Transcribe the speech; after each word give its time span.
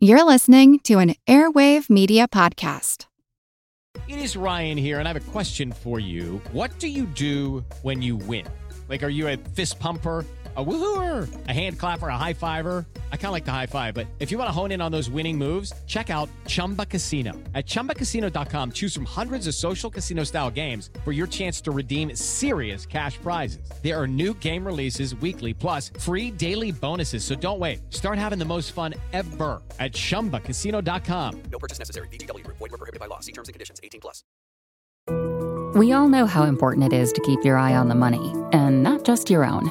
You're 0.00 0.22
listening 0.22 0.78
to 0.84 1.00
an 1.00 1.16
Airwave 1.26 1.90
Media 1.90 2.28
Podcast. 2.28 3.06
It 4.06 4.20
is 4.20 4.36
Ryan 4.36 4.78
here, 4.78 5.00
and 5.00 5.08
I 5.08 5.12
have 5.12 5.28
a 5.28 5.30
question 5.32 5.72
for 5.72 5.98
you. 5.98 6.40
What 6.52 6.70
do 6.78 6.86
you 6.86 7.04
do 7.04 7.64
when 7.82 8.00
you 8.00 8.14
win? 8.14 8.46
Like, 8.88 9.02
are 9.02 9.08
you 9.08 9.26
a 9.26 9.36
fist 9.36 9.80
pumper? 9.80 10.24
A 10.58 10.64
woohooer, 10.64 11.28
a 11.46 11.52
hand 11.52 11.78
clapper, 11.78 12.08
a 12.08 12.16
high 12.16 12.32
fiver. 12.32 12.84
I 13.12 13.16
kind 13.16 13.26
of 13.26 13.32
like 13.32 13.44
the 13.44 13.52
high 13.52 13.66
five, 13.66 13.94
but 13.94 14.08
if 14.18 14.32
you 14.32 14.38
want 14.38 14.48
to 14.48 14.52
hone 14.52 14.72
in 14.72 14.80
on 14.80 14.90
those 14.90 15.08
winning 15.08 15.38
moves, 15.38 15.72
check 15.86 16.10
out 16.10 16.28
Chumba 16.48 16.84
Casino. 16.84 17.32
At 17.54 17.66
ChumbaCasino.com, 17.66 18.72
choose 18.72 18.92
from 18.92 19.04
hundreds 19.04 19.46
of 19.46 19.54
social 19.54 19.88
casino 19.88 20.24
style 20.24 20.50
games 20.50 20.90
for 21.04 21.12
your 21.12 21.28
chance 21.28 21.60
to 21.60 21.70
redeem 21.70 22.16
serious 22.16 22.86
cash 22.86 23.18
prizes. 23.18 23.70
There 23.84 23.94
are 23.94 24.08
new 24.08 24.34
game 24.34 24.66
releases 24.66 25.14
weekly, 25.14 25.54
plus 25.54 25.92
free 26.00 26.32
daily 26.32 26.72
bonuses. 26.72 27.22
So 27.22 27.36
don't 27.36 27.60
wait. 27.60 27.80
Start 27.90 28.18
having 28.18 28.40
the 28.40 28.44
most 28.44 28.72
fun 28.72 28.94
ever 29.12 29.62
at 29.78 29.92
ChumbaCasino.com. 29.92 31.42
No 31.52 31.58
purchase 31.60 31.78
necessary. 31.78 32.08
VGW 32.08 32.42
Group. 32.42 32.58
Void 32.58 32.72
were 32.72 32.78
prohibited 32.78 32.98
by 32.98 33.06
law. 33.06 33.20
See 33.20 33.30
terms 33.30 33.46
and 33.46 33.54
conditions. 33.54 33.78
18 33.84 34.00
plus. 34.00 34.24
We 35.74 35.92
all 35.92 36.08
know 36.08 36.26
how 36.26 36.44
important 36.44 36.92
it 36.92 36.96
is 36.96 37.12
to 37.12 37.20
keep 37.20 37.44
your 37.44 37.58
eye 37.58 37.76
on 37.76 37.88
the 37.88 37.94
money, 37.94 38.34
and 38.52 38.82
not 38.82 39.04
just 39.04 39.30
your 39.30 39.44
own. 39.44 39.70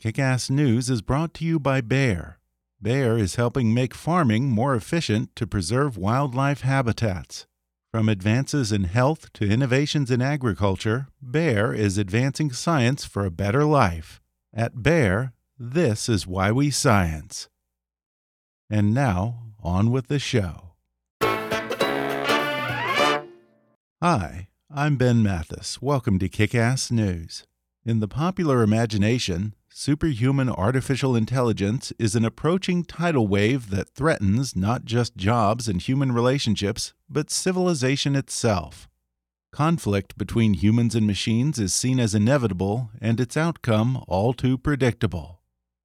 Kick 0.00 0.18
Ass 0.18 0.48
News 0.48 0.88
is 0.88 1.02
brought 1.02 1.34
to 1.34 1.44
you 1.44 1.60
by 1.60 1.82
Bayer. 1.82 2.38
Bayer 2.80 3.18
is 3.18 3.34
helping 3.34 3.74
make 3.74 3.92
farming 3.92 4.48
more 4.48 4.74
efficient 4.74 5.36
to 5.36 5.46
preserve 5.46 5.98
wildlife 5.98 6.62
habitats. 6.62 7.46
From 7.92 8.08
advances 8.08 8.72
in 8.72 8.84
health 8.84 9.30
to 9.34 9.44
innovations 9.44 10.10
in 10.10 10.22
agriculture, 10.22 11.08
Bayer 11.22 11.74
is 11.74 11.98
advancing 11.98 12.50
science 12.50 13.04
for 13.04 13.26
a 13.26 13.30
better 13.30 13.62
life. 13.62 14.22
At 14.54 14.82
Bayer, 14.82 15.34
this 15.58 16.08
is 16.08 16.26
why 16.26 16.50
we 16.50 16.70
science. 16.70 17.50
And 18.70 18.94
now, 18.94 19.48
on 19.62 19.90
with 19.90 20.08
the 20.08 20.18
show. 20.18 20.70
Hi, 24.00 24.48
I'm 24.74 24.96
Ben 24.96 25.22
Mathis. 25.22 25.82
Welcome 25.82 26.18
to 26.20 26.28
Kickass 26.30 26.90
News. 26.90 27.44
In 27.84 28.00
the 28.00 28.08
popular 28.08 28.62
imagination, 28.62 29.54
superhuman 29.80 30.50
artificial 30.50 31.16
intelligence 31.16 31.90
is 31.98 32.14
an 32.14 32.22
approaching 32.22 32.84
tidal 32.84 33.26
wave 33.26 33.70
that 33.70 33.88
threatens 33.88 34.54
not 34.54 34.84
just 34.84 35.16
jobs 35.16 35.68
and 35.68 35.80
human 35.80 36.12
relationships, 36.12 36.92
but 37.08 37.30
civilization 37.30 38.14
itself. 38.14 38.90
Conflict 39.52 40.18
between 40.18 40.52
humans 40.52 40.94
and 40.94 41.06
machines 41.06 41.58
is 41.58 41.72
seen 41.72 41.98
as 41.98 42.14
inevitable 42.14 42.90
and 43.00 43.18
its 43.18 43.38
outcome 43.38 44.04
all 44.06 44.34
too 44.34 44.58
predictable. 44.58 45.40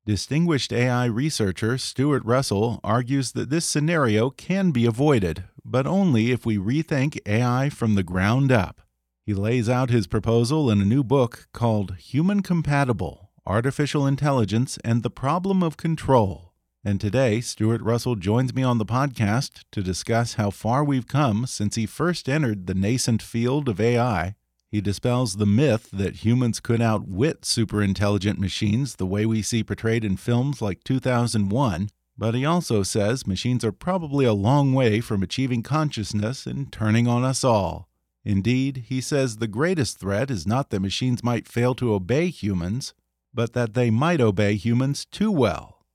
Distinguished 0.06 0.74
AI 0.74 1.06
researcher 1.06 1.78
Stuart 1.78 2.26
Russell 2.26 2.82
argues 2.84 3.32
that 3.32 3.50
this 3.50 3.64
scenario 3.64 4.30
can 4.30 4.72
be 4.72 4.86
avoided, 4.86 5.46
but 5.64 5.88
only 5.88 6.32
if 6.32 6.46
we 6.46 6.58
rethink 6.58 7.18
AI 7.26 7.70
from 7.70 7.96
the 7.96 8.04
ground 8.04 8.52
up. 8.52 8.82
He 9.26 9.34
lays 9.34 9.70
out 9.70 9.90
his 9.90 10.06
proposal 10.06 10.70
in 10.70 10.82
a 10.82 10.86
new 10.86 11.02
book 11.02 11.48
called 11.54 11.96
Human 11.96 12.42
Compatible 12.42 13.25
Artificial 13.48 14.08
Intelligence 14.08 14.80
and 14.84 15.04
the 15.04 15.12
Problem 15.12 15.62
of 15.62 15.78
Control. 15.78 16.52
And 16.84 17.00
today, 17.00 17.42
Stuart 17.42 17.80
Russell 17.82 18.16
joins 18.16 18.56
me 18.56 18.64
on 18.64 18.80
the 18.80 18.88
podcast 18.88 19.66
to 19.72 19.84
discuss 19.84 20.34
how 20.34 20.50
far 20.50 20.84
we've 20.84 21.08
come 21.08 21.46
since 21.46 21.76
he 21.76 21.86
first 21.86 22.28
entered 22.28 22.66
the 22.66 22.74
nascent 22.74 23.22
field 23.22 23.70
of 23.70 23.80
AI. 23.80 24.34
He 24.72 24.82
dispels 24.82 25.36
the 25.36 25.46
myth 25.46 25.90
that 25.94 26.26
humans 26.26 26.60
could 26.60 26.82
outwit 26.82 27.42
superintelligent 27.42 28.40
machines 28.40 28.96
the 28.96 29.06
way 29.06 29.28
we 29.28 29.44
see 29.44 29.64
portrayed 29.64 30.04
in 30.04 30.18
films 30.18 30.60
like 30.60 30.84
2001, 30.84 31.90
but 32.18 32.34
he 32.34 32.46
also 32.46 32.82
says 32.82 33.28
machines 33.28 33.64
are 33.64 33.72
probably 33.72 34.26
a 34.26 34.34
long 34.34 34.74
way 34.74 35.02
from 35.02 35.22
achieving 35.22 35.62
consciousness 35.62 36.48
and 36.48 36.72
turning 36.72 37.08
on 37.08 37.24
us 37.24 37.44
all. 37.44 37.90
Indeed, 38.24 38.86
he 38.88 39.02
says 39.02 39.38
the 39.38 39.48
greatest 39.48 40.00
threat 40.00 40.32
is 40.32 40.48
not 40.48 40.72
that 40.72 40.80
machines 40.80 41.24
might 41.24 41.48
fail 41.48 41.76
to 41.76 41.94
obey 41.94 42.30
humans, 42.30 42.96
but 43.36 43.54
that 43.54 43.74
they 43.74 43.92
might 43.92 44.22
obey 44.22 44.56
humans 44.56 45.06
too 45.06 45.30
well. 45.30 45.86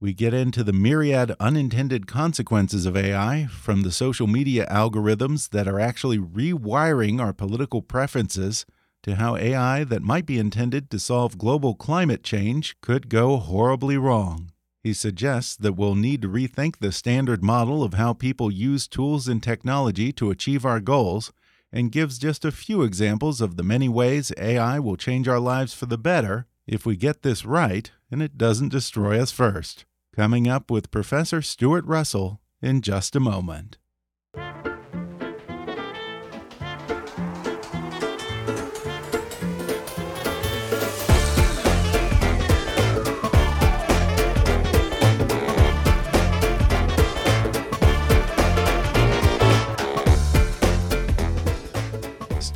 We 0.00 0.14
get 0.14 0.32
into 0.32 0.62
the 0.62 0.72
myriad 0.72 1.34
unintended 1.40 2.06
consequences 2.06 2.86
of 2.86 2.96
AI, 2.96 3.46
from 3.46 3.82
the 3.82 3.90
social 3.90 4.26
media 4.26 4.66
algorithms 4.70 5.50
that 5.50 5.66
are 5.66 5.80
actually 5.80 6.18
rewiring 6.18 7.20
our 7.20 7.32
political 7.32 7.82
preferences, 7.82 8.64
to 9.02 9.16
how 9.16 9.36
AI 9.36 9.84
that 9.84 10.02
might 10.02 10.26
be 10.26 10.38
intended 10.38 10.90
to 10.90 10.98
solve 10.98 11.38
global 11.38 11.74
climate 11.74 12.22
change 12.22 12.76
could 12.82 13.08
go 13.08 13.38
horribly 13.38 13.96
wrong. 13.96 14.52
He 14.82 14.94
suggests 14.94 15.56
that 15.56 15.74
we'll 15.74 15.94
need 15.94 16.22
to 16.22 16.28
rethink 16.28 16.78
the 16.78 16.92
standard 16.92 17.42
model 17.42 17.82
of 17.82 17.94
how 17.94 18.12
people 18.12 18.50
use 18.50 18.88
tools 18.88 19.28
and 19.28 19.42
technology 19.42 20.12
to 20.12 20.30
achieve 20.30 20.64
our 20.64 20.80
goals 20.80 21.32
and 21.72 21.92
gives 21.92 22.18
just 22.18 22.44
a 22.44 22.52
few 22.52 22.82
examples 22.82 23.40
of 23.40 23.56
the 23.56 23.62
many 23.62 23.88
ways 23.88 24.32
AI 24.38 24.78
will 24.78 24.96
change 24.96 25.28
our 25.28 25.38
lives 25.38 25.74
for 25.74 25.86
the 25.86 25.98
better 25.98 26.46
if 26.70 26.86
we 26.86 26.94
get 26.94 27.22
this 27.22 27.44
right 27.44 27.90
and 28.12 28.22
it 28.22 28.38
doesn't 28.38 28.68
destroy 28.68 29.20
us 29.20 29.32
first. 29.32 29.84
Coming 30.14 30.46
up 30.46 30.70
with 30.70 30.92
Professor 30.92 31.42
Stuart 31.42 31.84
Russell 31.84 32.40
in 32.62 32.80
just 32.80 33.16
a 33.16 33.20
moment. 33.20 33.76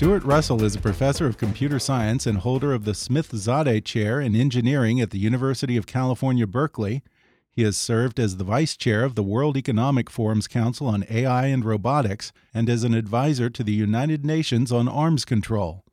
Stuart 0.04 0.24
Russell 0.24 0.62
is 0.62 0.76
a 0.76 0.80
professor 0.82 1.26
of 1.26 1.38
computer 1.38 1.78
science 1.78 2.26
and 2.26 2.36
holder 2.36 2.74
of 2.74 2.84
the 2.84 2.92
Smith-Zadeh 2.92 3.82
Chair 3.86 4.20
in 4.20 4.36
Engineering 4.36 5.00
at 5.00 5.12
the 5.12 5.18
University 5.18 5.78
of 5.78 5.86
California, 5.86 6.46
Berkeley. 6.46 7.02
He 7.50 7.62
has 7.62 7.78
served 7.78 8.20
as 8.20 8.36
the 8.36 8.44
vice 8.44 8.76
chair 8.76 9.02
of 9.02 9.14
the 9.14 9.22
World 9.22 9.56
Economic 9.56 10.10
Forum's 10.10 10.46
Council 10.46 10.88
on 10.88 11.06
AI 11.08 11.46
and 11.46 11.64
Robotics 11.64 12.32
and 12.52 12.68
as 12.68 12.84
an 12.84 12.92
advisor 12.92 13.48
to 13.48 13.64
the 13.64 13.72
United 13.72 14.26
Nations 14.26 14.70
on 14.70 14.88
Arms 14.88 15.24
Control. 15.24 15.86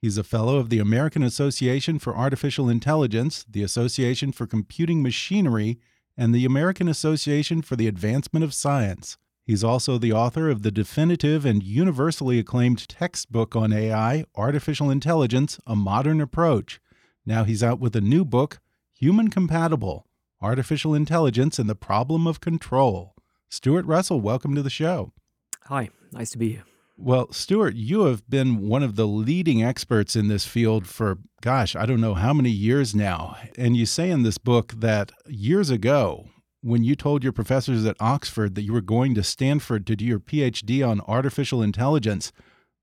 He's 0.00 0.16
a 0.16 0.24
fellow 0.24 0.56
of 0.56 0.70
the 0.70 0.78
American 0.78 1.22
Association 1.22 1.98
for 1.98 2.16
Artificial 2.16 2.70
Intelligence, 2.70 3.44
the 3.46 3.62
Association 3.62 4.32
for 4.32 4.46
Computing 4.46 5.02
Machinery, 5.02 5.78
and 6.16 6.34
the 6.34 6.46
American 6.46 6.88
Association 6.88 7.60
for 7.60 7.76
the 7.76 7.88
Advancement 7.88 8.42
of 8.42 8.54
Science. 8.54 9.18
He's 9.50 9.64
also 9.64 9.98
the 9.98 10.12
author 10.12 10.48
of 10.48 10.62
the 10.62 10.70
definitive 10.70 11.44
and 11.44 11.60
universally 11.60 12.38
acclaimed 12.38 12.88
textbook 12.88 13.56
on 13.56 13.72
AI, 13.72 14.24
Artificial 14.36 14.92
Intelligence 14.92 15.58
A 15.66 15.74
Modern 15.74 16.20
Approach. 16.20 16.80
Now 17.26 17.42
he's 17.42 17.60
out 17.60 17.80
with 17.80 17.96
a 17.96 18.00
new 18.00 18.24
book, 18.24 18.60
Human 18.92 19.28
Compatible 19.28 20.06
Artificial 20.40 20.94
Intelligence 20.94 21.58
and 21.58 21.68
the 21.68 21.74
Problem 21.74 22.28
of 22.28 22.40
Control. 22.40 23.16
Stuart 23.48 23.86
Russell, 23.86 24.20
welcome 24.20 24.54
to 24.54 24.62
the 24.62 24.70
show. 24.70 25.10
Hi, 25.64 25.90
nice 26.12 26.30
to 26.30 26.38
be 26.38 26.50
here. 26.50 26.64
Well, 26.96 27.32
Stuart, 27.32 27.74
you 27.74 28.02
have 28.02 28.30
been 28.30 28.68
one 28.68 28.84
of 28.84 28.94
the 28.94 29.08
leading 29.08 29.64
experts 29.64 30.14
in 30.14 30.28
this 30.28 30.46
field 30.46 30.86
for, 30.86 31.18
gosh, 31.40 31.74
I 31.74 31.86
don't 31.86 32.00
know 32.00 32.14
how 32.14 32.32
many 32.32 32.50
years 32.50 32.94
now. 32.94 33.36
And 33.58 33.76
you 33.76 33.84
say 33.84 34.10
in 34.10 34.22
this 34.22 34.38
book 34.38 34.74
that 34.76 35.10
years 35.26 35.70
ago, 35.70 36.28
when 36.62 36.84
you 36.84 36.94
told 36.94 37.22
your 37.22 37.32
professors 37.32 37.86
at 37.86 37.96
Oxford 38.00 38.54
that 38.54 38.62
you 38.62 38.72
were 38.72 38.80
going 38.80 39.14
to 39.14 39.22
Stanford 39.22 39.86
to 39.86 39.96
do 39.96 40.04
your 40.04 40.20
PhD 40.20 40.86
on 40.86 41.00
artificial 41.02 41.62
intelligence, 41.62 42.32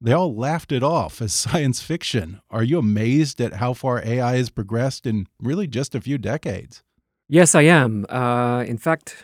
they 0.02 0.12
all 0.12 0.36
laughed 0.36 0.72
it 0.72 0.84
off 0.84 1.22
as 1.22 1.34
science 1.34 1.82
fiction. 1.82 2.42
Are 2.50 2.64
you 2.64 2.80
amazed 2.80 3.42
at 3.42 3.54
how 3.54 3.74
far 3.74 4.04
AI 4.04 4.38
has 4.38 4.50
progressed 4.50 5.06
in 5.06 5.28
really 5.40 5.68
just 5.68 5.96
a 5.96 6.02
few 6.02 6.18
decades? 6.18 6.84
Yes, 7.30 7.56
I 7.56 7.64
am. 7.64 8.06
Uh, 8.10 8.64
in 8.64 8.78
fact, 8.78 9.24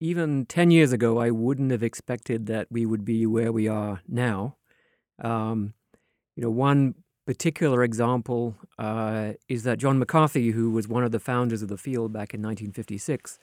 even 0.00 0.46
10 0.46 0.70
years 0.70 0.92
ago, 0.92 1.18
I 1.18 1.30
wouldn't 1.30 1.72
have 1.72 1.82
expected 1.82 2.46
that 2.46 2.68
we 2.70 2.86
would 2.86 3.04
be 3.04 3.26
where 3.26 3.52
we 3.52 3.66
are 3.66 4.00
now. 4.06 4.56
Um, 5.22 5.74
you 6.36 6.44
know, 6.44 6.50
one 6.50 6.94
particular 7.28 7.84
example 7.84 8.56
uh, 8.78 9.34
is 9.50 9.62
that 9.62 9.76
John 9.76 9.98
McCarthy, 9.98 10.52
who 10.52 10.70
was 10.70 10.88
one 10.88 11.04
of 11.04 11.12
the 11.12 11.20
founders 11.20 11.60
of 11.60 11.68
the 11.68 11.76
field 11.76 12.10
back 12.10 12.32
in 12.32 12.40
1956, 12.40 13.38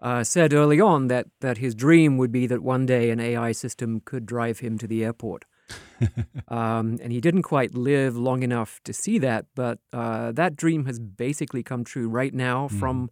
uh, 0.00 0.24
said 0.24 0.54
early 0.54 0.80
on 0.80 1.08
that, 1.08 1.26
that 1.40 1.58
his 1.58 1.74
dream 1.74 2.16
would 2.16 2.32
be 2.32 2.46
that 2.46 2.62
one 2.62 2.86
day 2.86 3.10
an 3.10 3.20
AI 3.20 3.52
system 3.52 4.00
could 4.02 4.24
drive 4.24 4.60
him 4.60 4.78
to 4.78 4.86
the 4.86 5.04
airport. 5.04 5.44
um, 6.48 6.96
and 7.02 7.12
he 7.12 7.20
didn't 7.20 7.42
quite 7.42 7.74
live 7.74 8.16
long 8.16 8.42
enough 8.42 8.80
to 8.84 8.94
see 8.94 9.18
that, 9.18 9.44
but 9.54 9.78
uh, 9.92 10.32
that 10.32 10.56
dream 10.56 10.86
has 10.86 10.98
basically 10.98 11.62
come 11.62 11.84
true 11.84 12.08
right 12.08 12.32
now. 12.32 12.68
Mm. 12.68 12.78
From 12.80 13.10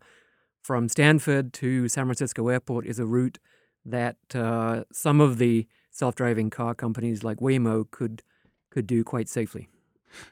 from 0.63 0.89
Stanford 0.89 1.53
to 1.55 1.89
San 1.89 2.07
Francisco 2.07 2.49
Airport 2.49 2.87
is 2.87 2.99
a 2.99 3.07
route 3.07 3.39
that 3.85 4.17
uh, 4.35 4.85
some 4.93 5.21
of 5.21 5.37
the 5.37 5.67
self-driving 5.91 6.49
car 6.49 6.75
companies 6.75 7.23
like 7.23 7.39
Waymo 7.39 7.91
could 7.91 8.23
could 8.71 8.87
do 8.87 9.05
quite 9.05 9.29
safely. 9.29 9.69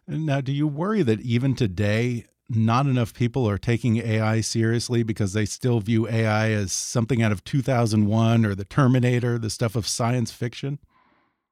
Now, 0.06 0.40
do 0.40 0.52
you 0.52 0.66
worry 0.66 1.02
that 1.02 1.20
even 1.20 1.54
today, 1.54 2.26
not 2.48 2.86
enough 2.86 3.12
people 3.12 3.48
are 3.48 3.58
taking 3.58 3.98
AI 3.98 4.40
seriously 4.40 5.02
because 5.02 5.32
they 5.32 5.44
still 5.44 5.80
view 5.80 6.08
AI 6.08 6.50
as 6.50 6.72
something 6.72 7.22
out 7.22 7.32
of 7.32 7.44
2001 7.44 8.44
or 8.44 8.54
the 8.54 8.64
Terminator, 8.64 9.38
the 9.38 9.50
stuff 9.50 9.76
of 9.76 9.86
science 9.86 10.30
fiction? 10.30 10.78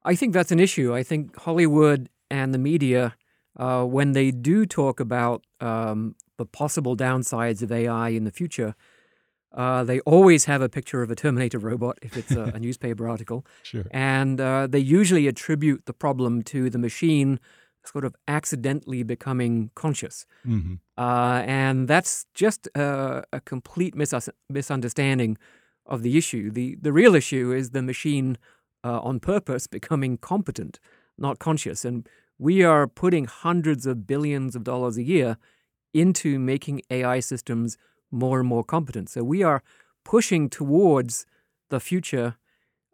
I 0.03 0.15
think 0.15 0.33
that's 0.33 0.51
an 0.51 0.59
issue. 0.59 0.95
I 0.95 1.03
think 1.03 1.35
Hollywood 1.37 2.09
and 2.31 2.53
the 2.53 2.57
media, 2.57 3.15
uh, 3.57 3.83
when 3.83 4.13
they 4.13 4.31
do 4.31 4.65
talk 4.65 4.99
about 4.99 5.43
um, 5.59 6.15
the 6.37 6.45
possible 6.45 6.95
downsides 6.95 7.61
of 7.61 7.71
AI 7.71 8.09
in 8.09 8.23
the 8.23 8.31
future, 8.31 8.75
uh, 9.53 9.83
they 9.83 9.99
always 10.01 10.45
have 10.45 10.61
a 10.61 10.69
picture 10.69 11.01
of 11.01 11.09
a 11.09 11.15
Terminator 11.15 11.59
robot 11.59 11.97
if 12.01 12.15
it's 12.15 12.31
a, 12.31 12.43
a 12.55 12.59
newspaper 12.59 13.07
article. 13.07 13.45
Sure. 13.63 13.85
And 13.91 14.39
uh, 14.39 14.67
they 14.67 14.79
usually 14.79 15.27
attribute 15.27 15.85
the 15.85 15.93
problem 15.93 16.41
to 16.43 16.69
the 16.69 16.77
machine 16.77 17.39
sort 17.91 18.05
of 18.05 18.15
accidentally 18.27 19.03
becoming 19.03 19.69
conscious. 19.73 20.25
Mm 20.43 20.61
-hmm. 20.61 20.77
and 21.47 21.87
that's 21.87 22.25
just 22.33 22.69
a, 22.75 23.23
a 23.31 23.39
complete 23.39 23.97
mis 23.97 24.29
misunderstanding 24.47 25.37
of 25.85 26.01
the 26.01 26.17
issue. 26.17 26.51
The, 26.51 26.77
the 26.81 26.91
real 26.91 27.15
issue 27.15 27.55
is 27.55 27.69
the 27.69 27.81
machine 27.81 28.37
uh, 28.83 28.99
on 29.01 29.19
purpose 29.19 29.67
becoming 29.79 30.17
competent, 30.17 30.79
not 31.17 31.39
conscious. 31.39 31.85
And 31.85 32.07
we 32.37 32.63
are 32.63 32.87
putting 32.87 33.25
hundreds 33.25 33.85
of 33.85 34.05
billions 34.05 34.55
of 34.55 34.63
dollars 34.63 34.97
a 34.97 35.03
year 35.03 35.37
into 35.93 36.39
making 36.39 36.81
AI 36.91 37.21
systems 37.21 37.77
more 38.11 38.39
and 38.39 38.47
more 38.47 38.63
competent. 38.63 39.09
So 39.09 39.23
we 39.23 39.43
are 39.43 39.61
pushing 40.03 40.49
towards 40.49 41.25
the 41.69 41.79
future 41.79 42.35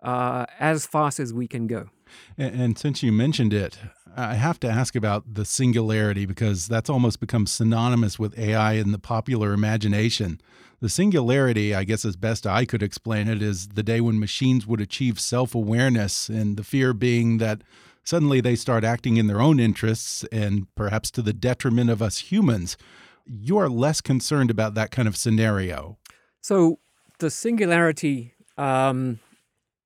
uh, 0.01 0.45
as 0.60 0.86
fast 0.86 1.19
as 1.19 1.34
we 1.34 1.48
can 1.48 1.68
go. 1.68 1.90
And, 2.38 2.62
and, 2.62 2.78
since 2.78 3.04
you 3.04 3.12
mentioned 3.12 3.54
it, 3.54 3.78
I 4.16 4.36
have 4.36 4.60
to 4.62 4.70
ask 4.70 4.96
about 4.96 5.34
the 5.34 5.46
singularity 5.46 6.26
because 6.26 6.68
that's 6.68 6.90
almost 6.90 7.20
become 7.20 7.48
synonymous 7.48 8.20
with 8.20 8.38
AI 8.38 8.74
in 8.74 8.92
the 8.92 9.00
popular 9.00 9.54
imagination. 9.54 10.40
The 10.82 10.90
singularity, 10.90 11.74
I 11.74 11.86
guess, 11.86 12.04
as 12.04 12.16
best 12.16 12.46
I 12.46 12.66
could 12.66 12.84
explain 12.84 13.28
it, 13.28 13.42
is 13.42 13.70
the 13.70 13.84
day 13.84 14.02
when 14.02 14.20
machines 14.20 14.68
would 14.68 14.82
achieve 14.82 15.20
self 15.20 15.56
awareness, 15.56 16.28
and 16.28 16.58
the 16.58 16.64
fear 16.64 16.94
being 16.94 17.38
that 17.38 17.62
suddenly 18.04 18.42
they 18.42 18.56
start 18.56 18.84
acting 18.84 19.18
in 19.18 19.28
their 19.28 19.42
own 19.42 19.60
interests 19.60 20.26
and 20.32 20.68
perhaps 20.76 21.10
to 21.12 21.22
the 21.22 21.34
detriment 21.34 21.90
of 21.90 22.02
us 22.02 22.18
humans. 22.18 22.78
You 23.26 23.58
are 23.58 23.70
less 23.70 24.02
concerned 24.02 24.52
about 24.52 24.74
that 24.74 24.92
kind 24.92 25.08
of 25.08 25.16
scenario. 25.16 25.98
So, 26.42 26.80
the 27.20 27.30
singularity 27.30 28.34
um, 28.58 29.20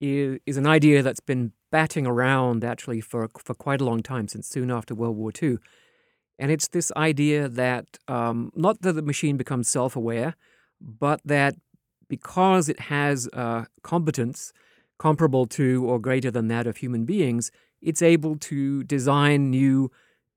is, 0.01 0.39
is 0.45 0.57
an 0.57 0.65
idea 0.65 1.03
that's 1.03 1.19
been 1.19 1.53
batting 1.71 2.07
around 2.07 2.63
actually 2.63 3.01
for, 3.01 3.29
for 3.37 3.53
quite 3.53 3.81
a 3.81 3.85
long 3.85 4.01
time, 4.01 4.27
since 4.27 4.47
soon 4.47 4.71
after 4.71 4.95
World 4.95 5.17
War 5.17 5.31
II. 5.41 5.57
And 6.39 6.51
it's 6.51 6.67
this 6.67 6.91
idea 6.95 7.47
that 7.49 7.97
um, 8.07 8.51
not 8.55 8.81
that 8.81 8.93
the 8.93 9.01
machine 9.01 9.37
becomes 9.37 9.67
self 9.67 9.95
aware, 9.95 10.35
but 10.79 11.19
that 11.25 11.55
because 12.07 12.69
it 12.69 12.79
has 12.79 13.27
uh, 13.33 13.65
competence 13.81 14.53
comparable 14.97 15.45
to 15.45 15.85
or 15.85 15.99
greater 15.99 16.31
than 16.31 16.47
that 16.47 16.67
of 16.67 16.77
human 16.77 17.05
beings, 17.05 17.51
it's 17.81 18.01
able 18.01 18.35
to 18.37 18.83
design 18.83 19.49
new 19.49 19.91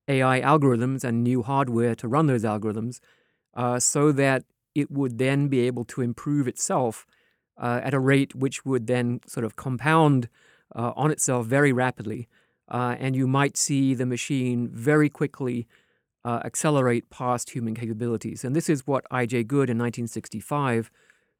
AI 0.08 0.40
algorithms 0.40 1.04
and 1.04 1.22
new 1.22 1.42
hardware 1.42 1.94
to 1.94 2.08
run 2.08 2.26
those 2.26 2.44
algorithms 2.44 3.00
uh, 3.54 3.78
so 3.78 4.12
that 4.12 4.44
it 4.74 4.90
would 4.90 5.18
then 5.18 5.48
be 5.48 5.60
able 5.60 5.84
to 5.84 6.00
improve 6.00 6.46
itself 6.48 7.06
uh, 7.58 7.80
at 7.82 7.94
a 7.94 8.00
rate 8.00 8.34
which 8.34 8.64
would 8.64 8.86
then 8.86 9.20
sort 9.26 9.44
of 9.44 9.56
compound 9.56 10.28
uh, 10.74 10.92
on 10.96 11.10
itself 11.10 11.46
very 11.46 11.72
rapidly. 11.72 12.28
Uh, 12.68 12.94
and 12.98 13.16
you 13.16 13.26
might 13.26 13.56
see 13.56 13.94
the 13.94 14.06
machine 14.06 14.68
very 14.68 15.08
quickly 15.08 15.66
uh, 16.24 16.40
accelerate 16.44 17.10
past 17.10 17.50
human 17.50 17.74
capabilities. 17.74 18.44
And 18.44 18.54
this 18.54 18.68
is 18.68 18.86
what 18.86 19.04
I.J. 19.10 19.44
Good 19.44 19.70
in 19.70 19.78
1965 19.78 20.90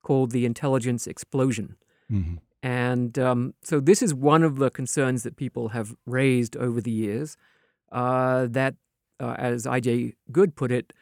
called 0.03 0.31
the 0.33 0.45
intelligence 0.47 1.07
explosion. 1.07 1.77
Mm-hmm. 2.11 2.37
And 2.63 3.19
um, 3.19 3.55
so 3.63 3.81
this 3.81 4.03
is 4.03 4.13
one 4.13 4.43
of 4.43 4.57
the 4.57 4.71
concerns 4.71 5.23
that 5.23 5.37
people 5.37 5.69
have 5.69 5.95
raised 6.05 6.57
over 6.57 6.81
the 6.81 6.91
years 6.91 7.37
uh, 7.93 8.47
that, 8.51 8.75
uh, 9.19 9.35
as 9.39 9.67
I.J. 9.67 10.15
Good 10.33 10.57
put 10.57 10.73
it, 10.73 10.93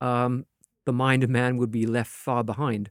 um, 0.00 0.46
the 0.84 0.92
mind 0.92 1.22
of 1.22 1.30
man 1.30 1.56
would 1.56 1.70
be 1.70 1.86
left 1.86 2.10
far 2.10 2.42
behind. 2.42 2.90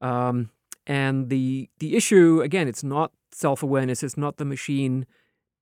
Um, 0.00 0.50
and 0.86 1.28
the 1.28 1.68
the 1.78 1.96
issue 1.96 2.40
again, 2.40 2.66
it's 2.66 2.82
not 2.82 3.12
self 3.32 3.62
awareness. 3.62 4.02
It's 4.02 4.16
not 4.16 4.36
the 4.36 4.44
machine 4.44 5.06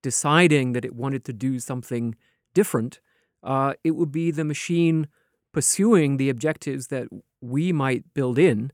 deciding 0.02 0.72
that 0.72 0.84
it 0.84 0.94
wanted 0.94 1.24
to 1.24 1.32
do 1.32 1.58
something 1.58 2.14
different 2.54 3.00
uh, 3.42 3.74
it 3.84 3.92
would 3.92 4.12
be 4.12 4.30
the 4.30 4.44
machine 4.44 5.08
pursuing 5.52 6.16
the 6.16 6.28
objectives 6.28 6.88
that 6.88 7.08
we 7.40 7.72
might 7.72 8.04
build 8.14 8.38
in, 8.38 8.72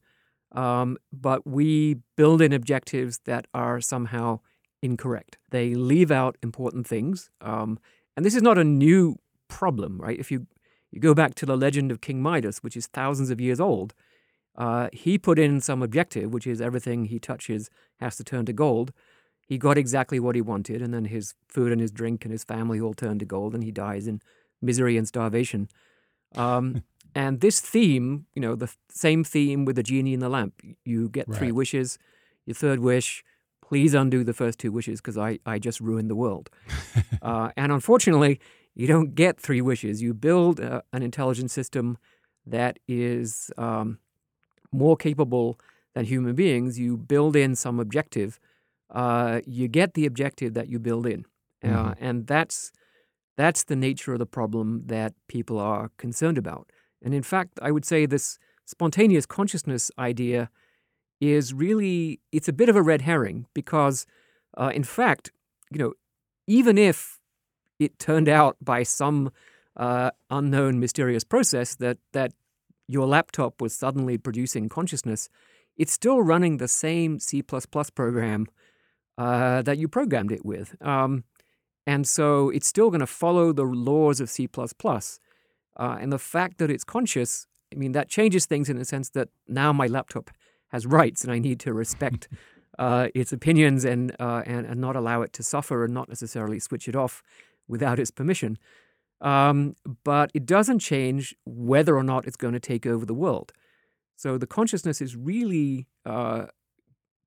um, 0.52 0.96
but 1.12 1.46
we 1.46 1.96
build 2.17 2.41
in 2.41 2.52
objectives 2.52 3.20
that 3.25 3.46
are 3.52 3.81
somehow 3.81 4.41
incorrect. 4.82 5.38
They 5.50 5.75
leave 5.75 6.11
out 6.11 6.37
important 6.43 6.87
things. 6.87 7.31
Um, 7.40 7.79
and 8.17 8.25
this 8.25 8.35
is 8.35 8.43
not 8.43 8.58
a 8.58 8.64
new 8.64 9.17
problem, 9.49 10.00
right? 10.00 10.19
If 10.19 10.31
you, 10.31 10.47
you 10.90 11.00
go 11.00 11.14
back 11.14 11.35
to 11.37 11.47
the 11.47 11.56
legend 11.56 11.90
of 11.90 12.00
King 12.00 12.23
Midas, 12.23 12.58
which 12.58 12.76
is 12.76 12.87
thousands 12.87 13.31
of 13.31 13.40
years 13.40 13.61
old, 13.61 13.94
uh, 14.56 14.89
he 14.93 15.19
put 15.19 15.39
in 15.39 15.61
some 15.61 15.83
objective, 15.83 16.33
which 16.33 16.47
is 16.47 16.61
everything 16.61 17.06
he 17.06 17.19
touches 17.19 17.71
has 18.01 18.17
to 18.17 18.25
turn 18.25 18.47
to 18.47 18.53
gold. 18.53 18.93
He 19.47 19.59
got 19.59 19.77
exactly 19.77 20.21
what 20.21 20.35
he 20.35 20.41
wanted, 20.41 20.81
and 20.81 20.95
then 20.95 21.06
his 21.06 21.35
food 21.49 21.73
and 21.73 21.81
his 21.81 21.91
drink 21.91 22.25
and 22.25 22.33
his 22.33 22.45
family 22.45 22.81
all 22.81 22.95
turn 22.95 23.19
to 23.19 23.25
gold, 23.25 23.55
and 23.55 23.62
he 23.62 23.71
dies 23.71 24.06
in 24.06 24.21
misery 24.62 24.97
and 24.97 25.06
starvation. 25.06 25.69
Um, 26.35 26.85
and 27.15 27.41
this 27.41 27.61
theme, 27.61 28.27
you 28.35 28.41
know, 28.41 28.55
the 28.55 28.73
same 28.89 29.25
theme 29.25 29.65
with 29.65 29.77
the 29.77 29.83
genie 29.83 30.15
in 30.15 30.21
the 30.21 30.29
lamp. 30.29 30.55
You 30.85 31.09
get 31.09 31.29
right. 31.29 31.39
three 31.39 31.53
wishes. 31.53 31.99
Your 32.47 32.55
third 32.55 32.81
wish, 32.81 33.25
please 33.62 33.95
undo 33.95 34.25
the 34.25 34.33
first 34.33 34.59
two 34.59 34.73
wishes 34.73 35.00
because 35.00 35.19
I, 35.19 35.38
I 35.45 35.59
just 35.59 35.81
ruined 35.81 36.11
the 36.11 36.17
world. 36.17 36.49
uh, 37.23 37.50
and 37.57 37.73
unfortunately, 37.73 38.40
you 38.75 38.87
don't 38.87 39.14
get 39.14 39.38
three 39.38 39.61
wishes. 39.61 40.02
You 40.02 40.14
build 40.14 40.61
uh, 40.61 40.83
an 40.93 41.02
intelligent 41.02 41.50
system 41.50 41.99
that 42.47 42.78
is 42.87 43.50
um, 43.57 43.99
more 44.75 44.97
capable 44.97 45.59
than 45.95 46.04
human 46.04 46.35
beings. 46.35 46.78
You 46.78 46.97
build 46.97 47.37
in 47.37 47.54
some 47.54 47.81
objective. 47.81 48.38
Uh, 48.90 49.40
you 49.47 49.69
get 49.69 49.95
the 49.95 50.07
objective 50.07 50.54
that 50.54 50.69
you 50.69 50.78
build 50.78 51.07
in. 51.07 51.25
Uh, 51.62 51.69
mm-hmm. 51.69 52.04
And 52.04 52.26
that's 52.26 52.73
that's 53.37 53.64
the 53.64 53.76
nature 53.76 54.12
of 54.12 54.19
the 54.19 54.26
problem 54.26 54.83
that 54.87 55.12
people 55.28 55.59
are 55.59 55.90
concerned 55.97 56.38
about. 56.38 56.71
And 57.02 57.14
in 57.14 57.23
fact, 57.23 57.59
I 57.61 57.71
would 57.71 57.85
say 57.85 58.07
this 58.07 58.38
spontaneous 58.64 59.26
consciousness 59.26 59.90
idea 59.99 60.50
is 61.21 61.52
really 61.54 62.21
it's 62.33 62.49
a 62.49 62.52
bit 62.52 62.69
of 62.69 62.76
a 62.76 62.83
red 62.83 63.02
herring 63.02 63.47
because 63.54 64.07
uh, 64.57 64.71
in 64.75 64.85
fact, 64.85 65.33
you 65.71 65.78
know, 65.78 65.93
even 66.47 66.78
if 66.78 67.21
it 67.78 67.99
turned 67.99 68.28
out 68.28 68.57
by 68.61 68.83
some 68.83 69.33
uh, 69.76 70.11
unknown 70.31 70.78
mysterious 70.78 71.25
process 71.25 71.75
that 71.76 71.99
that 72.12 72.33
your 72.88 73.07
laptop 73.07 73.61
was 73.61 73.75
suddenly 73.75 74.19
producing 74.19 74.69
consciousness, 74.69 75.29
it's 75.76 75.93
still 75.93 76.23
running 76.23 76.59
the 76.59 76.69
same 76.69 77.19
C++ 77.19 77.43
program 77.43 78.47
uh, 79.19 79.62
that 79.62 79.79
you 79.79 79.88
programmed 79.88 80.33
it 80.33 80.45
with. 80.45 80.76
Um, 80.83 81.25
and 81.87 82.07
so 82.07 82.50
it's 82.50 82.67
still 82.67 82.91
going 82.91 83.00
to 83.00 83.07
follow 83.07 83.53
the 83.53 83.64
laws 83.64 84.21
of 84.21 84.31
C. 84.31 84.49
Uh, 85.76 85.97
and 86.00 86.12
the 86.12 86.19
fact 86.19 86.59
that 86.59 86.71
it's 86.71 86.85
conscious, 86.85 87.47
I 87.73 87.76
mean, 87.76 87.93
that 87.93 88.09
changes 88.09 88.47
things 88.47 88.69
in 88.69 88.79
the 88.79 88.85
sense 88.85 89.11
that 89.11 89.29
now 89.49 89.73
my 89.73 89.87
laptop 89.87 90.31
has 90.69 90.87
rights 90.87 91.25
and 91.25 91.33
I 91.33 91.38
need 91.38 91.61
to 91.61 91.73
respect 91.73 92.29
uh, 92.79 93.09
its 93.14 93.33
opinions 93.33 93.85
and, 93.85 94.14
uh, 94.19 94.43
and, 94.47 94.67
and 94.67 94.81
not 94.81 94.97
allow 94.97 95.23
it 95.23 95.33
to 95.35 95.43
suffer 95.43 95.85
and 95.85 95.93
not 95.93 96.09
necessarily 96.09 96.59
switch 96.59 96.88
it 96.88 96.97
off 96.97 97.23
without 97.69 97.99
its 97.99 98.11
permission. 98.11 98.59
Um, 99.25 99.75
but 100.04 100.31
it 100.35 100.45
doesn't 100.45 100.81
change 100.81 101.35
whether 101.47 101.97
or 101.97 102.02
not 102.02 102.26
it's 102.26 102.37
going 102.37 102.52
to 102.52 102.61
take 102.61 102.87
over 102.87 103.07
the 103.07 103.14
world. 103.14 103.52
So 104.16 104.37
the 104.37 104.47
consciousness 104.47 105.00
is 105.00 105.16
really 105.16 105.87
uh, 106.04 106.47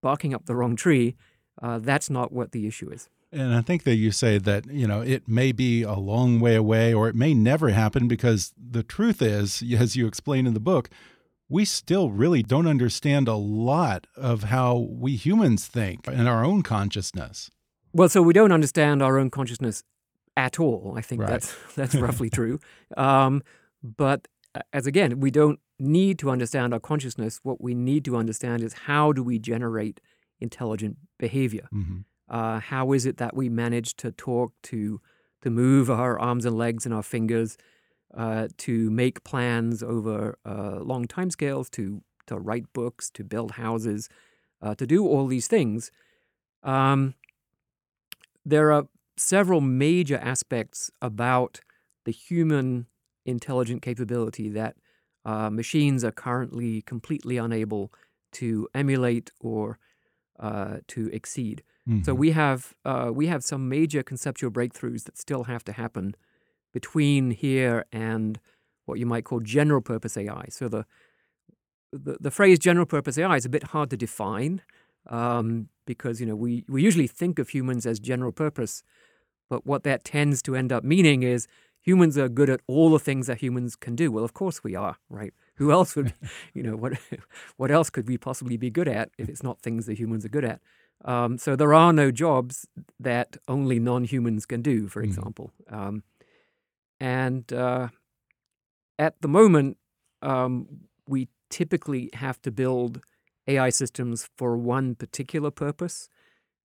barking 0.02 0.34
up 0.34 0.46
the 0.46 0.56
wrong 0.56 0.76
tree. 0.76 1.16
Uh, 1.62 1.80
that's 1.80 2.10
not 2.10 2.32
what 2.32 2.52
the 2.52 2.68
issue 2.68 2.92
is. 2.92 3.10
And 3.32 3.54
I 3.54 3.62
think 3.62 3.84
that 3.84 3.96
you 3.96 4.12
say 4.12 4.38
that, 4.38 4.68
you 4.68 4.88
know, 4.88 5.02
it 5.02 5.28
may 5.28 5.52
be 5.52 5.82
a 5.82 5.96
long 5.96 6.40
way 6.40 6.56
away 6.56 6.94
or 6.94 7.10
it 7.10 7.16
may 7.16 7.34
never 7.34 7.70
happen 7.70 8.08
because 8.08 8.54
the 8.58 8.84
truth 8.84 9.22
is, 9.22 9.64
as 9.78 9.96
you 9.96 10.08
explain 10.08 10.46
in 10.46 10.54
the 10.54 10.62
book, 10.62 10.90
we 11.50 11.66
still 11.66 12.12
really 12.12 12.44
don't 12.44 12.68
understand 12.68 13.28
a 13.28 13.36
lot 13.36 14.06
of 14.16 14.44
how 14.44 14.78
we 14.78 15.16
humans 15.16 15.66
think 15.66 16.08
and 16.08 16.28
our 16.28 16.46
own 16.46 16.62
consciousness. 16.62 17.50
Well, 17.92 18.10
so 18.10 18.22
we 18.22 18.34
don't 18.34 18.52
understand 18.52 19.02
our 19.02 19.18
own 19.18 19.30
consciousness 19.30 19.84
at 20.38 20.60
all. 20.60 20.94
I 20.96 21.02
think 21.02 21.22
Right. 21.22 21.30
that's 21.32 21.54
that's 21.76 21.96
roughly 21.96 22.30
true. 22.40 22.60
Um, 22.96 23.42
but 23.84 24.28
uh, 24.56 24.62
as 24.72 24.88
again, 24.88 25.20
we 25.20 25.32
don't 25.32 25.60
need 25.80 26.18
to 26.20 26.30
understand 26.30 26.74
our 26.74 26.80
consciousness. 26.80 27.40
What 27.44 27.60
we 27.62 27.74
need 27.74 28.06
to 28.06 28.16
understand 28.16 28.64
is 28.64 28.74
how 28.74 29.12
do 29.12 29.22
we 29.24 29.40
generate 29.40 30.00
intelligent 30.40 30.98
behavior? 31.20 31.68
Mhm. 31.74 32.06
Uh, 32.30 32.60
how 32.60 32.94
is 32.94 33.06
it 33.06 33.18
that 33.18 33.36
we 33.36 33.50
manage 33.50 33.96
to 33.98 34.12
talk, 34.12 34.54
to 34.64 35.02
to 35.44 35.50
move 35.50 35.90
our 35.90 36.20
arms 36.20 36.46
and 36.46 36.58
legs 36.58 36.86
and 36.86 36.94
our 36.94 37.04
fingers, 37.04 37.58
uh, 38.14 38.48
to 38.58 38.90
make 38.90 39.24
plans 39.24 39.84
over 39.84 40.38
uh, 40.46 40.80
long 40.92 41.06
timescales, 41.08 41.70
to 41.72 42.02
to 42.28 42.38
write 42.38 42.66
books, 42.74 43.10
to 43.12 43.24
build 43.24 43.52
houses, 43.52 44.10
uh, 44.62 44.76
to 44.76 44.86
do 44.86 45.08
all 45.08 45.28
these 45.28 45.48
things? 45.48 45.92
Um, 46.64 47.14
there 48.46 48.72
are 48.74 48.88
several 49.18 49.62
major 49.62 50.18
aspects 50.18 50.92
about 51.02 51.62
the 52.06 52.12
human 52.12 52.88
intelligent 53.26 53.82
capability 53.82 54.50
that 54.50 54.78
uh, 55.26 55.50
machines 55.50 56.04
are 56.04 56.12
currently 56.12 56.82
completely 56.84 57.38
unable 57.38 57.92
to 58.34 58.68
emulate 58.74 59.32
or 59.40 59.80
uh, 60.40 60.78
to 60.88 61.10
exceed. 61.14 61.64
So 62.02 62.14
Mhm. 62.14 62.16
we 62.16 62.32
have 62.32 62.74
uh, 62.86 63.12
we 63.14 63.28
have 63.28 63.44
some 63.44 63.70
major 63.70 64.04
conceptual 64.04 64.52
breakthroughs 64.52 65.06
that 65.06 65.18
still 65.18 65.46
have 65.46 65.64
to 65.66 65.74
happen 65.74 66.16
between 66.74 67.32
here 67.32 67.86
and 67.92 68.40
what 68.86 69.00
you 69.00 69.06
might 69.06 69.26
call 69.26 69.40
general 69.42 69.82
purpose 69.82 70.18
AI. 70.18 70.46
So 70.50 70.70
the 70.70 70.86
the, 71.92 72.18
the 72.20 72.32
phrase 72.32 72.60
general 72.60 72.86
purpose 72.86 73.18
AI 73.18 73.38
is 73.38 73.46
a 73.46 73.50
bit 73.50 73.64
hard 73.64 73.90
to 73.92 73.98
define 73.98 74.62
um, 75.08 75.70
because 75.86 76.20
you 76.20 76.26
know 76.26 76.36
we, 76.36 76.66
we 76.68 76.84
usually 76.84 77.08
think 77.08 77.40
of 77.40 77.50
humans 77.50 77.86
as 77.86 78.00
general 78.00 78.32
purpose, 78.32 78.84
but 79.50 79.66
what 79.66 79.84
that 79.84 80.04
tends 80.04 80.42
to 80.44 80.56
end 80.56 80.72
up 80.72 80.84
meaning 80.84 81.24
is 81.24 81.48
humans 81.82 82.18
are 82.18 82.30
good 82.30 82.50
at 82.50 82.60
all 82.68 82.90
the 82.90 83.00
things 83.00 83.28
that 83.28 83.40
humans 83.42 83.76
can 83.76 83.96
do. 83.96 84.12
Well, 84.12 84.24
of 84.26 84.34
course 84.34 84.64
we 84.64 84.76
are, 84.76 84.98
right? 85.10 85.34
Who 85.56 85.72
else 85.72 85.96
would, 85.96 86.14
you 86.54 86.64
know, 86.64 86.76
what 86.76 86.94
what 87.58 87.72
else 87.72 87.90
could 87.90 88.08
we 88.08 88.18
possibly 88.18 88.58
be 88.58 88.70
good 88.70 88.88
at 88.88 89.10
if 89.18 89.30
it's 89.30 89.44
not 89.44 89.62
things 89.62 89.86
that 89.86 89.98
humans 90.00 90.26
are 90.26 90.30
good 90.30 90.46
at? 90.46 90.62
Um, 91.06 91.38
so 91.38 91.56
there 91.56 91.74
are 91.74 91.94
no 91.94 92.12
jobs 92.12 92.68
that 93.00 93.38
only 93.48 93.80
non-humans 93.80 94.46
can 94.46 94.62
do, 94.62 94.88
for 94.88 95.02
Mhm. 95.02 95.06
example. 95.06 95.52
Um, 95.70 96.04
and 97.00 97.52
uh, 97.54 97.90
at 99.00 99.22
the 99.22 99.28
moment, 99.28 99.78
um, 100.22 100.68
we 101.08 101.30
typically 101.50 102.10
have 102.14 102.42
to 102.42 102.52
build 102.52 103.02
AI 103.48 103.70
systems 103.70 104.30
for 104.38 104.58
one 104.58 104.96
particular 104.96 105.52
purpose. 105.52 106.10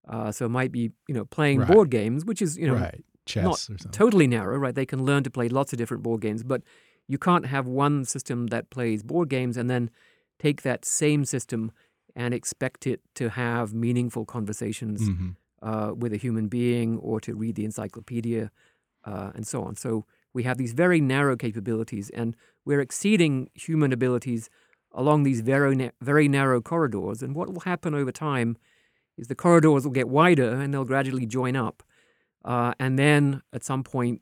Uh, 0.08 0.32
so 0.32 0.46
it 0.46 0.50
might 0.50 0.72
be, 0.72 0.90
you 1.08 1.14
know, 1.14 1.24
playing 1.24 1.60
Right. 1.60 1.68
board 1.68 1.90
games, 1.90 2.24
which 2.24 2.42
is, 2.42 2.56
you 2.58 2.66
know, 2.66 2.74
right. 2.74 3.04
Chess 3.24 3.44
not 3.44 3.52
or 3.52 3.58
something. 3.78 3.92
totally 3.92 4.26
narrow, 4.26 4.58
right? 4.58 4.74
They 4.74 4.84
can 4.86 5.04
learn 5.04 5.22
to 5.22 5.30
play 5.30 5.48
lots 5.48 5.72
of 5.72 5.78
different 5.78 6.02
board 6.02 6.20
games, 6.20 6.42
but 6.42 6.62
you 7.06 7.18
can't 7.18 7.46
have 7.46 7.68
one 7.68 8.04
system 8.04 8.48
that 8.48 8.68
plays 8.70 9.02
board 9.04 9.28
games 9.28 9.56
and 9.56 9.70
then 9.70 9.90
take 10.40 10.62
that 10.62 10.84
same 10.84 11.24
system 11.24 11.70
and 12.16 12.34
expect 12.34 12.84
it 12.86 13.00
to 13.14 13.30
have 13.30 13.72
meaningful 13.72 14.24
conversations 14.24 15.08
Mhm. 15.08 15.36
uh, 15.62 15.92
with 15.96 16.12
a 16.12 16.16
human 16.16 16.48
being 16.48 16.98
or 16.98 17.20
to 17.20 17.34
read 17.36 17.54
the 17.54 17.64
encyclopedia 17.64 18.50
uh, 19.04 19.30
and 19.36 19.46
so 19.46 19.62
on. 19.62 19.76
So 19.76 20.04
we 20.34 20.42
have 20.42 20.58
these 20.58 20.72
very 20.72 21.00
narrow 21.00 21.36
capabilities, 21.36 22.10
and 22.10 22.34
we're 22.64 22.80
exceeding 22.80 23.48
human 23.54 23.92
abilities 23.92 24.48
along 24.92 25.22
these 25.22 25.40
very 25.42 25.74
na- 25.76 25.90
very 26.00 26.26
narrow 26.28 26.60
corridors. 26.60 27.22
And 27.22 27.34
what 27.36 27.48
will 27.52 27.60
happen 27.60 27.94
over 27.94 28.10
time 28.12 28.56
is 29.18 29.28
the 29.28 29.34
corridors 29.34 29.84
will 29.84 29.92
get 29.92 30.08
wider 30.08 30.50
and 30.60 30.72
they'll 30.72 30.84
gradually 30.84 31.26
join 31.26 31.56
up, 31.56 31.82
uh, 32.44 32.72
and 32.78 32.98
then 32.98 33.42
at 33.52 33.62
some 33.64 33.82
point 33.84 34.20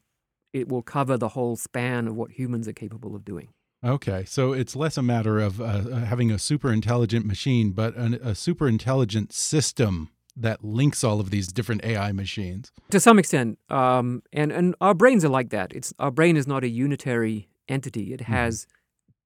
it 0.52 0.68
will 0.68 0.82
cover 0.82 1.16
the 1.16 1.28
whole 1.28 1.56
span 1.56 2.08
of 2.08 2.16
what 2.16 2.32
humans 2.32 2.66
are 2.66 2.72
capable 2.72 3.14
of 3.14 3.24
doing. 3.24 3.48
Okay, 3.82 4.24
so 4.26 4.52
it's 4.52 4.76
less 4.76 4.98
a 4.98 5.02
matter 5.02 5.38
of 5.38 5.60
uh, 5.60 5.82
having 6.04 6.30
a 6.30 6.38
super 6.38 6.70
intelligent 6.72 7.24
machine, 7.24 7.70
but 7.70 7.96
an, 7.96 8.14
a 8.14 8.34
super 8.34 8.68
intelligent 8.68 9.32
system 9.32 10.10
that 10.36 10.62
links 10.64 11.02
all 11.02 11.18
of 11.20 11.30
these 11.30 11.48
different 11.48 11.84
AI 11.84 12.12
machines. 12.12 12.72
to 12.90 13.00
some 13.00 13.18
extent 13.18 13.58
um, 13.68 14.22
and 14.32 14.52
and 14.52 14.74
our 14.80 14.94
brains 14.94 15.24
are 15.24 15.28
like 15.28 15.50
that 15.50 15.72
it's 15.72 15.92
our 15.98 16.10
brain 16.10 16.36
is 16.36 16.46
not 16.46 16.62
a 16.62 16.68
unitary 16.68 17.48
entity 17.68 18.12
it 18.14 18.22
has 18.22 18.66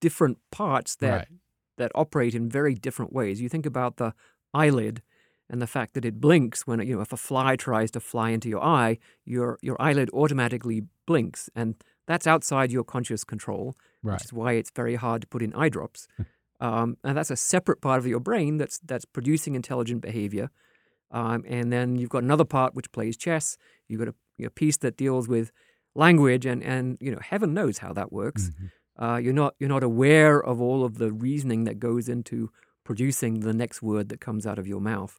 different 0.01 0.39
parts 0.51 0.97
that 0.97 1.13
Right. 1.13 1.29
that 1.77 1.93
operate 1.95 2.35
in 2.35 2.49
very 2.49 2.75
different 2.75 3.13
ways 3.13 3.41
you 3.41 3.49
think 3.51 3.67
about 3.67 3.97
the 3.99 4.15
eyelid 4.55 5.03
and 5.51 5.61
the 5.63 5.67
fact 5.67 5.95
that 5.95 6.05
it 6.05 6.21
blinks 6.21 6.67
when 6.67 6.81
you 6.81 6.95
know 6.97 7.03
if 7.03 7.13
a 7.13 7.17
fly 7.17 7.57
tries 7.57 7.91
to 7.91 8.01
fly 8.01 8.31
into 8.31 8.49
your 8.49 8.63
eye 8.63 8.99
your 9.25 9.59
your 9.63 9.77
eyelid 9.81 10.09
automatically 10.13 10.83
blinks 11.07 11.51
and 11.55 11.75
that's 12.07 12.27
outside 12.27 12.71
your 12.73 12.85
conscious 12.85 13.25
control 13.25 13.75
Right. 14.03 14.15
which 14.15 14.25
is 14.25 14.33
why 14.33 14.53
it's 14.53 14.71
very 14.71 14.97
hard 14.97 15.23
to 15.23 15.27
put 15.29 15.43
in 15.43 15.55
eye 15.55 15.69
drops 15.71 16.07
um, 16.61 16.97
and 17.05 17.17
that's 17.17 17.31
a 17.31 17.37
separate 17.37 17.81
part 17.81 17.99
of 17.99 18.07
your 18.07 18.21
brain 18.21 18.59
that's 18.59 18.79
that's 18.85 19.05
producing 19.05 19.55
intelligent 19.55 20.01
behavior 20.03 20.51
um, 21.11 21.45
and 21.47 21.73
then 21.73 21.97
you've 21.97 22.11
got 22.11 22.23
another 22.23 22.45
part 22.45 22.75
which 22.75 22.91
plays 22.91 23.17
chess. 23.17 23.57
You've 23.87 24.01
got 24.01 24.09
a, 24.09 24.47
a 24.47 24.51
piece 24.51 24.77
that 24.79 24.97
deals 24.97 25.29
with 25.29 25.53
language, 25.95 26.45
and 26.45 26.61
and 26.63 26.99
you 27.01 27.13
know 27.13 27.21
heaven 27.23 27.55
knows 27.55 27.79
how 27.79 27.93
that 27.93 28.13
works. 28.13 28.51
Uh, 28.99 29.17
you're 29.23 29.33
not 29.33 29.55
you're 29.61 29.69
not 29.69 29.85
aware 29.85 30.43
of 30.43 30.61
all 30.61 30.85
of 30.85 30.99
the 30.99 31.13
reasoning 31.13 31.65
that 31.65 31.79
goes 31.79 32.09
into 32.09 32.51
producing 32.85 33.41
the 33.41 33.53
next 33.53 33.81
word 33.81 34.09
that 34.09 34.21
comes 34.21 34.45
out 34.47 34.59
of 34.59 34.67
your 34.67 34.81
mouth. 34.81 35.19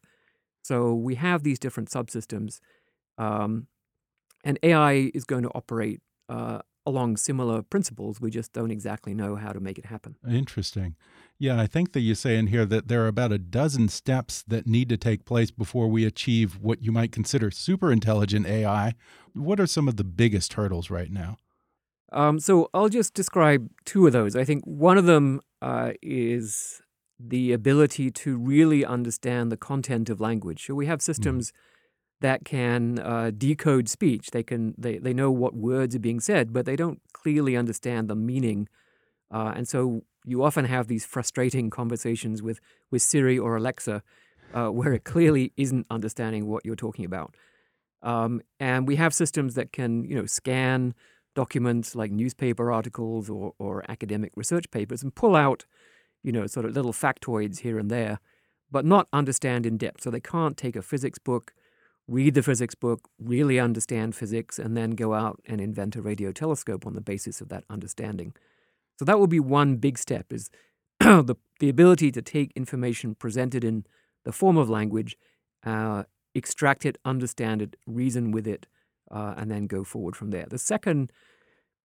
So 0.66 0.96
we 0.96 1.14
have 1.14 1.44
these 1.44 1.60
different 1.60 1.90
subsystems, 1.90 2.60
um, 3.20 3.68
and 4.44 4.58
AI 4.64 5.12
is 5.14 5.24
going 5.24 5.44
to 5.44 5.50
operate 5.50 6.02
uh, 6.28 6.62
along 6.88 7.18
similar 7.18 7.62
principles. 7.62 8.20
We 8.20 8.32
just 8.32 8.52
don't 8.52 8.72
exactly 8.72 9.14
know 9.14 9.36
how 9.36 9.52
to 9.52 9.60
make 9.60 9.78
it 9.78 9.86
happen. 9.86 10.16
Interesting. 10.28 10.96
Yeah, 11.38 11.62
I 11.62 11.68
think 11.68 11.94
that 11.94 12.00
you 12.00 12.16
say 12.16 12.36
in 12.36 12.48
here 12.48 12.66
that 12.66 12.88
there 12.88 13.04
are 13.04 13.08
about 13.08 13.32
a 13.32 13.38
dozen 13.38 13.90
steps 13.90 14.44
that 14.48 14.66
need 14.66 14.90
to 14.90 14.98
take 14.98 15.24
place 15.24 15.52
before 15.52 15.88
we 15.88 16.04
achieve 16.04 16.58
what 16.60 16.82
you 16.82 16.92
might 16.92 17.12
consider 17.12 17.52
super 17.52 17.92
intelligent 17.92 18.48
AI. 18.48 18.96
What 19.36 19.60
are 19.60 19.68
some 19.68 19.88
of 19.88 19.98
the 19.98 20.04
biggest 20.04 20.54
hurdles 20.54 20.90
right 20.90 21.12
now? 21.12 21.38
Um, 22.12 22.40
so 22.40 22.72
I'll 22.74 22.90
just 22.90 23.14
describe 23.14 23.70
two 23.86 24.08
of 24.08 24.14
those. 24.14 24.36
I 24.36 24.46
think 24.46 24.64
one 24.66 24.98
of 24.98 25.06
them 25.06 25.42
uh, 25.62 25.92
is 26.02 26.82
the 27.20 27.54
ability 27.54 28.12
to 28.12 28.38
really 28.38 28.84
understand 28.84 29.52
the 29.52 29.58
content 29.58 30.10
of 30.10 30.20
language. 30.20 30.66
So 30.66 30.76
we 30.76 30.86
have 30.86 31.02
systems 31.02 31.54
that 32.22 32.46
can 32.46 33.00
uh, 33.00 33.32
decode 33.38 33.90
speech. 33.90 34.32
They 34.32 34.44
can 34.44 34.74
they, 34.78 34.98
they 34.98 35.14
know 35.14 35.32
what 35.32 35.56
words 35.56 35.96
are 35.96 36.00
being 36.00 36.20
said, 36.20 36.54
but 36.54 36.66
they 36.66 36.76
don't 36.76 37.02
clearly 37.14 37.56
understand 37.56 38.08
the 38.08 38.16
meaning. 38.16 38.68
Uh, 39.32 39.54
and 39.56 39.68
so 39.68 40.04
you 40.26 40.44
often 40.44 40.66
have 40.66 40.88
these 40.88 41.06
frustrating 41.06 41.70
conversations 41.70 42.42
with 42.42 42.60
with 42.92 43.02
Siri 43.02 43.38
or 43.38 43.56
Alexa, 43.56 44.02
uh, 44.54 44.68
where 44.78 44.94
it 44.94 45.04
clearly 45.04 45.54
isn't 45.58 45.86
understanding 45.90 46.48
what 46.48 46.66
you're 46.66 46.76
talking 46.76 47.06
about. 47.06 47.36
Um, 48.02 48.42
and 48.60 48.88
we 48.88 48.98
have 48.98 49.14
systems 49.14 49.56
that 49.56 49.72
can 49.72 50.06
you 50.06 50.16
know 50.16 50.26
scan 50.26 50.94
documents 51.36 51.96
like 51.96 52.12
newspaper 52.12 52.72
articles 52.72 53.30
or, 53.30 53.54
or 53.60 53.84
academic 53.90 54.32
research 54.36 54.72
papers 54.72 55.04
and 55.04 55.14
pull 55.14 55.36
out, 55.36 55.66
you 56.26 56.32
know, 56.32 56.48
sort 56.48 56.66
of 56.66 56.76
little 56.76 56.92
factoids 56.92 57.60
here 57.60 57.78
and 57.78 57.92
there, 57.92 58.20
but 58.72 58.84
not 58.84 59.08
understand 59.14 59.64
in 59.64 59.78
depth. 59.78 60.02
So 60.02 60.10
they 60.10 60.20
can't 60.20 60.58
take 60.58 60.76
a 60.76 60.82
physics 60.82 61.20
book, 61.20 61.54
read 62.08 62.34
the 62.34 62.42
physics 62.42 62.74
book, 62.74 63.08
really 63.20 63.60
understand 63.60 64.16
physics, 64.16 64.58
and 64.58 64.76
then 64.76 64.92
go 64.92 65.14
out 65.14 65.40
and 65.46 65.62
invent 65.62 65.96
a 65.96 66.02
radio 66.02 66.32
telescope 66.32 66.88
on 66.88 66.96
the 66.96 67.02
basis 67.02 67.42
of 67.42 67.50
that 67.50 67.64
understanding. 67.70 68.34
So 68.98 69.06
that 69.06 69.20
will 69.20 69.28
be 69.28 69.40
one 69.40 69.76
big 69.76 70.00
step 70.00 70.34
is 70.34 70.50
the, 71.00 71.36
the 71.60 71.70
ability 71.70 72.12
to 72.14 72.24
take 72.24 72.52
information 72.56 73.14
presented 73.14 73.64
in 73.64 73.86
the 74.24 74.32
form 74.32 74.58
of 74.58 74.68
language, 74.68 75.16
uh, 75.64 76.06
extract 76.34 76.88
it, 76.88 76.98
understand 77.06 77.62
it, 77.62 77.76
reason 77.86 78.32
with 78.32 78.48
it, 78.48 78.66
uh, 79.12 79.36
and 79.38 79.52
then 79.52 79.68
go 79.68 79.84
forward 79.84 80.16
from 80.16 80.32
there. 80.32 80.48
The 80.50 80.58
second 80.58 81.12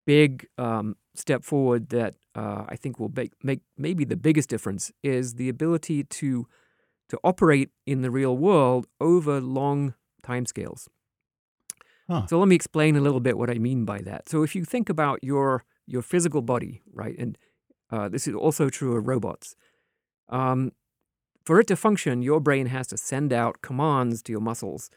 big 0.06 0.46
um, 0.58 0.96
step 1.14 1.44
forward 1.44 1.90
that 1.90 2.14
uh, 2.34 2.64
I 2.68 2.76
think 2.76 2.98
will 2.98 3.12
make, 3.14 3.32
make 3.42 3.60
maybe 3.76 4.04
the 4.04 4.16
biggest 4.16 4.48
difference 4.48 4.92
is 5.02 5.34
the 5.34 5.48
ability 5.48 6.04
to 6.04 6.46
to 7.08 7.18
operate 7.24 7.70
in 7.86 8.02
the 8.02 8.10
real 8.10 8.36
world 8.36 8.86
over 9.00 9.40
long 9.40 9.94
timescales. 10.22 10.86
Huh. 12.08 12.26
So 12.26 12.38
let 12.38 12.46
me 12.46 12.54
explain 12.54 12.94
a 12.94 13.00
little 13.00 13.18
bit 13.18 13.36
what 13.36 13.50
I 13.50 13.54
mean 13.54 13.84
by 13.84 14.00
that. 14.02 14.28
So 14.28 14.44
if 14.44 14.54
you 14.54 14.64
think 14.64 14.88
about 14.88 15.22
your 15.22 15.64
your 15.86 16.02
physical 16.02 16.40
body, 16.40 16.82
right, 16.92 17.16
and 17.18 17.36
uh, 17.90 18.08
this 18.08 18.28
is 18.28 18.34
also 18.34 18.68
true 18.68 18.96
of 18.96 19.08
robots. 19.08 19.56
Um, 20.28 20.72
for 21.44 21.58
it 21.58 21.66
to 21.68 21.76
function, 21.76 22.22
your 22.22 22.40
brain 22.40 22.66
has 22.66 22.86
to 22.88 22.96
send 22.96 23.32
out 23.32 23.62
commands 23.62 24.22
to 24.22 24.32
your 24.32 24.40
muscles. 24.40 24.90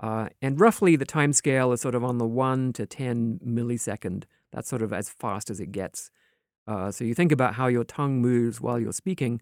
Uh, 0.00 0.28
and 0.42 0.60
roughly 0.60 0.96
the 0.96 1.04
time 1.04 1.32
scale 1.32 1.72
is 1.72 1.80
sort 1.80 1.94
of 1.94 2.02
on 2.02 2.18
the 2.18 2.26
1 2.26 2.72
to 2.74 2.86
10 2.86 3.40
millisecond. 3.46 4.24
That's 4.52 4.68
sort 4.68 4.82
of 4.82 4.92
as 4.92 5.08
fast 5.08 5.50
as 5.50 5.60
it 5.60 5.72
gets. 5.72 6.10
Uh, 6.66 6.90
so 6.90 7.04
you 7.04 7.14
think 7.14 7.32
about 7.32 7.54
how 7.54 7.66
your 7.66 7.84
tongue 7.84 8.20
moves 8.20 8.60
while 8.60 8.80
you're 8.80 8.92
speaking. 8.92 9.40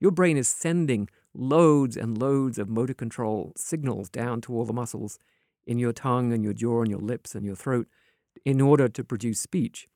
Your 0.00 0.10
brain 0.10 0.36
is 0.36 0.48
sending 0.48 1.08
loads 1.32 1.96
and 1.96 2.18
loads 2.18 2.58
of 2.58 2.68
motor 2.68 2.94
control 2.94 3.52
signals 3.56 4.08
down 4.10 4.40
to 4.42 4.54
all 4.54 4.64
the 4.64 4.72
muscles 4.72 5.18
in 5.66 5.78
your 5.78 5.92
tongue 5.92 6.32
and 6.32 6.44
your 6.44 6.52
jaw 6.52 6.82
and 6.82 6.90
your 6.90 7.00
lips 7.00 7.34
and 7.34 7.44
your 7.44 7.56
throat 7.56 7.88
in 8.44 8.60
order 8.60 8.88
to 8.88 9.04
produce 9.04 9.40
speech. 9.40 9.88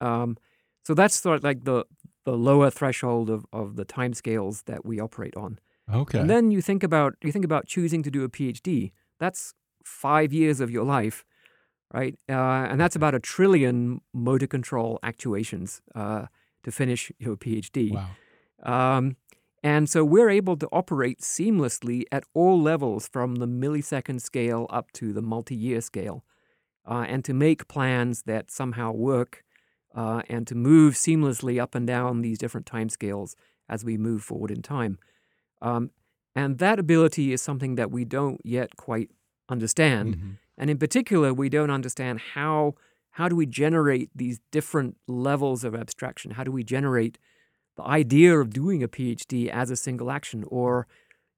Um, 0.00 0.36
so 0.84 0.94
that's 0.94 1.16
sort 1.16 1.38
of 1.38 1.44
like 1.44 1.64
the 1.64 1.84
the 2.24 2.36
lower 2.36 2.68
threshold 2.68 3.30
of, 3.30 3.46
of 3.54 3.76
the 3.76 3.86
timescales 3.86 4.64
that 4.64 4.84
we 4.84 5.00
operate 5.00 5.34
on. 5.34 5.58
Okay. 5.92 6.18
And 6.18 6.28
then 6.28 6.50
you 6.50 6.60
think 6.60 6.82
about 6.82 7.14
you 7.22 7.32
think 7.32 7.44
about 7.44 7.66
choosing 7.66 8.02
to 8.02 8.10
do 8.10 8.22
a 8.24 8.28
PhD. 8.28 8.92
That's 9.18 9.54
five 9.84 10.32
years 10.32 10.60
of 10.60 10.70
your 10.70 10.84
life, 10.84 11.24
right? 11.92 12.16
Uh, 12.28 12.66
and 12.70 12.80
that's 12.80 12.96
about 12.96 13.14
a 13.14 13.20
trillion 13.20 14.00
motor 14.12 14.46
control 14.46 14.98
actuations 15.02 15.82
uh, 15.94 16.26
to 16.62 16.70
finish 16.70 17.10
your 17.18 17.36
PhD. 17.36 17.92
wow. 17.92 18.08
Um, 18.62 19.16
and 19.62 19.88
so 19.88 20.04
we're 20.04 20.30
able 20.30 20.56
to 20.56 20.68
operate 20.72 21.20
seamlessly 21.20 22.04
at 22.12 22.24
all 22.32 22.60
levels 22.60 23.08
from 23.08 23.36
the 23.36 23.46
millisecond 23.46 24.20
scale 24.20 24.66
up 24.70 24.92
to 24.92 25.12
the 25.12 25.22
multi 25.22 25.54
year 25.56 25.80
scale, 25.80 26.24
uh, 26.86 27.04
and 27.08 27.24
to 27.24 27.34
make 27.34 27.68
plans 27.68 28.22
that 28.22 28.50
somehow 28.50 28.92
work 28.92 29.44
uh, 29.94 30.22
and 30.28 30.46
to 30.46 30.54
move 30.54 30.94
seamlessly 30.94 31.60
up 31.60 31.74
and 31.74 31.86
down 31.86 32.22
these 32.22 32.38
different 32.38 32.66
time 32.66 32.88
scales 32.88 33.34
as 33.68 33.84
we 33.84 33.98
move 33.98 34.22
forward 34.22 34.50
in 34.50 34.62
time. 34.62 34.98
Um, 35.60 35.90
and 36.38 36.58
that 36.58 36.78
ability 36.78 37.32
is 37.34 37.40
something 37.42 37.74
that 37.74 37.90
we 37.90 38.04
don't 38.04 38.40
yet 38.44 38.76
quite 38.76 39.10
understand. 39.48 40.06
Mhm. 40.16 40.32
And 40.60 40.70
in 40.70 40.78
particular, 40.78 41.28
we 41.42 41.48
don't 41.48 41.70
understand 41.78 42.16
how 42.34 42.74
how 43.18 43.28
do 43.28 43.34
we 43.34 43.46
generate 43.46 44.08
these 44.14 44.38
different 44.56 44.96
levels 45.08 45.64
of 45.64 45.74
abstraction? 45.74 46.30
How 46.38 46.44
do 46.44 46.52
we 46.52 46.62
generate 46.62 47.18
the 47.76 47.82
idea 47.82 48.38
of 48.38 48.46
doing 48.60 48.80
a 48.82 48.88
PhD 48.96 49.48
as 49.62 49.68
a 49.70 49.76
single 49.86 50.08
action, 50.18 50.44
or 50.58 50.86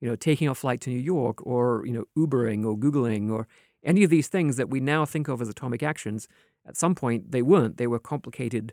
you 0.01 0.09
know, 0.09 0.17
taking 0.17 0.49
a 0.49 0.55
flight 0.55 0.81
to 0.83 0.91
New 0.91 1.05
York, 1.15 1.37
or 1.53 1.83
you 1.87 1.95
know, 1.97 2.05
Ubering 2.25 2.61
or 2.69 2.77
Googling, 2.85 3.31
or 3.31 3.47
any 3.83 4.03
of 4.05 4.11
these 4.11 4.29
things 4.29 4.57
that 4.57 4.69
we 4.69 4.81
now 4.81 5.03
think 5.07 5.27
of 5.29 5.41
as 5.41 5.49
atomic 5.49 5.83
actions? 5.83 6.29
At 6.71 6.77
some 6.77 6.95
point, 6.95 7.21
they 7.35 7.43
weren't. 7.53 7.79
They 7.79 7.87
were 7.87 7.99
complicated 8.13 8.67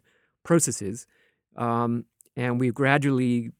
processes, 0.43 1.07
um, 1.55 1.91
and 2.36 2.60
we've 2.60 2.77
gradually 2.84 3.51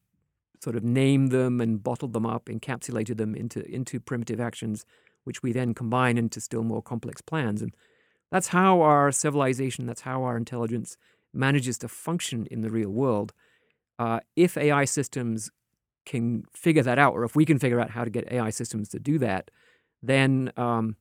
sort 0.62 0.76
of 0.76 0.84
named 0.84 1.30
them 1.30 1.60
and 1.60 1.82
bottled 1.82 2.12
them 2.12 2.26
up, 2.26 2.46
encapsulated 2.46 3.16
them 3.16 3.34
into 3.34 3.64
into 3.64 4.00
primitive 4.00 4.40
actions, 4.40 4.84
which 5.24 5.42
we 5.42 5.52
then 5.52 5.74
combine 5.74 6.18
into 6.18 6.40
still 6.40 6.62
more 6.62 6.82
complex 6.82 7.20
plans. 7.20 7.62
And 7.62 7.74
that's 8.30 8.48
how 8.48 8.80
our 8.80 9.10
civilization, 9.12 9.86
that's 9.86 10.02
how 10.02 10.22
our 10.22 10.36
intelligence 10.36 10.96
manages 11.32 11.78
to 11.78 11.88
function 11.88 12.46
in 12.50 12.60
the 12.60 12.70
real 12.70 12.90
world. 12.90 13.32
Uh, 13.98 14.20
if 14.36 14.56
AI 14.56 14.84
systems 14.84 15.50
can 16.06 16.44
figure 16.54 16.82
that 16.82 16.98
out, 16.98 17.14
or 17.14 17.24
if 17.24 17.36
we 17.36 17.44
can 17.44 17.58
figure 17.58 17.80
out 17.80 17.90
how 17.90 18.04
to 18.04 18.10
get 18.10 18.30
AI 18.32 18.50
systems 18.50 18.88
to 18.88 18.98
do 18.98 19.18
that, 19.18 19.50
then 20.02 20.52
um, 20.56 20.96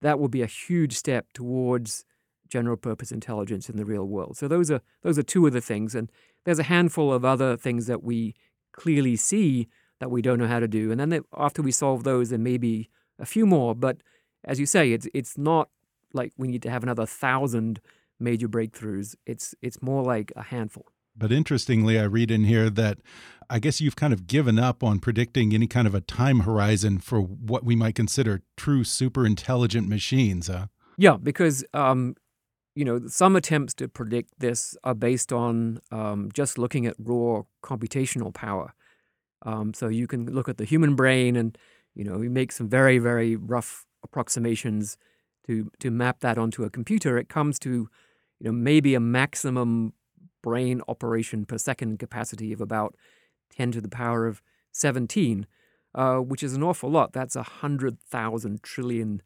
that 0.00 0.18
will 0.18 0.28
be 0.28 0.42
a 0.42 0.46
huge 0.46 0.94
step 0.94 1.26
towards 1.32 2.04
general 2.48 2.76
purpose 2.76 3.12
intelligence 3.12 3.68
in 3.68 3.76
the 3.76 3.84
real 3.84 4.04
world. 4.04 4.36
So 4.36 4.48
those 4.48 4.70
are 4.70 4.80
those 5.02 5.18
are 5.18 5.22
two 5.22 5.46
of 5.46 5.52
the 5.52 5.60
things, 5.60 5.94
and 5.94 6.10
there's 6.44 6.58
a 6.58 6.64
handful 6.64 7.12
of 7.12 7.24
other 7.24 7.56
things 7.56 7.86
that 7.86 8.02
we 8.02 8.34
clearly 8.78 9.16
see 9.16 9.68
that 10.00 10.10
we 10.10 10.22
don't 10.22 10.38
know 10.38 10.46
how 10.46 10.60
to 10.60 10.68
do, 10.68 10.90
and 10.92 11.00
then 11.00 11.08
they, 11.08 11.20
after 11.36 11.60
we 11.62 11.72
solve 11.72 12.04
those, 12.04 12.30
there 12.30 12.38
may 12.38 12.58
be 12.58 12.88
a 13.18 13.26
few 13.26 13.44
more. 13.44 13.74
But 13.74 13.96
as 14.44 14.60
you 14.60 14.66
say, 14.66 14.92
it's 14.92 15.08
it's 15.12 15.36
not 15.36 15.68
like 16.14 16.32
we 16.38 16.46
need 16.48 16.62
to 16.62 16.70
have 16.70 16.84
another 16.84 17.04
thousand 17.04 17.80
major 18.20 18.48
breakthroughs. 18.48 19.16
It's 19.26 19.54
it's 19.60 19.82
more 19.82 20.02
like 20.02 20.32
a 20.36 20.44
handful. 20.44 20.86
But 21.16 21.32
interestingly, 21.32 21.98
I 21.98 22.04
read 22.04 22.30
in 22.30 22.44
here 22.44 22.70
that 22.70 22.98
I 23.50 23.58
guess 23.58 23.80
you've 23.80 23.96
kind 23.96 24.12
of 24.12 24.28
given 24.28 24.58
up 24.58 24.84
on 24.84 25.00
predicting 25.00 25.52
any 25.52 25.66
kind 25.66 25.88
of 25.88 25.94
a 25.94 26.00
time 26.00 26.40
horizon 26.40 26.98
for 26.98 27.20
what 27.20 27.64
we 27.64 27.74
might 27.74 27.96
consider 27.96 28.42
true 28.56 28.84
super 28.84 29.26
intelligent 29.26 29.88
machines. 29.88 30.46
Huh? 30.46 30.66
Yeah, 30.96 31.16
because 31.16 31.64
um, 31.74 32.14
you 32.78 32.84
know 32.84 33.00
some 33.08 33.34
attempts 33.34 33.74
to 33.74 33.88
predict 33.88 34.38
this 34.38 34.76
are 34.84 34.94
based 34.94 35.32
on 35.32 35.80
um, 35.90 36.30
just 36.32 36.58
looking 36.58 36.86
at 36.86 36.94
raw 37.00 37.42
computational 37.60 38.32
power. 38.32 38.72
Um, 39.42 39.74
so 39.74 39.88
you 39.88 40.06
can 40.06 40.32
look 40.32 40.48
at 40.48 40.58
the 40.58 40.64
human 40.64 40.94
brain 40.94 41.34
and 41.34 41.58
you 41.96 42.04
know 42.04 42.16
we 42.18 42.28
make 42.28 42.52
some 42.52 42.68
very 42.68 42.98
very 42.98 43.34
rough 43.34 43.84
approximations 44.04 44.96
to 45.48 45.72
to 45.80 45.90
map 45.90 46.20
that 46.20 46.38
onto 46.38 46.62
a 46.62 46.70
computer. 46.70 47.18
It 47.18 47.28
comes 47.28 47.58
to 47.60 47.88
you 48.38 48.44
know 48.44 48.52
maybe 48.52 48.94
a 48.94 49.00
maximum 49.00 49.92
brain 50.40 50.80
operation 50.86 51.46
per 51.46 51.58
second 51.58 51.98
capacity 51.98 52.52
of 52.52 52.60
about 52.60 52.94
10 53.56 53.72
to 53.72 53.80
the 53.80 53.88
power 53.88 54.28
of 54.28 54.40
17, 54.70 55.48
uh, 55.96 56.18
which 56.18 56.44
is 56.44 56.54
an 56.54 56.62
awful 56.62 56.88
lot. 56.88 57.12
That's 57.12 57.34
100,000 57.34 58.62
trillion 58.62 59.20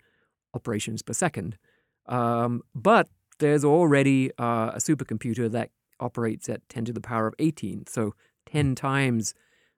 operations 0.55 1.03
per 1.03 1.13
second. 1.13 1.59
Um, 2.07 2.63
but 2.75 3.09
there's 3.43 3.65
already 3.65 4.31
uh, 4.39 4.71
a 4.75 4.79
supercomputer 4.79 5.51
that 5.51 5.71
operates 6.01 6.49
at 6.49 6.67
10 6.69 6.87
to 6.87 6.93
the 6.93 7.01
power 7.01 7.27
of 7.27 7.35
18, 7.39 7.87
so 7.87 8.15
10 8.47 8.75
times 8.75 9.35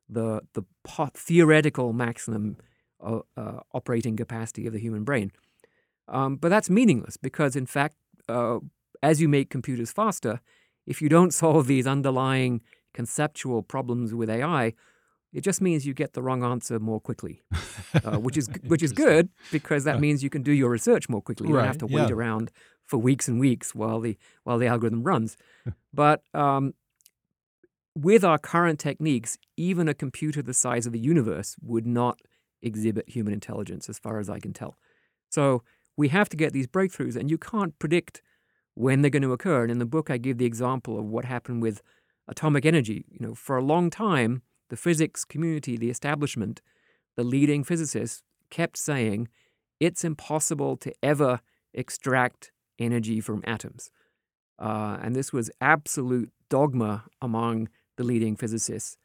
the, 0.09 0.42
the 0.53 0.62
theoretical 1.14 1.92
maximum 1.92 2.59
uh, 3.03 3.20
uh, 3.37 3.61
operating 3.72 4.16
capacity 4.16 4.66
of 4.66 4.72
the 4.72 4.79
human 4.79 5.03
brain. 5.03 5.33
Um, 6.09 6.37
but 6.37 6.50
that's 6.50 6.68
meaningless 6.68 7.16
because, 7.16 7.57
in 7.57 7.66
fact, 7.66 7.96
uh, 8.29 8.59
as 9.03 9.20
you 9.20 9.29
make 9.29 9.48
computers 9.48 9.90
faster, 9.90 10.40
if 10.87 11.00
you 11.00 11.09
don't 11.09 11.33
solve 11.42 11.66
these 11.66 11.87
underlying 11.87 12.61
conceptual 12.92 13.62
problems 13.62 14.14
with 14.14 14.29
AI, 14.29 14.74
it 15.33 15.40
just 15.40 15.61
means 15.61 15.87
you 15.87 15.94
get 15.94 16.12
the 16.12 16.22
wrong 16.22 16.44
answer 16.44 16.79
more 16.79 17.00
quickly, 17.00 17.42
uh, 18.05 18.18
which 18.18 18.37
is 18.37 18.48
which 18.68 18.85
is 18.85 18.92
good 19.07 19.31
because 19.50 19.83
that 19.83 19.98
means 19.98 20.22
you 20.22 20.31
can 20.31 20.42
do 20.42 20.53
your 20.53 20.70
research 20.70 21.09
more 21.09 21.20
quickly. 21.20 21.48
You 21.48 21.55
don't 21.55 21.64
have 21.64 21.79
to 21.79 21.87
wait 21.87 22.09
yeah. 22.09 22.14
around 22.14 22.53
for 22.87 22.99
weeks 22.99 23.29
and 23.29 23.40
weeks 23.40 23.75
while 23.75 24.01
the 24.01 24.16
while 24.44 24.59
the 24.59 24.66
algorithm 24.66 25.03
runs. 25.03 25.37
but 25.94 26.23
um, 26.35 26.75
with 27.94 28.25
our 28.25 28.38
current 28.38 28.79
techniques, 28.79 29.38
even 29.57 29.88
a 29.88 29.94
computer 29.94 30.42
the 30.42 30.55
size 30.55 30.87
of 30.87 30.92
the 30.92 30.99
universe 30.99 31.57
would 31.62 31.87
not 31.87 32.20
exhibit 32.62 33.09
human 33.09 33.33
intelligence, 33.33 33.88
as 33.88 33.99
far 33.99 34.18
as 34.18 34.29
I 34.29 34.40
can 34.40 34.53
tell. 34.53 34.75
So 35.31 35.62
we 35.97 36.09
have 36.09 36.29
to 36.31 36.37
get 36.37 36.53
these 36.53 36.66
breakthroughs, 36.66 37.16
and 37.16 37.31
you 37.31 37.38
can't 37.38 37.79
predict 37.79 38.23
when 38.75 39.03
they're 39.03 39.11
going 39.11 39.23
to 39.23 39.33
occur. 39.33 39.62
And 39.62 39.70
in 39.70 39.79
the 39.79 39.87
book, 39.87 40.11
I 40.11 40.16
give 40.16 40.38
the 40.38 40.47
example 40.47 40.99
of 40.99 41.05
what 41.05 41.25
happened 41.25 41.62
with 41.62 41.83
atomic 42.27 42.66
energy. 42.66 43.05
You 43.09 43.27
know, 43.27 43.35
for 43.35 43.57
a 43.57 43.62
long 43.62 43.90
time, 43.90 44.42
the 44.70 44.77
physics 44.77 45.25
community, 45.25 45.77
the 45.77 45.90
establishment, 45.90 46.61
the 47.16 47.23
leading 47.23 47.62
physicists 47.62 48.23
kept 48.51 48.77
saying 48.77 49.29
it's 49.79 50.05
impossible 50.05 50.77
to 50.79 50.92
ever 51.03 51.40
extract 51.73 52.51
energy 52.78 53.20
from 53.20 53.42
atoms. 53.46 53.90
Uh, 54.58 54.98
and 55.02 55.14
this 55.16 55.32
was 55.32 55.50
absolute 55.60 56.30
dogma 56.48 57.04
among 57.20 57.68
the 57.96 58.04
leading 58.04 58.37
physicists. 58.37 58.96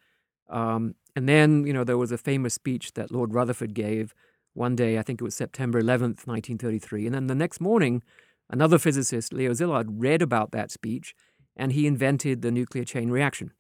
Um, 0.50 0.96
and 1.16 1.28
then, 1.28 1.66
you 1.66 1.74
know, 1.74 1.84
there 1.84 1.98
was 1.98 2.12
a 2.12 2.18
famous 2.18 2.54
speech 2.54 2.94
that 2.94 3.12
Lord 3.12 3.34
Rutherford 3.34 3.74
gave 3.74 4.14
one 4.54 4.76
day, 4.76 4.98
I 4.98 5.04
think 5.04 5.22
it 5.22 5.24
was 5.24 5.36
September 5.36 5.82
11th, 5.82 6.26
1933. 6.28 7.06
And 7.06 7.16
then 7.16 7.28
the 7.28 7.36
next 7.36 7.62
morning, 7.62 8.04
another 8.50 8.78
physicist, 8.78 9.34
Leo 9.34 9.52
Szilard, 9.52 9.86
read 9.90 10.22
about 10.22 10.52
that 10.52 10.72
speech 10.72 11.16
and 11.56 11.72
he 11.72 11.88
invented 11.88 12.42
the 12.42 12.52
nuclear 12.52 12.84
chain 12.84 13.10
reaction. 13.10 13.52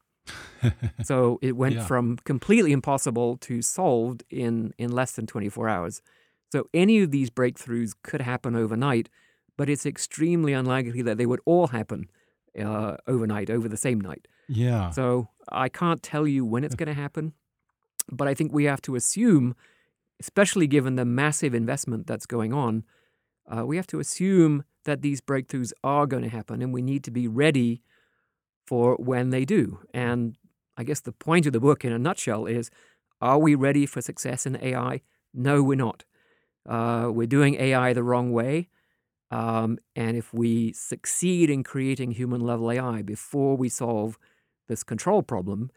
so 1.03 1.39
it 1.41 1.55
went 1.55 1.75
Yeah. 1.75 1.85
from 1.85 2.17
completely 2.17 2.71
impossible 2.71 3.37
to 3.37 3.61
solved 3.61 4.23
in, 4.29 4.73
in 4.77 4.91
less 4.91 5.11
than 5.13 5.25
24 5.27 5.69
hours. 5.69 6.01
So 6.51 6.67
any 6.73 7.01
of 7.01 7.11
these 7.11 7.29
breakthroughs 7.29 7.93
could 8.03 8.21
happen 8.21 8.55
overnight, 8.55 9.09
but 9.59 9.69
it's 9.69 9.85
extremely 9.85 10.53
unlikely 10.53 11.01
that 11.01 11.17
they 11.17 11.25
would 11.25 11.41
all 11.43 11.67
happen 11.67 12.09
uh, 12.57 12.95
overnight, 13.07 13.49
over 13.49 13.67
the 13.67 13.75
same 13.75 13.99
night. 13.99 14.25
Yeah. 14.47 14.89
So 14.91 15.27
I 15.51 15.67
can't 15.67 16.01
tell 16.01 16.25
you 16.25 16.45
when 16.45 16.63
it's 16.63 16.75
going 16.75 16.87
to 16.87 16.93
happen, 16.93 17.33
but 18.09 18.29
I 18.29 18.33
think 18.33 18.53
we 18.53 18.63
have 18.63 18.81
to 18.83 18.95
assume, 18.95 19.57
especially 20.21 20.65
given 20.65 20.95
the 20.95 21.03
massive 21.03 21.53
investment 21.53 22.07
that's 22.07 22.25
going 22.25 22.53
on, 22.53 22.85
uh, 23.53 23.65
we 23.65 23.75
have 23.75 23.87
to 23.87 23.99
assume 23.99 24.63
that 24.85 25.01
these 25.01 25.19
breakthroughs 25.19 25.73
are 25.83 26.07
going 26.07 26.23
to 26.23 26.29
happen, 26.29 26.61
and 26.61 26.71
we 26.73 26.81
need 26.81 27.03
to 27.03 27.11
be 27.11 27.27
ready 27.27 27.81
for 28.65 28.95
when 28.95 29.29
they 29.29 29.43
do. 29.43 29.79
And 29.93 30.37
I 30.77 30.85
guess 30.85 31.01
the 31.01 31.11
point 31.11 31.45
of 31.47 31.51
the 31.51 31.59
book, 31.59 31.83
in 31.83 31.91
a 31.91 31.99
nutshell, 31.99 32.45
is: 32.45 32.71
Are 33.19 33.37
we 33.37 33.55
ready 33.55 33.85
for 33.85 34.01
success 34.01 34.45
in 34.45 34.57
AI? 34.63 35.01
No, 35.33 35.61
we're 35.61 35.75
not. 35.75 36.05
Uh, 36.65 37.09
we're 37.11 37.27
doing 37.27 37.55
AI 37.55 37.91
the 37.91 38.03
wrong 38.03 38.31
way. 38.31 38.69
Um, 39.31 39.77
and 39.95 40.17
if 40.17 40.33
we 40.33 40.73
succeed 40.73 41.49
in 41.49 41.63
creating 41.63 42.11
human 42.11 42.41
level 42.41 42.71
AI 42.71 43.01
before 43.01 43.55
we 43.55 43.69
solve 43.69 44.17
this 44.67 44.83
control 44.83 45.21
problem, 45.23 45.69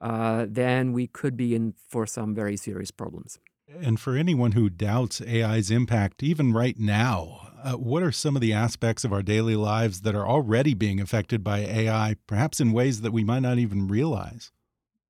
uh, 0.00 0.46
then 0.48 0.92
we 0.92 1.06
could 1.06 1.36
be 1.36 1.54
in 1.54 1.74
for 1.88 2.06
some 2.06 2.34
very 2.34 2.56
serious 2.56 2.90
problems. 2.90 3.38
And 3.82 4.00
for 4.00 4.16
anyone 4.16 4.52
who 4.52 4.68
doubts 4.68 5.20
AI's 5.20 5.70
impact, 5.70 6.22
even 6.22 6.52
right 6.52 6.78
now, 6.78 7.46
Uh, 7.62 7.76
what 7.76 8.02
are 8.02 8.10
some 8.10 8.36
of 8.36 8.40
the 8.40 8.54
aspects 8.54 9.04
of 9.04 9.12
our 9.12 9.22
daily 9.22 9.54
lives 9.54 10.00
that 10.00 10.14
are 10.14 10.26
already 10.26 10.72
being 10.72 10.98
affected 10.98 11.44
by 11.44 11.58
AI, 11.58 12.16
perhaps 12.26 12.58
in 12.58 12.72
ways 12.72 13.02
that 13.02 13.12
we 13.12 13.22
might 13.22 13.42
not 13.42 13.58
even 13.58 13.86
realize? 13.86 14.50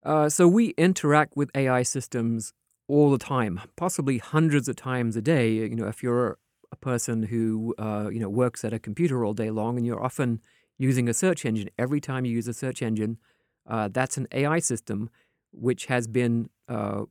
Uh, 0.02 0.28
so 0.28 0.48
we 0.48 0.70
interact 0.76 1.36
with 1.36 1.48
AI 1.54 1.84
systems 1.84 2.52
all 2.88 3.08
the 3.12 3.24
time, 3.24 3.60
possibly 3.76 4.18
hundreds 4.18 4.68
of 4.68 4.74
times 4.74 5.14
a 5.14 5.22
day. 5.22 5.52
You 5.52 5.76
know, 5.76 5.86
if 5.86 6.02
you're 6.02 6.38
person 6.80 7.24
who 7.24 7.74
uh, 7.78 8.08
you 8.12 8.20
know 8.20 8.28
works 8.28 8.64
at 8.64 8.72
a 8.72 8.78
computer 8.78 9.24
all 9.24 9.34
day 9.34 9.50
long 9.50 9.76
and 9.76 9.86
you're 9.86 10.02
often 10.02 10.40
using 10.80 11.08
a 11.08 11.14
search 11.14 11.44
engine, 11.44 11.68
every 11.78 12.00
time 12.00 12.24
you 12.24 12.32
use 12.32 12.48
a 12.48 12.54
search 12.54 12.80
engine, 12.80 13.18
uh, 13.68 13.88
that's 13.88 14.16
an 14.16 14.26
AI 14.32 14.58
system 14.58 15.10
which 15.52 15.86
has 15.86 16.06
been 16.06 16.48
uh, 16.68 17.02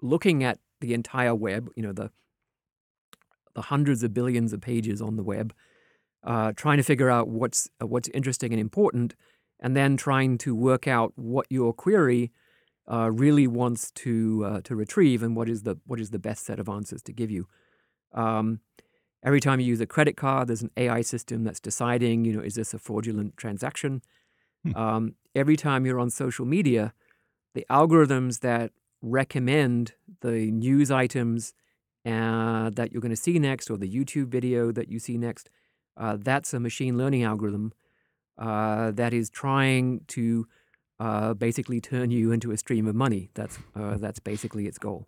looking 0.00 0.42
at 0.42 0.58
the 0.80 0.94
entire 0.94 1.34
web. 1.34 1.68
You 1.76 1.82
know, 1.82 1.92
the 1.92 2.10
the 3.54 3.62
hundreds 3.62 4.02
of 4.02 4.14
billions 4.14 4.52
of 4.52 4.60
pages 4.60 5.02
on 5.02 5.16
the 5.16 5.22
web, 5.22 5.52
uh, 6.24 6.52
trying 6.56 6.78
to 6.78 6.82
figure 6.82 7.10
out 7.10 7.28
what's 7.28 7.68
uh, 7.80 7.86
what's 7.86 8.08
interesting 8.08 8.52
and 8.52 8.60
important, 8.60 9.14
and 9.60 9.76
then 9.76 9.96
trying 9.96 10.38
to 10.38 10.54
work 10.54 10.88
out 10.88 11.12
what 11.16 11.46
your 11.50 11.74
query 11.74 12.32
uh, 12.90 13.10
really 13.12 13.46
wants 13.46 13.90
to 13.90 14.60
to 14.64 14.74
retrieve 14.74 15.22
and 15.22 15.36
what 15.36 15.48
is 15.48 15.62
the 15.64 15.76
what 15.84 16.00
is 16.00 16.10
the 16.10 16.18
best 16.18 16.46
set 16.46 16.58
of 16.58 16.68
answers 16.68 17.02
to 17.02 17.12
give 17.12 17.30
you. 17.30 17.46
Um, 18.12 18.60
every 19.22 19.40
time 19.40 19.60
you 19.60 19.66
use 19.66 19.80
a 19.80 19.86
credit 19.86 20.16
card, 20.16 20.48
there's 20.48 20.62
an 20.62 20.70
AI 20.76 21.02
system 21.02 21.44
that's 21.44 21.60
deciding, 21.60 22.24
you 22.24 22.32
know, 22.32 22.40
is 22.40 22.54
this 22.54 22.74
a 22.74 22.78
fraudulent 22.78 23.36
transaction? 23.36 24.02
Hmm. 24.64 24.76
Um, 24.76 25.14
every 25.34 25.56
time 25.56 25.86
you're 25.86 26.00
on 26.00 26.10
social 26.10 26.46
media, 26.46 26.92
the 27.54 27.66
algorithms 27.70 28.40
that 28.40 28.72
recommend 29.02 29.94
the 30.20 30.50
news 30.50 30.90
items 30.90 31.54
uh, 32.06 32.70
that 32.70 32.92
you're 32.92 33.00
going 33.00 33.10
to 33.10 33.16
see 33.16 33.38
next 33.38 33.70
or 33.70 33.76
the 33.76 33.92
YouTube 33.92 34.28
video 34.28 34.72
that 34.72 34.88
you 34.88 34.98
see 34.98 35.18
next, 35.18 35.50
uh, 35.96 36.16
that's 36.18 36.54
a 36.54 36.60
machine 36.60 36.96
learning 36.96 37.22
algorithm 37.22 37.72
uh, 38.38 38.90
that 38.92 39.12
is 39.12 39.28
trying 39.28 40.00
to 40.08 40.46
uh, 40.98 41.34
basically 41.34 41.80
turn 41.80 42.10
you 42.10 42.32
into 42.32 42.52
a 42.52 42.56
stream 42.56 42.86
of 42.86 42.94
money. 42.94 43.30
That's, 43.34 43.58
uh, 43.74 43.96
that's 43.96 44.18
basically 44.18 44.66
its 44.66 44.78
goal. 44.78 45.06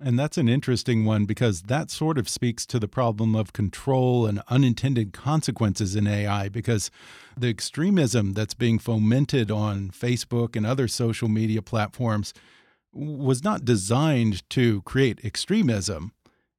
And 0.00 0.18
that's 0.18 0.38
an 0.38 0.48
interesting 0.48 1.04
one 1.04 1.24
because 1.24 1.62
that 1.62 1.90
sort 1.90 2.18
of 2.18 2.28
speaks 2.28 2.64
to 2.66 2.78
the 2.78 2.88
problem 2.88 3.34
of 3.34 3.52
control 3.52 4.26
and 4.26 4.42
unintended 4.48 5.12
consequences 5.12 5.96
in 5.96 6.06
AI. 6.06 6.48
Because 6.48 6.90
the 7.36 7.48
extremism 7.48 8.32
that's 8.32 8.54
being 8.54 8.78
fomented 8.78 9.50
on 9.50 9.90
Facebook 9.90 10.56
and 10.56 10.66
other 10.66 10.88
social 10.88 11.28
media 11.28 11.62
platforms 11.62 12.32
was 12.92 13.44
not 13.44 13.64
designed 13.64 14.48
to 14.50 14.82
create 14.82 15.24
extremism. 15.24 16.12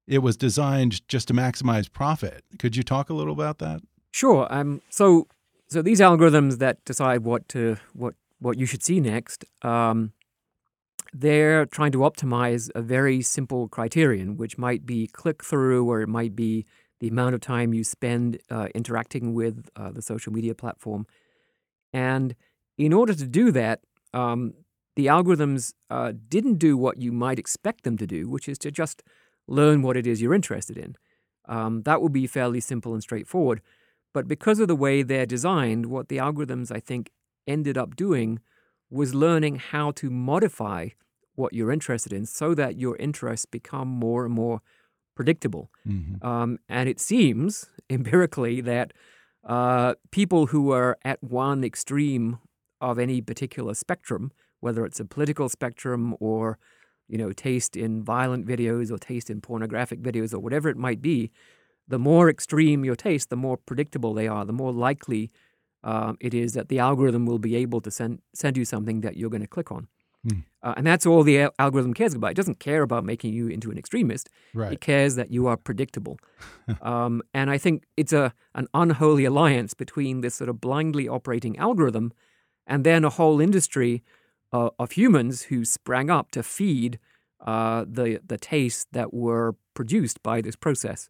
It 0.08 0.20
was 0.20 0.38
designed 0.38 1.08
just 1.08 1.28
to 1.28 1.34
maximize 1.34 1.92
profit. 1.92 2.44
Could 2.58 2.76
you 2.76 2.84
talk 2.84 3.10
a 3.10 3.14
little 3.14 3.34
about 3.34 3.60
that? 3.60 3.82
Sure. 4.12 4.48
Um, 4.50 4.82
so, 4.90 5.28
so 5.68 5.82
these 5.82 6.00
algorithms 6.00 6.58
that 6.58 6.84
decide 6.86 7.24
what 7.24 7.48
to 7.50 7.78
what 7.94 8.16
what 8.40 8.58
you 8.58 8.66
should 8.66 8.82
see 8.82 9.00
next, 9.00 9.46
um, 9.64 10.14
they're 11.14 11.66
trying 11.66 11.92
to 11.92 12.00
optimize 12.00 12.70
a 12.76 12.82
very 12.82 13.22
simple 13.22 13.68
criterion, 13.68 14.38
which 14.38 14.58
might 14.58 14.86
be 14.86 15.08
click 15.08 15.44
through, 15.44 15.90
or 15.90 16.02
it 16.02 16.08
might 16.08 16.36
be 16.36 16.66
the 17.00 17.08
amount 17.08 17.36
of 17.36 17.42
time 17.42 17.74
you 17.74 17.84
spend 17.84 18.40
uh, 18.50 18.68
interacting 18.76 19.34
with 19.34 19.70
uh, 19.76 19.92
the 19.92 20.02
social 20.02 20.34
media 20.34 20.54
platform. 20.54 21.08
And 21.94 22.36
in 22.78 22.94
order 22.94 23.14
to 23.14 23.26
do 23.26 23.52
that, 23.52 23.82
um, 24.14 24.54
the 24.96 25.08
algorithms 25.08 25.74
uh, 25.90 26.14
didn't 26.28 26.56
do 26.56 26.78
what 26.78 27.02
you 27.02 27.12
might 27.12 27.40
expect 27.40 27.84
them 27.84 27.98
to 27.98 28.08
do, 28.08 28.30
which 28.30 28.50
is 28.50 28.58
to 28.60 28.72
just 28.72 29.02
learn 29.48 29.82
what 29.82 29.98
it 29.98 30.06
is 30.06 30.22
you're 30.22 30.34
interested 30.34 30.78
in. 30.78 30.96
Um, 31.48 31.82
that 31.84 32.02
would 32.02 32.14
be 32.14 32.28
fairly 32.28 32.60
simple 32.60 32.94
and 32.94 33.02
straightforward. 33.02 33.62
But 34.14 34.28
because 34.28 34.60
of 34.60 34.68
the 34.68 34.76
way 34.76 35.02
they're 35.02 35.26
designed, 35.26 35.88
what 35.88 36.10
the 36.10 36.18
algorithms, 36.18 36.72
I 36.72 36.80
think, 36.80 37.12
ended 37.48 37.78
up 37.78 37.96
doing 37.96 38.40
was 38.90 39.14
learning 39.14 39.56
how 39.58 39.92
to 39.92 40.10
modify 40.10 40.90
what 41.36 41.54
you're 41.54 41.72
interested 41.72 42.12
in 42.12 42.26
so 42.26 42.54
that 42.54 42.78
your 42.78 42.96
interests 42.98 43.46
become 43.46 43.88
more 43.88 44.26
and 44.26 44.34
more 44.34 44.62
predictable. 45.16 45.70
Mm-hmm. 45.88 46.26
Um, 46.26 46.60
and 46.68 46.90
it 46.90 47.00
seems 47.00 47.70
empirically 47.90 48.62
that 48.62 48.94
uh, 49.46 49.96
people 50.12 50.48
who 50.48 50.72
are 50.72 50.98
at 51.04 51.24
one 51.24 51.64
extreme 51.64 52.40
of 52.82 53.00
any 53.00 53.22
particular 53.22 53.74
spectrum 53.74 54.32
whether 54.60 54.86
it's 54.86 55.00
a 55.00 55.06
political 55.06 55.50
spectrum 55.50 56.16
or 56.20 56.58
you 57.08 57.18
know 57.18 57.32
taste 57.32 57.76
in 57.76 58.04
violent 58.04 58.46
videos 58.46 58.92
or 58.92 58.98
taste 58.98 59.30
in 59.30 59.42
pornographic 59.42 60.02
videos 60.02 60.34
or 60.34 60.40
whatever 60.40 60.70
it 60.70 60.78
might 60.78 61.02
be 61.02 61.32
the 61.88 62.00
more 62.00 62.30
extreme 62.30 62.86
your 62.86 62.96
taste 62.96 63.30
the 63.30 63.36
more 63.36 63.58
predictable 63.58 64.14
they 64.14 64.28
are 64.28 64.46
the 64.46 64.54
more 64.54 64.72
likely 64.72 65.32
uh, 65.84 66.14
it 66.20 66.34
is 66.34 66.54
that 66.54 66.70
the 66.70 66.80
algorithm 66.80 67.26
will 67.26 67.40
be 67.40 67.56
able 67.56 67.82
to 67.82 67.92
send 67.92 68.22
send 68.34 68.58
you 68.58 68.66
something 68.66 69.02
that 69.02 69.18
you're 69.18 69.30
going 69.30 69.42
to 69.42 69.48
click 69.48 69.72
on 69.72 69.88
mm. 70.26 70.44
uh, 70.64 70.74
and 70.78 70.86
that's 70.86 71.06
all 71.06 71.24
the 71.24 71.50
algorithm 71.60 71.94
cares 71.94 72.14
about 72.14 72.32
it 72.32 72.36
doesn't 72.36 72.60
care 72.60 72.82
about 72.82 73.04
making 73.04 73.34
you 73.34 73.48
into 73.48 73.72
an 73.72 73.78
extremist 73.78 74.30
right. 74.54 74.74
it 74.74 74.82
cares 74.82 75.16
that 75.16 75.32
you 75.32 75.48
are 75.48 75.58
predictable 75.58 76.18
um, 76.82 77.22
and 77.34 77.50
i 77.50 77.58
think 77.58 77.86
it's 77.98 78.14
a 78.14 78.34
an 78.56 78.68
unholy 78.74 79.26
alliance 79.26 79.74
between 79.74 80.22
this 80.22 80.36
sort 80.36 80.50
of 80.50 80.60
blindly 80.62 81.08
operating 81.08 81.58
algorithm 81.58 82.12
and 82.68 82.86
then 82.86 83.04
a 83.04 83.10
whole 83.10 83.42
industry 83.42 84.04
uh, 84.52 84.70
of 84.80 84.92
humans 84.92 85.44
who 85.44 85.66
sprang 85.66 86.10
up 86.10 86.32
to 86.32 86.44
feed 86.44 87.00
uh, 87.46 87.86
the 87.88 88.20
the 88.26 88.38
tastes 88.38 88.86
that 88.92 89.14
were 89.14 89.56
produced 89.74 90.22
by 90.24 90.42
this 90.42 90.56
process 90.56 91.10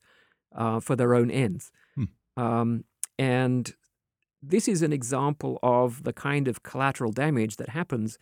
uh, 0.55 0.79
for 0.79 0.95
their 0.95 1.13
own 1.13 1.31
ends. 1.31 1.71
Hmm. 1.95 2.03
Um, 2.37 2.83
and 3.17 3.73
this 4.41 4.67
is 4.67 4.81
an 4.81 4.93
example 4.93 5.59
of 5.61 6.03
the 6.03 6.13
kind 6.13 6.47
of 6.47 6.63
collateral 6.63 7.11
damage 7.11 7.57
that 7.57 7.69
happens 7.69 8.17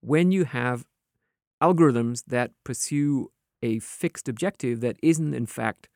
when 0.00 0.30
you 0.32 0.44
have 0.44 0.84
algorithms 1.62 2.24
that 2.26 2.50
pursue 2.64 3.30
a 3.62 3.78
fixed 3.78 4.28
objective 4.28 4.80
that 4.80 4.96
isn't, 5.02 5.34
in 5.34 5.46
fact, 5.46 5.88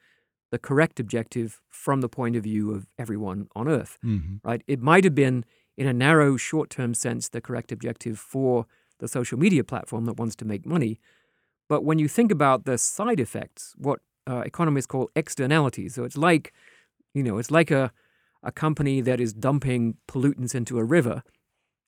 the 0.53 0.59
correct 0.59 1.01
objective 1.01 1.61
from 1.69 2.01
the 2.01 2.09
point 2.09 2.37
of 2.37 2.45
view 2.45 2.73
of 2.73 2.87
everyone 2.99 3.49
on 3.57 3.69
Earth. 3.69 3.99
Mm-hmm. 4.05 4.49
Right? 4.49 4.63
It 4.67 4.81
might 4.81 5.05
have 5.05 5.15
been 5.15 5.45
in 5.77 5.87
a 5.87 5.93
narrow, 5.93 6.37
short 6.37 6.71
term 6.71 6.95
sense, 6.95 7.29
the 7.29 7.41
correct 7.41 7.73
objective 7.73 8.19
for 8.19 8.67
the 8.99 9.09
social 9.09 9.39
media 9.39 9.65
platform 9.65 10.07
that 10.07 10.17
wants 10.17 10.37
to 10.37 10.45
make 10.45 10.65
money. 10.65 11.01
But 11.69 11.85
when 11.85 11.99
you 11.99 12.09
think 12.09 12.31
about 12.31 12.65
the 12.65 12.79
side 12.79 13.21
effects, 13.21 13.75
what 13.77 14.01
uh, 14.27 14.43
economists 14.47 14.87
call 14.87 15.11
externalities, 15.17 15.97
so 15.97 16.05
it's 16.05 16.17
like, 16.17 16.53
you 17.13 17.23
know, 17.23 17.39
it's 17.39 17.51
like 17.51 17.71
a, 17.71 17.93
a 18.47 18.53
company 18.53 19.03
that 19.03 19.21
is 19.21 19.35
dumping 19.35 19.97
pollutants 20.09 20.55
into 20.55 20.79
a 20.79 20.85
river, 20.85 21.23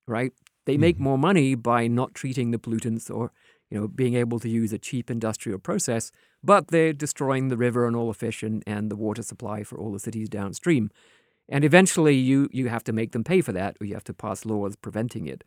right? 0.07 0.33
They 0.67 0.77
make 0.77 0.97
mm-hmm. 0.97 1.05
more 1.05 1.19
money 1.19 1.55
by 1.55 1.87
not 1.87 2.15
treating 2.15 2.51
the 2.51 2.59
pollutants 2.59 3.09
or, 3.11 3.31
you 3.71 3.81
know, 3.81 3.89
being 3.89 4.15
able 4.15 4.41
to 4.41 4.49
use 4.49 4.73
a 4.73 4.79
cheap 4.79 5.11
industrial 5.11 5.61
process, 5.61 6.11
but 6.43 6.69
they're 6.69 6.93
destroying 6.93 7.49
the 7.49 7.57
river 7.57 7.87
and 7.87 7.97
all 7.97 8.09
the 8.09 8.15
fish 8.15 8.43
and, 8.43 8.63
and 8.67 8.91
the 8.91 8.97
water 8.97 9.23
supply 9.23 9.63
for 9.63 9.79
all 9.79 9.93
the 9.93 10.01
cities 10.01 10.29
downstream. 10.29 10.91
And 11.49 11.65
eventually, 11.65 12.17
you 12.17 12.49
you 12.53 12.69
have 12.69 12.85
to 12.85 12.93
make 12.93 13.13
them 13.13 13.25
pay 13.25 13.41
for 13.41 13.53
that, 13.53 13.77
or 13.81 13.87
you 13.87 13.95
have 13.95 14.05
to 14.05 14.13
pass 14.13 14.45
laws 14.45 14.77
preventing 14.77 15.27
it. 15.27 15.45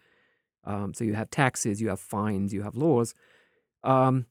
Um, 0.64 0.94
so 0.96 1.04
you 1.04 1.14
have 1.14 1.30
taxes, 1.30 1.80
you 1.82 1.90
have 1.90 2.00
fines, 2.00 2.54
you 2.54 2.64
have 2.64 2.76
laws 2.76 3.14
um, 3.84 4.26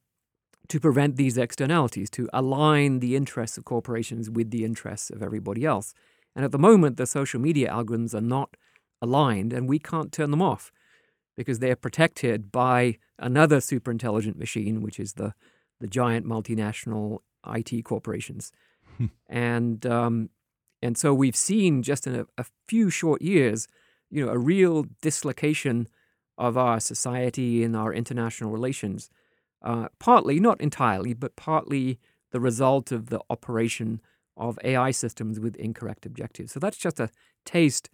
to 0.67 0.79
prevent 0.79 1.15
these 1.15 1.37
externalities, 1.37 2.09
to 2.09 2.27
align 2.33 2.99
the 2.99 3.15
interests 3.15 3.57
of 3.57 3.63
corporations 3.63 4.29
with 4.29 4.51
the 4.51 4.65
interests 4.65 5.09
of 5.09 5.23
everybody 5.23 5.63
else. 5.63 5.93
And 6.35 6.45
at 6.45 6.51
the 6.51 6.59
moment, 6.59 6.97
the 6.97 7.05
social 7.05 7.39
media 7.39 7.69
algorithms 7.69 8.13
are 8.13 8.21
not 8.21 8.55
aligned, 9.01 9.53
and 9.53 9.67
we 9.67 9.79
can't 9.79 10.11
turn 10.11 10.31
them 10.31 10.41
off 10.41 10.71
because 11.35 11.59
they're 11.59 11.75
protected 11.75 12.51
by 12.51 12.97
another 13.17 13.61
super 13.61 13.91
intelligent 13.91 14.37
machine, 14.37 14.81
which 14.81 14.99
is 14.99 15.13
the 15.13 15.33
the 15.79 15.87
giant 15.87 16.25
multinational 16.27 17.19
IT 17.47 17.83
corporations. 17.83 18.51
and 19.27 19.85
um, 19.85 20.29
and 20.81 20.97
so 20.97 21.13
we've 21.13 21.35
seen 21.35 21.83
just 21.83 22.07
in 22.07 22.15
a, 22.15 22.25
a, 22.37 22.45
few 22.67 22.89
short 22.89 23.21
years, 23.21 23.67
you 24.09 24.25
know, 24.25 24.31
a 24.31 24.37
real 24.37 24.85
dislocation 25.01 25.87
of 26.37 26.57
our 26.57 26.79
society 26.79 27.63
and 27.63 27.75
our 27.75 27.93
international 27.93 28.51
relations. 28.51 29.09
Uh, 29.61 29.87
partly, 29.99 30.39
not 30.39 30.59
entirely, 30.59 31.13
but 31.13 31.35
partly 31.35 31.99
the 32.31 32.39
result 32.39 32.91
of 32.91 33.09
the 33.09 33.19
operation 33.29 34.01
of 34.37 34.57
AI 34.63 34.91
systems 34.91 35.39
with 35.39 35.55
incorrect 35.55 36.05
objectives. 36.05 36.51
So 36.51 36.59
that's 36.59 36.77
just 36.77 36.99
a 36.99 37.09
taste 37.45 37.89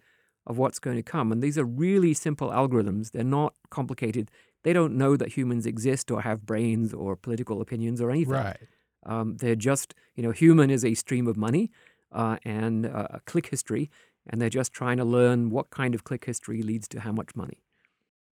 of 0.46 0.56
what's 0.58 0.78
going 0.78 0.96
to 0.96 1.02
come. 1.02 1.30
And 1.30 1.42
these 1.42 1.58
are 1.58 1.64
really 1.64 2.14
simple 2.14 2.48
algorithms. 2.48 3.12
They're 3.12 3.22
not 3.24 3.54
complicated. 3.70 4.30
They 4.64 4.72
don't 4.72 4.96
know 4.96 5.16
that 5.16 5.36
humans 5.36 5.66
exist 5.66 6.10
or 6.10 6.22
have 6.22 6.46
brains 6.46 6.94
or 6.94 7.16
political 7.16 7.60
opinions 7.60 8.00
or 8.00 8.10
anything. 8.10 8.32
Right. 8.34 8.56
Um, 9.04 9.36
they're 9.36 9.54
just, 9.54 9.94
you 10.14 10.22
know, 10.22 10.32
human 10.32 10.70
is 10.70 10.84
a 10.84 10.94
stream 10.94 11.26
of 11.26 11.36
money 11.36 11.70
uh, 12.12 12.38
and 12.44 12.86
uh, 12.86 13.08
a 13.10 13.20
click 13.20 13.48
history, 13.48 13.90
and 14.26 14.40
they're 14.40 14.48
just 14.48 14.72
trying 14.72 14.96
to 14.96 15.04
learn 15.04 15.50
what 15.50 15.70
kind 15.70 15.94
of 15.94 16.04
click 16.04 16.24
history 16.24 16.62
leads 16.62 16.88
to 16.88 17.00
how 17.00 17.12
much 17.12 17.36
money. 17.36 17.62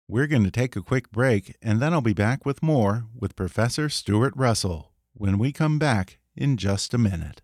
We're 0.09 0.27
going 0.27 0.45
to 0.45 0.51
take 0.51 0.77
a 0.77 0.83
quick 0.83 1.11
break, 1.11 1.57
and 1.61 1.81
then 1.81 1.93
I'll 1.93 2.01
be 2.01 2.13
back 2.13 2.47
with 2.47 2.63
more 2.63 3.07
with 3.19 3.37
Professor 3.37 3.89
Stuart 3.89 4.35
Russell 4.37 4.93
when 5.15 5.39
we 5.39 5.53
come 5.53 5.79
back 5.79 6.19
in 6.37 6.57
just 6.57 6.95
a 6.95 6.99
minute. 6.99 7.43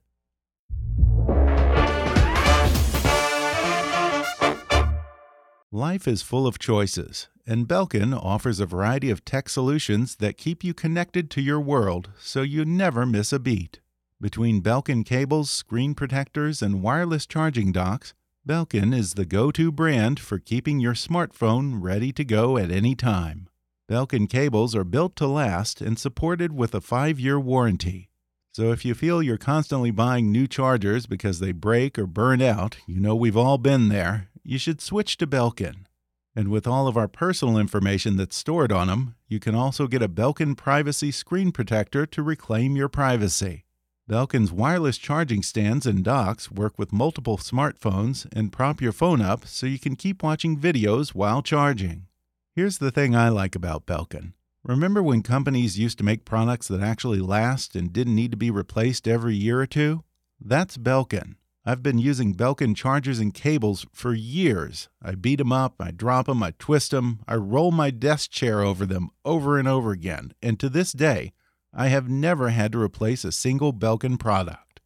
Life 5.75 6.07
is 6.07 6.21
full 6.21 6.47
of 6.47 6.59
choices, 6.59 7.29
and 7.47 7.67
Belkin 7.67 8.13
offers 8.13 8.61
a 8.61 8.67
variety 8.67 9.09
of 9.09 9.25
tech 9.25 9.49
solutions 9.49 10.17
that 10.17 10.37
keep 10.37 10.63
you 10.63 10.75
connected 10.75 11.31
to 11.31 11.41
your 11.41 11.63
world 11.63 12.11
so 12.21 12.43
you 12.43 12.67
never 12.67 13.07
miss 13.07 13.33
a 13.33 13.39
beat. 13.39 13.81
Between 14.21 14.61
Belkin 14.61 15.03
cables, 15.03 15.49
screen 15.49 15.95
protectors, 15.95 16.61
and 16.61 16.83
wireless 16.83 17.25
charging 17.25 17.73
docks, 17.73 18.13
Belkin 18.47 18.95
is 18.95 19.15
the 19.15 19.25
go 19.25 19.51
to 19.53 19.73
brand 19.73 20.21
for 20.21 20.39
keeping 20.39 20.79
your 20.79 20.93
smartphone 20.93 21.79
ready 21.81 22.13
to 22.13 22.23
go 22.23 22.59
at 22.59 22.71
any 22.71 22.95
time. 22.95 23.49
Belkin 23.89 24.29
cables 24.29 24.77
are 24.77 24.85
built 24.85 25.17
to 25.17 25.27
last 25.27 25.81
and 25.81 25.99
supported 25.99 26.53
with 26.53 26.75
a 26.75 26.83
five 26.83 27.19
year 27.19 27.41
warranty. 27.41 28.11
So 28.53 28.73
if 28.73 28.85
you 28.85 28.93
feel 28.93 29.23
you're 29.23 29.39
constantly 29.39 29.91
buying 29.91 30.31
new 30.31 30.47
chargers 30.47 31.07
because 31.07 31.39
they 31.39 31.53
break 31.53 31.99
or 31.99 32.07
burn 32.07 32.43
out, 32.43 32.77
you 32.87 33.01
know 33.01 33.17
we've 33.17 33.39
all 33.39 33.57
been 33.57 33.89
there, 33.89 34.29
you 34.45 34.59
should 34.59 34.81
switch 34.81 35.17
to 35.19 35.27
Belkin. 35.27 35.87
And 36.35 36.49
with 36.49 36.67
all 36.67 36.89
of 36.89 36.97
our 36.97 37.09
personal 37.09 37.59
information 37.59 38.17
that's 38.17 38.37
stored 38.37 38.73
on 38.73 38.87
them, 38.87 39.17
you 39.29 39.39
can 39.39 39.55
also 39.55 39.87
get 39.87 40.03
a 40.03 40.09
Belkin 40.09 40.57
Privacy 40.57 41.11
Screen 41.11 41.53
Protector 41.53 42.07
to 42.07 42.23
reclaim 42.23 42.75
your 42.75 42.89
privacy. 42.89 43.65
Belkin's 44.11 44.51
wireless 44.51 44.99
charging 44.99 45.43
stands 45.43 45.87
and 45.87 46.03
docks 46.03 46.51
work 46.51 46.79
with 46.79 46.93
multiple 46.93 47.39
smartphones 47.39 48.27
and 48.33 48.53
prop 48.53 48.81
your 48.81 48.93
phone 48.93 49.21
up 49.21 49.47
so 49.47 49.67
you 49.67 49.79
can 49.79 49.95
keep 49.95 50.23
watching 50.23 50.59
videos 50.59 51.15
while 51.15 51.43
charging. 51.43 52.07
Here's 52.55 52.79
the 52.79 52.91
thing 52.91 53.15
I 53.15 53.29
like 53.29 53.55
about 53.55 53.87
Belkin. 53.87 54.33
Remember 54.65 55.03
when 55.03 55.23
companies 55.23 55.79
used 55.79 55.99
to 55.99 56.05
make 56.05 56.25
products 56.25 56.69
that 56.69 56.81
actually 56.81 57.21
last 57.21 57.75
and 57.75 57.93
didn't 57.93 58.15
need 58.15 58.31
to 58.31 58.37
be 58.37 58.51
replaced 58.51 59.09
every 59.09 59.35
year 59.35 59.61
or 59.61 59.67
two? 59.67 60.05
That's 60.41 60.77
Belkin. 60.77 61.37
I've 61.65 61.83
been 61.83 61.99
using 61.99 62.35
Belkin 62.35 62.75
chargers 62.75 63.21
and 63.21 63.33
cables 63.33 63.87
for 63.93 64.15
years. 64.15 64.89
I 65.01 65.15
beat 65.15 65.37
them 65.37 65.53
up, 65.53 65.77
I 65.79 65.93
drop 65.93 66.27
them, 66.27 66.43
I 66.43 66.55
twist 66.59 66.91
them, 66.91 67.21
I 67.29 67.37
roll 67.37 67.71
my 67.71 67.91
desk 67.91 68.31
chair 68.33 68.63
over 68.63 68.85
them 68.85 69.11
over 69.25 69.59
and 69.59 69.69
over 69.69 69.93
again, 69.93 70.35
and 70.43 70.59
to 70.59 70.69
this 70.69 70.93
day, 70.93 71.33
I 71.73 71.89
have 71.89 72.09
never 72.09 72.51
had 72.51 72.73
to 72.73 72.83
replace 72.83 73.25
a 73.25 73.33
single 73.33 73.73
Belkin 73.73 74.19
product. 74.19 74.81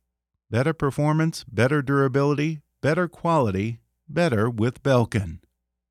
Better 0.50 0.74
performance, 0.74 1.44
better 1.44 1.80
durability, 1.80 2.60
better 2.82 3.08
quality, 3.08 3.80
better 4.08 4.48
with 4.50 4.82
Belkin. 4.82 5.38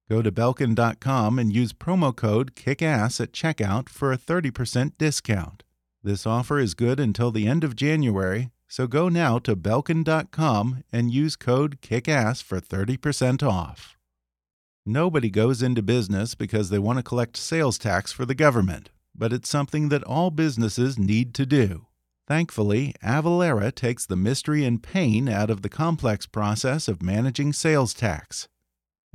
Go 0.08 0.22
to 0.22 0.32
Belkin.com 0.32 1.40
and 1.40 1.52
use 1.52 1.74
promo 1.74 2.16
code 2.16 2.56
KICKASS 2.56 3.20
at 3.20 3.32
checkout 3.34 3.90
for 3.90 4.14
a 4.14 4.18
30% 4.18 4.94
discount. 5.00 5.64
This 6.04 6.28
offer 6.28 6.60
is 6.60 6.76
good 6.76 7.00
until 7.00 7.32
the 7.32 7.48
end 7.48 7.64
of 7.64 7.76
January, 7.76 8.52
so 8.68 8.88
go 8.88 9.10
now 9.10 9.40
to 9.40 9.56
Belkin.com 9.56 10.84
and 10.92 11.12
use 11.12 11.36
code 11.36 11.82
KICKASS 11.82 12.44
for 12.44 12.60
30% 12.60 13.44
off. 13.44 13.98
Nobody 14.86 15.30
goes 15.30 15.64
into 15.64 15.82
business 15.82 16.36
because 16.36 16.70
they 16.70 16.80
want 16.80 16.98
to 17.00 17.04
collect 17.04 17.38
sales 17.38 17.78
tax 17.78 18.12
for 18.12 18.26
the 18.26 18.36
government, 18.36 18.90
but 19.16 19.34
it's 19.34 19.50
something 19.50 19.90
that 19.90 20.04
all 20.04 20.30
businesses 20.30 21.00
need 21.00 21.34
to 21.36 21.46
do. 21.46 21.88
Thankfully, 22.28 22.94
Avalara 23.04 23.74
takes 23.74 24.06
the 24.06 24.16
mystery 24.16 24.64
and 24.64 24.82
pain 24.82 25.30
out 25.30 25.50
of 25.50 25.62
the 25.62 25.70
complex 25.70 26.26
process 26.26 26.88
of 26.88 27.02
managing 27.02 27.54
sales 27.54 27.94
tax. 27.94 28.48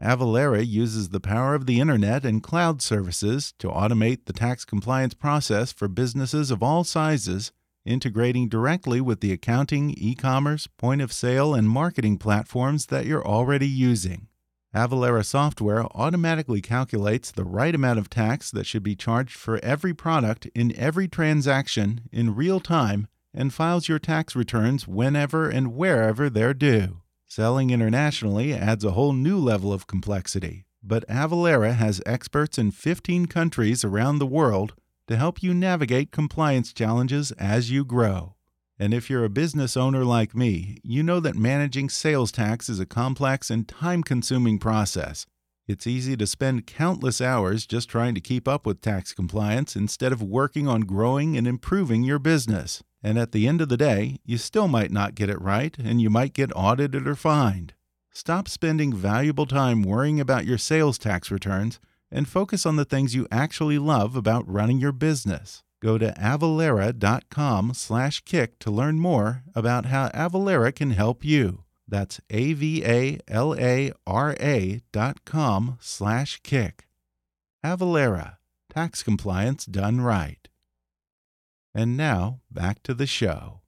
Avalara 0.01 0.67
uses 0.67 1.11
the 1.11 1.21
power 1.21 1.55
of 1.55 1.67
the 1.67 1.79
internet 1.79 2.25
and 2.25 2.43
cloud 2.43 2.81
services 2.81 3.53
to 3.59 3.69
automate 3.69 4.25
the 4.25 4.33
tax 4.33 4.65
compliance 4.65 5.15
process 5.15 5.73
for 5.73 5.89
businesses 5.89 6.51
of 6.51 6.63
all 6.63 6.85
sizes 6.85 7.53
integrating 7.85 8.49
directly 8.49 9.01
with 9.01 9.21
the 9.21 9.33
accounting, 9.33 9.95
e 9.97 10.15
commerce, 10.15 10.67
point 10.67 11.01
of 11.01 11.13
sale, 11.13 11.55
and 11.55 11.69
marketing 11.69 12.19
platforms 12.19 12.87
that 12.87 13.07
you're 13.07 13.27
already 13.27 13.69
using. 13.69 14.29
Avalara 14.75 15.25
software 15.25 15.85
automatically 15.97 16.61
calculates 16.61 17.33
the 17.33 17.45
right 17.45 17.75
amount 17.75 17.99
of 17.99 18.09
tax 18.09 18.53
that 18.53 18.67
should 18.67 18.85
be 18.85 18.95
charged 18.95 19.35
for 19.35 19.59
every 19.65 19.93
product 19.93 20.47
in 20.55 20.77
every 20.77 21.09
transaction 21.09 22.03
in 22.13 22.37
real 22.37 22.61
time 22.61 23.09
and 23.35 23.53
files 23.53 23.89
your 23.89 23.99
tax 23.99 24.37
returns 24.37 24.87
whenever 24.87 25.49
and 25.49 25.75
wherever 25.75 26.31
they're 26.31 26.55
due. 26.55 27.01
Selling 27.27 27.71
internationally 27.71 28.55
adds 28.55 28.85
a 28.85 28.93
whole 28.93 29.13
new 29.13 29.39
level 29.39 29.73
of 29.73 29.87
complexity, 29.87 30.67
but 30.83 31.07
Avalara 31.09 31.75
has 31.75 32.03
experts 32.07 32.59
in 32.59 32.71
15 32.71 33.27
countries 33.27 33.85
around 33.85 34.19
the 34.19 34.27
world 34.27 34.75
to 35.11 35.17
help 35.17 35.43
you 35.43 35.53
navigate 35.53 36.13
compliance 36.13 36.73
challenges 36.73 37.33
as 37.33 37.69
you 37.69 37.85
grow. 37.85 38.37
And 38.79 38.95
if 38.95 39.11
you're 39.11 39.25
a 39.25 39.29
business 39.29 39.77
owner 39.77 40.05
like 40.05 40.37
me, 40.37 40.79
you 40.85 41.03
know 41.03 41.19
that 41.19 41.35
managing 41.35 41.89
sales 41.89 42.31
tax 42.31 42.69
is 42.69 42.79
a 42.79 42.87
complex 42.87 43.51
and 43.51 43.67
time 43.67 44.05
consuming 44.05 44.61
process. 44.61 45.27
It's 45.67 45.85
easy 45.85 46.17
to 46.17 46.29
spend 46.29 46.69
countless 46.69 47.21
hours 47.21 47.67
just 47.67 47.89
trying 47.89 48.15
to 48.15 48.21
keep 48.21 48.47
up 48.47 48.65
with 48.65 48.83
tax 48.83 49.13
compliance 49.13 49.75
instead 49.75 50.13
of 50.13 50.23
working 50.23 50.69
on 50.69 50.83
growing 50.83 51.37
and 51.37 51.45
improving 51.45 52.05
your 52.05 52.21
business. 52.21 52.81
And 53.03 53.19
at 53.19 53.33
the 53.33 53.49
end 53.49 53.61
of 53.61 53.69
the 53.69 53.77
day, 53.77 54.19
you 54.25 54.39
still 54.39 54.69
might 54.69 54.93
not 54.93 55.17
get 55.17 55.29
it 55.29 55.43
right 55.43 55.77
and 55.77 56.01
you 56.01 56.09
might 56.09 56.35
get 56.35 56.53
audited 56.55 57.09
or 57.09 57.17
fined. 57.17 57.75
Stop 58.13 58.47
spending 58.47 58.95
valuable 58.95 59.47
time 59.47 59.83
worrying 59.83 60.21
about 60.21 60.47
your 60.47 60.59
sales 60.59 60.99
tax 60.99 61.33
returns 61.33 61.81
and 62.11 62.29
focus 62.29 62.67
on 62.67 62.77
the 62.77 62.85
things 62.85 63.15
you 63.15 63.27
actually 63.31 63.79
love 63.79 64.17
about 64.17 64.49
running 64.49 64.79
your 64.79 64.93
business. 64.93 65.63
Go 65.83 65.97
to 65.99 66.13
avalara.com 66.13 67.75
slash 67.75 68.21
kick 68.25 68.59
to 68.59 68.71
learn 68.71 68.99
more 68.99 69.43
about 69.55 69.87
how 69.87 70.09
Avalara 70.09 70.75
can 70.75 70.91
help 70.91 71.25
you. 71.25 71.65
That's 71.89 72.21
A-V-A-L-A-R-A 72.31 73.21
dot 74.93 75.25
com 75.25 75.79
slash 75.81 76.41
kick. 76.43 76.87
Avalara, 77.65 78.37
tax 78.73 79.03
compliance 79.03 79.65
done 79.65 80.01
right. 80.01 80.49
And 81.75 81.97
now, 81.97 82.41
back 82.51 82.83
to 82.85 82.95
the 82.95 83.07
show. 83.07 83.60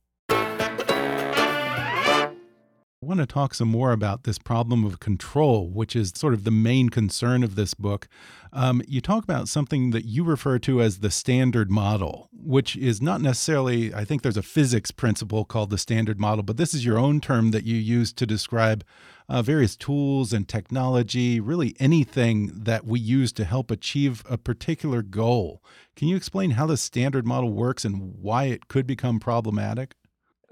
I 3.02 3.06
want 3.06 3.18
to 3.18 3.26
talk 3.26 3.52
some 3.52 3.66
more 3.66 3.90
about 3.90 4.22
this 4.22 4.38
problem 4.38 4.84
of 4.84 5.00
control, 5.00 5.68
which 5.68 5.96
is 5.96 6.12
sort 6.14 6.34
of 6.34 6.44
the 6.44 6.52
main 6.52 6.88
concern 6.88 7.42
of 7.42 7.56
this 7.56 7.74
book. 7.74 8.06
Um, 8.52 8.80
you 8.86 9.00
talk 9.00 9.24
about 9.24 9.48
something 9.48 9.90
that 9.90 10.04
you 10.04 10.22
refer 10.22 10.60
to 10.60 10.80
as 10.80 11.00
the 11.00 11.10
standard 11.10 11.68
model, 11.68 12.28
which 12.32 12.76
is 12.76 13.02
not 13.02 13.20
necessarily, 13.20 13.92
I 13.92 14.04
think 14.04 14.22
there's 14.22 14.36
a 14.36 14.42
physics 14.42 14.92
principle 14.92 15.44
called 15.44 15.70
the 15.70 15.78
standard 15.78 16.20
model, 16.20 16.44
but 16.44 16.58
this 16.58 16.74
is 16.74 16.84
your 16.84 16.96
own 16.96 17.20
term 17.20 17.50
that 17.50 17.64
you 17.64 17.74
use 17.74 18.12
to 18.12 18.24
describe 18.24 18.84
uh, 19.28 19.42
various 19.42 19.74
tools 19.74 20.32
and 20.32 20.46
technology, 20.46 21.40
really 21.40 21.74
anything 21.80 22.52
that 22.54 22.86
we 22.86 23.00
use 23.00 23.32
to 23.32 23.44
help 23.44 23.72
achieve 23.72 24.22
a 24.30 24.38
particular 24.38 25.02
goal. 25.02 25.60
Can 25.96 26.06
you 26.06 26.14
explain 26.14 26.52
how 26.52 26.66
the 26.66 26.76
standard 26.76 27.26
model 27.26 27.52
works 27.52 27.84
and 27.84 28.14
why 28.20 28.44
it 28.44 28.68
could 28.68 28.86
become 28.86 29.18
problematic? 29.18 29.96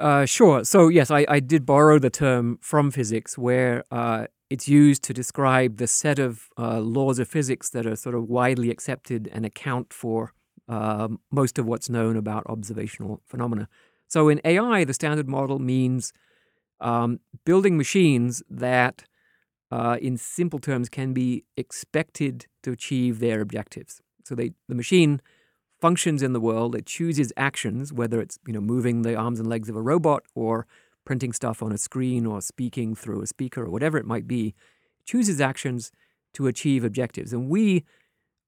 Uh, 0.01 0.25
sure. 0.25 0.65
So, 0.65 0.89
yes, 0.89 1.11
I, 1.11 1.27
I 1.29 1.41
did 1.41 1.67
borrow 1.67 1.99
the 1.99 2.09
term 2.11 2.59
from 2.63 2.91
physics, 2.91 3.37
where 3.37 3.85
uh, 3.91 4.27
it's 4.49 4.67
used 4.67 5.03
to 5.05 5.13
describe 5.13 5.77
the 5.77 5.87
set 5.87 6.19
of 6.19 6.49
uh, 6.59 6.81
laws 6.81 7.19
of 7.19 7.29
physics 7.29 7.69
that 7.71 7.87
are 7.87 7.97
sort 7.97 8.15
of 8.15 8.25
widely 8.29 8.71
accepted 8.71 9.29
and 9.33 9.45
account 9.45 9.93
for 9.93 10.33
um, 10.69 11.21
most 11.31 11.59
of 11.59 11.67
what's 11.67 11.91
known 11.91 12.17
about 12.17 12.45
observational 12.47 13.21
phenomena. 13.27 13.69
So, 14.09 14.31
in 14.31 14.41
AI, 14.43 14.85
the 14.85 14.95
standard 14.95 15.29
model 15.29 15.59
means 15.59 16.15
um, 16.81 17.21
building 17.45 17.77
machines 17.77 18.43
that, 18.49 19.05
uh, 19.71 19.99
in 20.01 20.17
simple 20.17 20.61
terms, 20.61 20.89
can 20.89 21.13
be 21.13 21.45
expected 21.59 22.47
to 22.63 22.73
achieve 22.73 23.21
their 23.21 23.43
objectives. 23.43 24.01
So, 24.25 24.35
they, 24.35 24.53
the 24.67 24.75
machine 24.75 25.21
functions 25.81 26.23
in 26.23 26.33
the 26.33 26.40
world. 26.40 26.75
It 26.75 26.87
chooses 26.87 27.33
actions, 27.37 27.93
whether 27.93 28.21
it's 28.21 28.38
you 28.47 28.53
know 28.53 28.61
moving 28.61 29.03
the 29.03 29.14
arms 29.14 29.40
and 29.40 29.49
legs 29.49 29.69
of 29.69 29.77
a 29.77 29.83
robot 29.83 30.25
or 30.35 30.66
printing 31.05 31.33
stuff 31.33 31.62
on 31.62 31.73
a 31.73 31.79
screen 31.79 32.27
or 32.27 32.40
speaking 32.40 32.95
through 32.95 33.23
a 33.23 33.27
speaker 33.27 33.64
or 33.64 33.71
whatever 33.71 33.99
it 33.99 34.07
might 34.07 34.27
be. 34.27 34.55
Chooses 35.05 35.40
actions 35.40 35.90
to 36.35 36.47
achieve 36.47 36.85
objectives, 36.85 37.33
and 37.33 37.49
we 37.49 37.85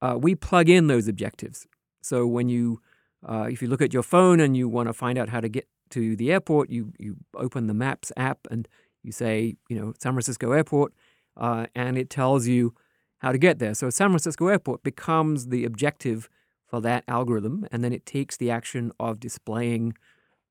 uh, 0.00 0.16
we 0.20 0.34
plug 0.34 0.68
in 0.68 0.86
those 0.86 1.08
objectives. 1.08 1.66
So 2.02 2.26
when 2.26 2.48
you 2.48 2.80
uh, 3.26 3.48
if 3.50 3.62
you 3.62 3.68
look 3.68 3.82
at 3.82 3.92
your 3.92 4.02
phone 4.02 4.40
and 4.40 4.56
you 4.56 4.68
want 4.68 4.88
to 4.88 4.92
find 4.92 5.18
out 5.18 5.28
how 5.28 5.40
to 5.40 5.48
get 5.48 5.66
to 5.90 6.16
the 6.16 6.32
airport, 6.32 6.70
you 6.70 6.92
you 6.98 7.16
open 7.36 7.66
the 7.66 7.74
Maps 7.74 8.12
app 8.16 8.38
and 8.50 8.68
you 9.02 9.12
say 9.12 9.56
you 9.68 9.78
know 9.78 9.94
San 10.00 10.12
Francisco 10.12 10.52
Airport, 10.52 10.92
uh, 11.36 11.66
and 11.74 11.96
it 11.96 12.10
tells 12.10 12.46
you 12.46 12.74
how 13.18 13.32
to 13.32 13.38
get 13.38 13.58
there. 13.58 13.74
So 13.74 13.88
San 13.88 14.08
Francisco 14.10 14.48
Airport 14.48 14.82
becomes 14.82 15.48
the 15.48 15.64
objective 15.64 16.28
for 16.72 16.80
that 16.80 17.04
algorithm, 17.06 17.66
and 17.70 17.84
then 17.84 17.92
it 17.92 18.06
takes 18.06 18.38
the 18.38 18.50
action 18.50 18.92
of 18.98 19.20
displaying 19.20 19.92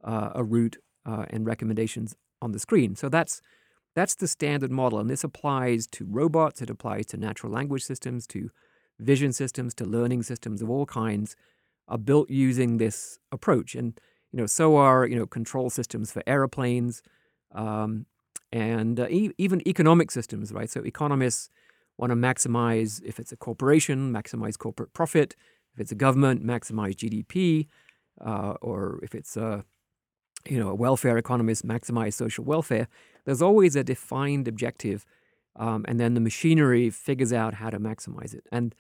uh, 0.04 0.30
a 0.36 0.44
route 0.44 0.78
uh, 1.04 1.26
and 1.32 1.48
recommendations 1.48 2.16
on 2.44 2.52
the 2.52 2.60
screen. 2.60 2.96
So 2.96 3.10
that's 3.10 3.42
that's 3.96 4.14
the 4.14 4.28
standard 4.28 4.72
model, 4.72 5.00
and 5.00 5.10
this 5.10 5.24
applies 5.24 5.88
to 5.88 6.06
robots. 6.08 6.62
It 6.62 6.70
applies 6.70 7.08
to 7.08 7.18
natural 7.18 7.52
language 7.52 7.84
systems, 7.84 8.28
to 8.28 8.52
vision 9.00 9.34
systems, 9.34 9.74
to 9.74 9.84
learning 9.84 10.22
systems 10.22 10.62
of 10.62 10.70
all 10.70 10.86
kinds, 10.86 11.36
are 11.88 11.98
built 11.98 12.30
using 12.30 12.78
this 12.78 13.18
approach. 13.32 13.74
And 13.74 14.00
you 14.32 14.38
know, 14.38 14.46
so 14.46 14.76
are 14.76 15.08
you 15.08 15.16
know 15.16 15.26
control 15.26 15.72
systems 15.72 16.12
for 16.12 16.22
aeroplanes, 16.28 17.02
um, 17.56 18.06
and 18.52 19.00
uh, 19.00 19.08
e- 19.10 19.34
even 19.40 19.68
economic 19.68 20.12
systems, 20.12 20.52
right? 20.54 20.70
So 20.70 20.82
economists 20.82 21.50
want 21.98 22.12
to 22.12 22.16
maximize, 22.16 23.02
if 23.04 23.20
it's 23.20 23.32
a 23.32 23.38
corporation, 23.38 24.14
maximize 24.14 24.56
corporate 24.56 24.94
profit. 24.94 25.36
If 25.74 25.80
it's 25.80 25.92
a 25.92 25.96
government, 25.96 26.46
maximize 26.46 26.96
GDP. 26.96 27.68
Uh, 28.20 28.54
or 28.62 29.00
if 29.02 29.16
it's 29.16 29.36
a, 29.36 29.66
you 30.48 30.60
know, 30.60 30.70
a 30.70 30.76
welfare 30.76 31.18
economist, 31.18 31.66
maximize 31.66 32.14
social 32.14 32.44
welfare. 32.44 32.88
There's 33.26 33.42
always 33.42 33.76
a 33.76 33.84
defined 33.84 34.48
objective, 34.48 35.06
um, 35.56 35.86
and 35.88 36.00
then 36.00 36.14
the 36.14 36.22
machinery 36.22 36.90
figures 36.90 37.34
out 37.34 37.56
how 37.56 37.70
to 37.70 37.80
maximize 37.80 38.34
it. 38.34 38.46
And 38.52 38.76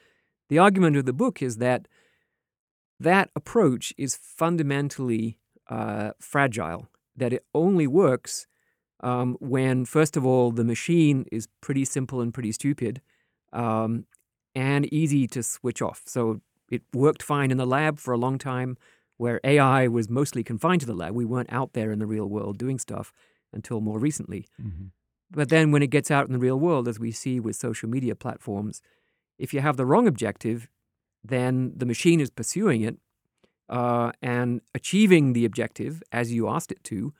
the 0.49 0.59
argument 0.59 0.97
of 0.97 1.05
the 1.05 1.13
book 1.13 1.41
is 1.41 1.57
that 1.57 1.87
that 2.99 3.29
approach 3.35 3.93
is 3.97 4.15
fundamentally 4.15 5.39
uh, 5.69 6.11
fragile, 6.19 6.87
that 7.15 7.33
it 7.33 7.45
only 7.53 7.87
works 7.87 8.47
um, 9.01 9.37
when, 9.39 9.85
first 9.85 10.15
of 10.15 10.25
all, 10.25 10.51
the 10.51 10.63
machine 10.63 11.25
is 11.31 11.47
pretty 11.61 11.85
simple 11.85 12.21
and 12.21 12.33
pretty 12.33 12.51
stupid 12.51 13.01
um, 13.53 14.05
and 14.53 14.91
easy 14.93 15.25
to 15.27 15.41
switch 15.41 15.81
off. 15.81 16.03
So 16.05 16.41
it 16.71 16.81
worked 16.93 17.21
fine 17.21 17.51
in 17.51 17.57
the 17.57 17.67
lab 17.67 17.99
for 17.99 18.13
a 18.13 18.17
long 18.17 18.39
time, 18.39 18.77
where 19.17 19.39
AI 19.43 19.87
was 19.87 20.09
mostly 20.09 20.43
confined 20.43 20.81
to 20.81 20.87
the 20.87 20.95
lab. 20.95 21.13
We 21.13 21.25
weren't 21.25 21.51
out 21.51 21.73
there 21.73 21.91
in 21.91 21.99
the 21.99 22.07
real 22.07 22.25
world 22.25 22.57
doing 22.57 22.79
stuff 22.79 23.13
until 23.53 23.81
more 23.81 23.99
recently. 23.99 24.47
Mm-hmm. 24.59 24.85
But 25.29 25.49
then 25.49 25.71
when 25.71 25.83
it 25.83 25.91
gets 25.91 26.09
out 26.09 26.25
in 26.25 26.33
the 26.33 26.39
real 26.39 26.59
world, 26.59 26.87
as 26.87 26.99
we 26.99 27.11
see 27.11 27.39
with 27.39 27.55
social 27.55 27.87
media 27.87 28.15
platforms, 28.15 28.81
if 29.37 29.53
you 29.53 29.59
have 29.59 29.77
the 29.77 29.85
wrong 29.85 30.07
objective, 30.07 30.67
then 31.23 31.73
the 31.75 31.85
machine 31.85 32.19
is 32.19 32.29
pursuing 32.29 32.81
it 32.81 32.97
uh, 33.69 34.11
and 34.21 34.61
achieving 34.73 35.33
the 35.33 35.45
objective 35.45 36.01
as 36.11 36.33
you 36.33 36.49
asked 36.49 36.71
it 36.71 36.83
to. 36.85 37.13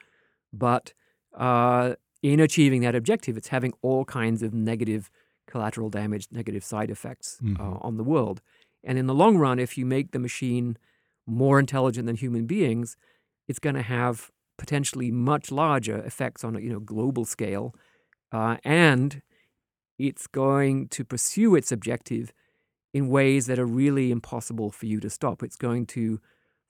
But 0.52 0.94
uh, 1.38 1.96
in 2.22 2.40
achieving 2.40 2.82
that 2.82 2.96
objective, 2.96 3.38
it's 3.38 3.50
having 3.50 3.74
all 3.82 4.06
kinds 4.06 4.44
of 4.44 4.54
negative 4.54 5.10
collateral 5.48 5.90
damage, 5.90 6.28
negative 6.32 6.64
side 6.64 6.90
effects 6.90 7.38
uh, 7.42 7.46
mm-hmm. 7.46 7.62
uh, 7.62 7.78
on 7.82 7.98
the 7.98 8.04
world. 8.04 8.42
And 8.84 8.98
in 8.98 9.08
the 9.08 9.13
long 9.13 9.38
run, 9.38 9.60
if 9.60 9.78
you 9.78 9.86
make 9.86 10.12
the 10.12 10.20
machine 10.20 10.78
more 11.28 11.60
intelligent 11.60 12.08
than 12.08 12.15
human 12.15 12.46
beings, 12.46 12.98
it's 13.48 13.60
going 13.60 13.76
to 13.76 13.82
have 13.82 14.32
potentially 14.58 15.12
much 15.12 15.52
larger 15.52 15.98
effects 16.00 16.44
on 16.44 16.56
a 16.56 16.60
you 16.60 16.70
know 16.70 16.80
global 16.80 17.26
scale, 17.26 17.76
uh, 18.32 18.58
and 18.63 19.22
it's 19.98 20.28
going 20.28 20.88
to 20.89 21.04
pursue 21.04 21.56
its 21.56 21.72
objective 21.72 22.34
in 22.94 23.08
ways 23.08 23.46
that 23.48 23.60
are 23.60 23.65
really 23.65 24.12
impossible 24.12 24.72
for 24.72 24.86
you 24.86 25.00
to 25.00 25.10
stop. 25.10 25.44
It's 25.44 25.56
going 25.56 25.86
to, 25.88 26.20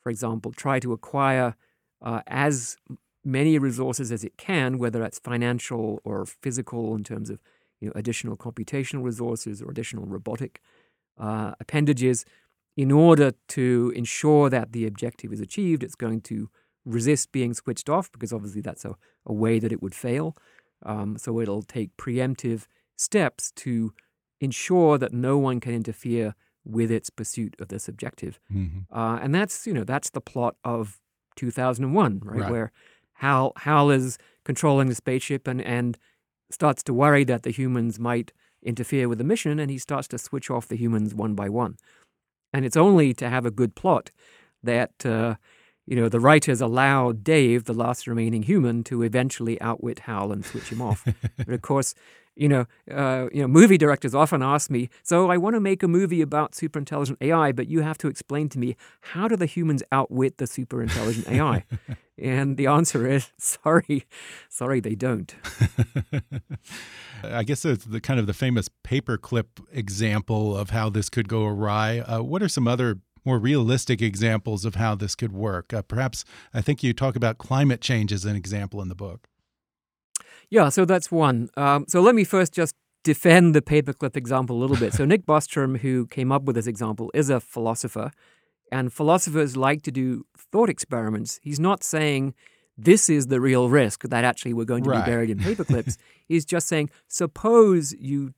for 0.03 0.09
example, 0.09 0.51
try 0.51 0.79
to 0.79 0.93
acquire 0.93 1.55
uh, 2.01 2.21
as 2.27 2.77
many 3.23 3.57
resources 3.57 4.11
as 4.11 4.23
it 4.23 4.37
can, 4.37 4.77
whether 4.77 4.99
that's 4.99 5.19
financial 5.19 6.01
or 6.03 6.25
physical 6.25 6.95
in 6.95 7.03
terms 7.03 7.29
of 7.29 7.39
you 7.79 7.87
know, 7.87 7.93
additional 7.95 8.37
computational 8.37 9.03
resources 9.03 9.61
or 9.61 9.71
additional 9.71 10.05
robotic 10.05 10.61
uh, 11.17 11.53
appendages. 11.59 12.25
In 12.77 12.91
order 12.91 13.33
to 13.49 13.91
ensure 13.95 14.49
that 14.49 14.71
the 14.71 14.87
objective 14.87 15.33
is 15.33 15.41
achieved, 15.41 15.83
it's 15.83 15.95
going 15.95 16.21
to 16.21 16.49
resist 16.85 17.31
being 17.31 17.53
switched 17.53 17.89
off 17.89 18.11
because 18.11 18.31
obviously 18.31 18.61
that's 18.61 18.85
a, 18.85 18.95
a 19.25 19.33
way 19.33 19.59
that 19.59 19.71
it 19.71 19.81
would 19.81 19.93
fail. 19.93 20.35
Um, 20.83 21.17
so 21.17 21.39
it'll 21.39 21.63
take 21.63 21.95
preemptive 21.97 22.65
steps 22.95 23.51
to 23.57 23.93
ensure 24.39 24.97
that 24.97 25.13
no 25.13 25.37
one 25.37 25.59
can 25.59 25.73
interfere 25.73 26.33
with 26.63 26.91
its 26.91 27.09
pursuit 27.09 27.55
of 27.59 27.67
this 27.69 27.87
objective. 27.87 28.39
Mm-hmm. 28.51 28.95
Uh, 28.95 29.17
and 29.17 29.33
that's 29.33 29.65
you 29.67 29.73
know 29.73 29.83
that's 29.83 30.09
the 30.09 30.21
plot 30.21 30.55
of 30.63 30.99
2001, 31.35 32.21
right? 32.23 32.39
right. 32.39 32.51
Where 32.51 32.71
Hal 33.15 33.53
Hal 33.57 33.89
is 33.89 34.17
controlling 34.43 34.89
the 34.89 34.95
spaceship 34.95 35.47
and 35.47 35.61
and 35.61 35.97
starts 36.49 36.83
to 36.83 36.93
worry 36.93 37.23
that 37.23 37.43
the 37.43 37.51
humans 37.51 37.99
might 37.99 38.33
interfere 38.63 39.07
with 39.07 39.17
the 39.17 39.23
mission, 39.23 39.59
and 39.59 39.71
he 39.71 39.77
starts 39.77 40.07
to 40.09 40.17
switch 40.17 40.49
off 40.49 40.67
the 40.67 40.77
humans 40.77 41.13
one 41.13 41.35
by 41.35 41.49
one. 41.49 41.77
And 42.53 42.65
it's 42.65 42.77
only 42.77 43.13
to 43.15 43.29
have 43.29 43.45
a 43.45 43.51
good 43.51 43.75
plot 43.75 44.11
that 44.63 45.05
uh, 45.05 45.35
you 45.87 45.95
know 45.95 46.09
the 46.09 46.19
writers 46.19 46.61
allow 46.61 47.11
Dave, 47.11 47.65
the 47.65 47.73
last 47.73 48.07
remaining 48.07 48.43
human, 48.43 48.83
to 48.85 49.03
eventually 49.03 49.59
outwit 49.61 49.99
Hal 49.99 50.31
and 50.31 50.45
switch 50.45 50.69
him 50.69 50.81
off. 50.81 51.05
but 51.37 51.49
of 51.49 51.61
course, 51.61 51.93
you 52.41 52.49
know, 52.49 52.65
uh, 52.91 53.27
you 53.31 53.41
know, 53.41 53.47
movie 53.47 53.77
directors 53.77 54.15
often 54.15 54.41
ask 54.41 54.71
me, 54.71 54.89
"So 55.03 55.29
I 55.29 55.37
want 55.37 55.55
to 55.55 55.59
make 55.59 55.83
a 55.83 55.87
movie 55.87 56.23
about 56.23 56.55
super 56.55 56.79
intelligent 56.79 57.19
AI, 57.21 57.51
but 57.51 57.67
you 57.67 57.81
have 57.81 57.99
to 57.99 58.07
explain 58.07 58.49
to 58.49 58.59
me 58.59 58.75
how 59.13 59.27
do 59.27 59.35
the 59.35 59.45
humans 59.45 59.83
outwit 59.91 60.39
the 60.39 60.47
super 60.47 60.81
intelligent 60.81 61.29
AI?" 61.29 61.65
and 62.17 62.57
the 62.57 62.65
answer 62.65 63.07
is, 63.07 63.31
"Sorry, 63.37 64.07
sorry, 64.49 64.79
they 64.79 64.95
don't." 64.95 65.35
I 67.23 67.43
guess 67.43 67.63
it's 67.63 67.85
the 67.85 68.01
kind 68.01 68.19
of 68.19 68.25
the 68.25 68.33
famous 68.33 68.69
paperclip 68.83 69.45
example 69.71 70.57
of 70.57 70.71
how 70.71 70.89
this 70.89 71.09
could 71.09 71.29
go 71.29 71.45
awry. 71.45 71.99
Uh, 71.99 72.23
what 72.23 72.41
are 72.41 72.49
some 72.49 72.67
other 72.67 72.97
more 73.23 73.37
realistic 73.37 74.01
examples 74.01 74.65
of 74.65 74.73
how 74.73 74.95
this 74.95 75.13
could 75.13 75.31
work? 75.31 75.73
Uh, 75.75 75.83
perhaps 75.83 76.25
I 76.55 76.61
think 76.61 76.81
you 76.81 76.91
talk 76.91 77.15
about 77.15 77.37
climate 77.37 77.81
change 77.81 78.11
as 78.11 78.25
an 78.25 78.35
example 78.35 78.81
in 78.81 78.89
the 78.89 78.95
book. 78.95 79.27
Yeah, 80.51 80.67
so 80.69 80.83
that's 80.85 81.09
one. 81.09 81.49
Um, 81.55 81.85
so 81.87 82.01
let 82.01 82.13
me 82.13 82.25
first 82.25 82.53
just 82.53 82.75
defend 83.03 83.55
the 83.55 83.61
paperclip 83.61 84.15
example 84.15 84.57
a 84.57 84.59
little 84.59 84.75
bit. 84.75 84.93
So 84.93 85.05
Nick 85.11 85.25
Bostrom, 85.25 85.79
who 85.79 86.05
came 86.07 86.31
up 86.31 86.43
with 86.43 86.55
this 86.55 86.67
example, 86.67 87.09
is 87.13 87.29
a 87.29 87.39
philosopher, 87.39 88.11
and 88.71 88.93
philosophers 88.93 89.57
like 89.57 89.81
to 89.83 89.91
do 89.91 90.25
thought 90.37 90.69
experiments. 90.69 91.39
He's 91.41 91.59
not 91.59 91.83
saying 91.83 92.35
this 92.77 93.09
is 93.09 93.27
the 93.27 93.39
real 93.39 93.69
risk 93.69 94.03
that 94.03 94.23
actually 94.23 94.53
we're 94.53 94.65
going 94.65 94.83
to 94.83 94.89
right. 94.89 95.05
be 95.05 95.11
buried 95.11 95.29
in 95.29 95.39
paperclips. 95.39 95.97
He's 96.27 96.45
just 96.45 96.67
saying, 96.67 96.89
suppose 97.07 97.93
you 97.93 98.33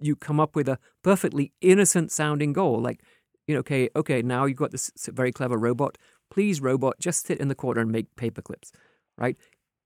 you 0.00 0.16
come 0.16 0.38
up 0.38 0.54
with 0.54 0.68
a 0.68 0.78
perfectly 1.02 1.52
innocent 1.62 2.12
sounding 2.12 2.52
goal, 2.52 2.78
like 2.80 3.00
you 3.46 3.54
know, 3.54 3.60
okay, 3.60 3.88
okay, 3.96 4.22
now 4.22 4.44
you've 4.44 4.58
got 4.58 4.70
this 4.70 4.90
very 5.08 5.32
clever 5.32 5.56
robot. 5.56 5.96
Please, 6.30 6.60
robot, 6.60 6.96
just 6.98 7.26
sit 7.26 7.38
in 7.38 7.48
the 7.48 7.54
corner 7.54 7.80
and 7.80 7.90
make 7.92 8.14
paperclips, 8.16 8.70
right? 9.16 9.36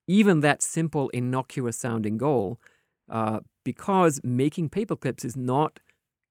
Even 0.09 0.40
that 0.40 0.62
simple, 0.62 1.11
innocuous 1.11 1.79
sounding 1.79 2.16
goal, 2.16 2.59
uh, 3.09 3.40
because 3.64 4.21
making 4.25 4.71
paperclips 4.71 5.25
is 5.25 5.37
not, 5.37 5.79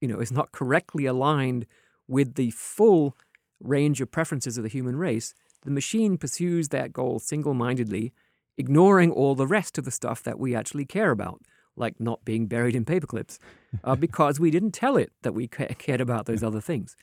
you 0.02 0.08
know, 0.08 0.20
is 0.20 0.32
not 0.32 0.52
correctly 0.52 1.06
aligned 1.06 1.66
with 2.08 2.36
the 2.36 2.52
full 2.52 3.16
range 3.62 4.02
of 4.02 4.12
preferences 4.12 4.58
of 4.58 4.64
the 4.64 4.70
human 4.70 4.96
race, 4.96 5.34
the 5.64 5.72
machine 5.72 6.18
pursues 6.18 6.70
that 6.70 6.92
goal 6.92 7.20
single 7.20 7.54
mindedly, 7.54 8.14
ignoring 8.58 9.12
all 9.12 9.36
the 9.36 9.48
rest 9.48 9.78
of 9.78 9.86
the 9.86 9.92
stuff 9.92 10.24
that 10.24 10.40
we 10.40 10.56
actually 10.56 10.86
care 10.86 11.12
about, 11.12 11.42
like 11.76 12.00
not 12.00 12.26
being 12.26 12.48
buried 12.48 12.76
in 12.76 12.84
paperclips, 12.84 13.38
uh, 13.84 13.96
because 14.08 14.40
we 14.40 14.50
didn't 14.50 14.72
tell 14.72 14.98
it 14.98 15.12
that 15.22 15.34
we 15.34 15.48
cared 15.48 16.02
about 16.02 16.26
those 16.26 16.44
other 16.44 16.62
things. 16.62 16.96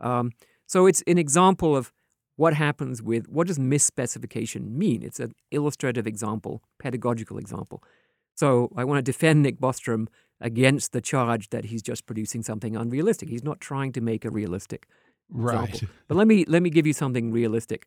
Um, 0.00 0.32
so 0.66 0.86
it's 0.86 1.02
an 1.06 1.18
example 1.18 1.76
of 1.76 1.92
what 2.36 2.54
happens 2.54 3.02
with 3.02 3.28
what 3.28 3.46
does 3.46 3.58
misspecification 3.58 4.72
mean? 4.72 5.02
It's 5.02 5.20
an 5.20 5.32
illustrative 5.50 6.06
example, 6.06 6.62
pedagogical 6.78 7.38
example. 7.38 7.82
So 8.34 8.70
I 8.76 8.84
want 8.84 8.98
to 8.98 9.02
defend 9.02 9.42
Nick 9.42 9.60
Bostrom 9.60 10.08
against 10.40 10.92
the 10.92 11.00
charge 11.00 11.50
that 11.50 11.66
he's 11.66 11.82
just 11.82 12.06
producing 12.06 12.42
something 12.42 12.76
unrealistic. 12.76 13.28
He's 13.28 13.44
not 13.44 13.60
trying 13.60 13.92
to 13.92 14.00
make 14.00 14.24
a 14.24 14.30
realistic 14.30 14.86
right. 15.30 15.68
example. 15.68 15.88
But 16.08 16.16
let 16.16 16.26
me 16.26 16.44
let 16.46 16.62
me 16.62 16.70
give 16.70 16.86
you 16.86 16.92
something 16.92 17.30
realistic. 17.30 17.86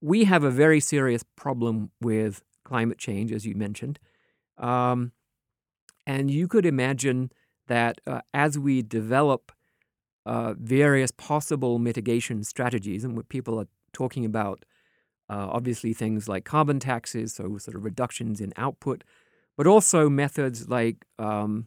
We 0.00 0.24
have 0.24 0.44
a 0.44 0.50
very 0.50 0.80
serious 0.80 1.24
problem 1.36 1.90
with 2.00 2.42
climate 2.64 2.98
change, 2.98 3.32
as 3.32 3.46
you 3.46 3.54
mentioned, 3.54 3.98
um, 4.58 5.12
and 6.06 6.30
you 6.30 6.48
could 6.48 6.66
imagine 6.66 7.30
that 7.66 8.00
uh, 8.06 8.20
as 8.32 8.58
we 8.58 8.82
develop 8.82 9.52
uh, 10.26 10.54
various 10.58 11.10
possible 11.10 11.78
mitigation 11.78 12.44
strategies, 12.44 13.04
and 13.04 13.16
what 13.16 13.28
people 13.28 13.58
are 13.58 13.68
talking 13.92 14.24
about, 14.24 14.64
uh, 15.28 15.48
obviously 15.50 15.92
things 15.92 16.28
like 16.28 16.44
carbon 16.44 16.80
taxes, 16.80 17.34
so 17.34 17.58
sort 17.58 17.76
of 17.76 17.84
reductions 17.84 18.40
in 18.40 18.52
output, 18.56 19.04
but 19.56 19.66
also 19.66 20.08
methods 20.08 20.68
like 20.68 21.04
um, 21.18 21.66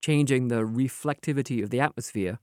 changing 0.00 0.48
the 0.48 0.62
reflectivity 0.62 1.62
of 1.62 1.70
the 1.70 1.80
atmosphere 1.80 2.38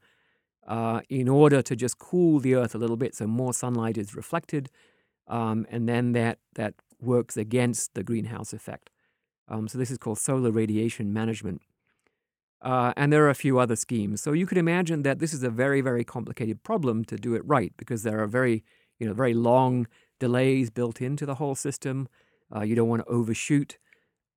uh, 0.68 1.02
in 1.10 1.28
order 1.28 1.62
to 1.62 1.76
just 1.76 1.98
cool 1.98 2.40
the 2.40 2.56
Earth 2.56 2.76
a 2.76 2.78
little 2.78 2.98
bit, 2.98 3.16
so 3.16 3.28
more 3.28 3.54
sunlight 3.54 3.98
is 3.98 4.16
reflected, 4.16 4.70
um, 5.28 5.66
and 5.70 5.88
then 5.88 6.12
that 6.14 6.40
that 6.56 6.74
works 7.00 7.38
against 7.38 7.94
the 7.94 8.04
greenhouse 8.04 8.54
effect. 8.54 8.90
Um, 9.48 9.68
so 9.68 9.78
this 9.78 9.92
is 9.92 9.98
called 9.98 10.20
solar 10.20 10.52
radiation 10.52 11.12
management. 11.14 11.62
Uh, 12.62 12.94
and 12.96 13.12
there 13.12 13.26
are 13.26 13.30
a 13.30 13.36
few 13.36 13.58
other 13.58 13.76
schemes. 13.76 14.22
So 14.22 14.34
you 14.34 14.46
could 14.46 14.58
imagine 14.58 15.02
that 15.04 15.20
this 15.20 15.34
is 15.34 15.42
a 15.42 15.50
very, 15.50 15.82
very 15.82 16.04
complicated 16.04 16.62
problem 16.64 17.04
to 17.06 17.16
do 17.16 17.34
it 17.34 17.42
right 17.46 17.74
because 17.76 18.04
there 18.04 18.22
are 18.22 18.28
very, 18.28 18.64
you 19.00 19.08
know, 19.08 19.14
very 19.14 19.34
long 19.34 19.88
delays 20.20 20.70
built 20.70 21.02
into 21.02 21.26
the 21.26 21.36
whole 21.36 21.56
system. 21.56 22.08
Uh, 22.56 22.62
you 22.62 22.76
don't 22.76 22.88
want 22.88 23.04
to 23.04 23.12
overshoot. 23.12 23.78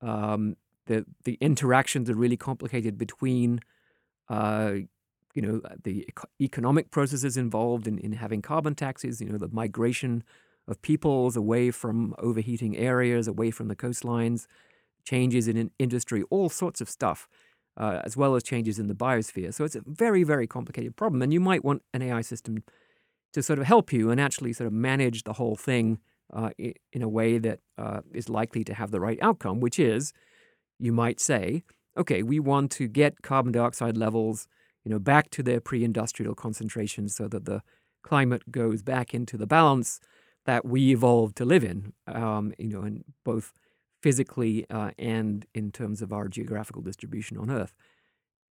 Um, 0.00 0.56
the 0.86 1.04
the 1.24 1.36
interactions 1.40 2.08
are 2.08 2.14
really 2.14 2.36
complicated 2.36 2.96
between, 2.96 3.60
uh, 4.28 4.72
you 5.34 5.42
know, 5.42 5.60
the 5.82 6.06
economic 6.40 6.90
processes 6.90 7.36
involved 7.36 7.86
in, 7.86 7.98
in 7.98 8.12
having 8.12 8.40
carbon 8.40 8.74
taxes. 8.74 9.20
You 9.20 9.28
know, 9.28 9.38
the 9.38 9.48
migration 9.48 10.24
of 10.66 10.80
peoples 10.80 11.36
away 11.36 11.70
from 11.70 12.14
overheating 12.18 12.76
areas, 12.76 13.28
away 13.28 13.50
from 13.50 13.68
the 13.68 13.76
coastlines, 13.76 14.46
changes 15.04 15.46
in 15.46 15.70
industry, 15.78 16.22
all 16.30 16.48
sorts 16.48 16.80
of 16.80 16.88
stuff. 16.88 17.28
Uh, 17.76 18.00
as 18.04 18.16
well 18.16 18.34
as 18.34 18.42
changes 18.42 18.78
in 18.78 18.86
the 18.86 18.94
biosphere. 18.94 19.52
So 19.52 19.64
it's 19.64 19.76
a 19.76 19.82
very, 19.86 20.22
very 20.22 20.46
complicated 20.46 20.96
problem. 20.96 21.22
And 21.22 21.32
you 21.32 21.40
might 21.40 21.64
want 21.64 21.82
an 21.92 22.02
AI 22.02 22.22
system 22.22 22.62
to 23.32 23.42
sort 23.42 23.58
of 23.58 23.66
help 23.66 23.92
you 23.92 24.10
and 24.10 24.20
actually 24.20 24.52
sort 24.52 24.66
of 24.66 24.72
manage 24.72 25.24
the 25.24 25.34
whole 25.34 25.56
thing 25.56 25.98
uh, 26.32 26.50
in 26.92 27.02
a 27.02 27.08
way 27.08 27.38
that 27.38 27.60
uh, 27.76 28.00
is 28.12 28.28
likely 28.28 28.64
to 28.64 28.74
have 28.74 28.90
the 28.90 29.00
right 29.00 29.18
outcome, 29.20 29.60
which 29.60 29.78
is 29.78 30.12
you 30.78 30.92
might 30.92 31.20
say, 31.20 31.64
okay, 31.96 32.22
we 32.22 32.40
want 32.40 32.70
to 32.72 32.88
get 32.88 33.22
carbon 33.22 33.52
dioxide 33.52 33.96
levels 33.96 34.48
you 34.84 34.90
know, 34.90 34.98
back 34.98 35.30
to 35.30 35.42
their 35.42 35.60
pre-industrial 35.60 36.34
concentrations 36.34 37.14
so 37.14 37.26
that 37.28 37.46
the 37.46 37.62
climate 38.02 38.50
goes 38.50 38.82
back 38.82 39.14
into 39.14 39.36
the 39.36 39.46
balance 39.46 39.98
that 40.44 40.64
we 40.64 40.90
evolved 40.90 41.36
to 41.36 41.44
live 41.44 41.64
in, 41.64 41.94
um, 42.06 42.52
you 42.58 42.68
know, 42.68 42.82
in 42.82 43.02
both 43.24 43.52
physically 44.04 44.66
uh, 44.68 44.90
and 44.98 45.46
in 45.54 45.72
terms 45.72 46.02
of 46.02 46.12
our 46.12 46.28
geographical 46.28 46.82
distribution 46.82 47.38
on 47.38 47.50
Earth. 47.50 47.72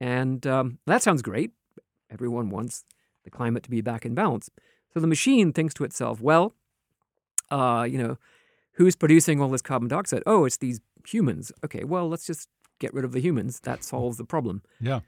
And 0.00 0.44
um, 0.44 0.78
that 0.86 1.04
sounds 1.04 1.22
great. 1.22 1.52
Everyone 2.10 2.50
wants 2.50 2.84
the 3.22 3.30
climate 3.30 3.62
to 3.62 3.70
be 3.70 3.80
back 3.80 4.04
in 4.04 4.12
balance. 4.12 4.50
So 4.92 4.98
the 4.98 5.06
machine 5.06 5.52
thinks 5.52 5.72
to 5.74 5.84
itself, 5.84 6.20
well, 6.20 6.52
uh, 7.48 7.86
you 7.88 7.96
know, 7.96 8.18
who's 8.72 8.96
producing 8.96 9.40
all 9.40 9.48
this 9.48 9.62
carbon 9.62 9.86
dioxide? 9.86 10.24
Oh, 10.26 10.46
it's 10.46 10.56
these 10.56 10.80
humans. 11.06 11.52
Okay, 11.64 11.84
well, 11.84 12.08
let's 12.08 12.26
just 12.26 12.48
get 12.80 12.92
rid 12.92 13.04
of 13.04 13.12
the 13.12 13.20
humans. 13.20 13.60
That 13.60 13.84
solves 13.92 14.16
the 14.16 14.24
problem. 14.24 14.62
Yeah. 14.80 15.00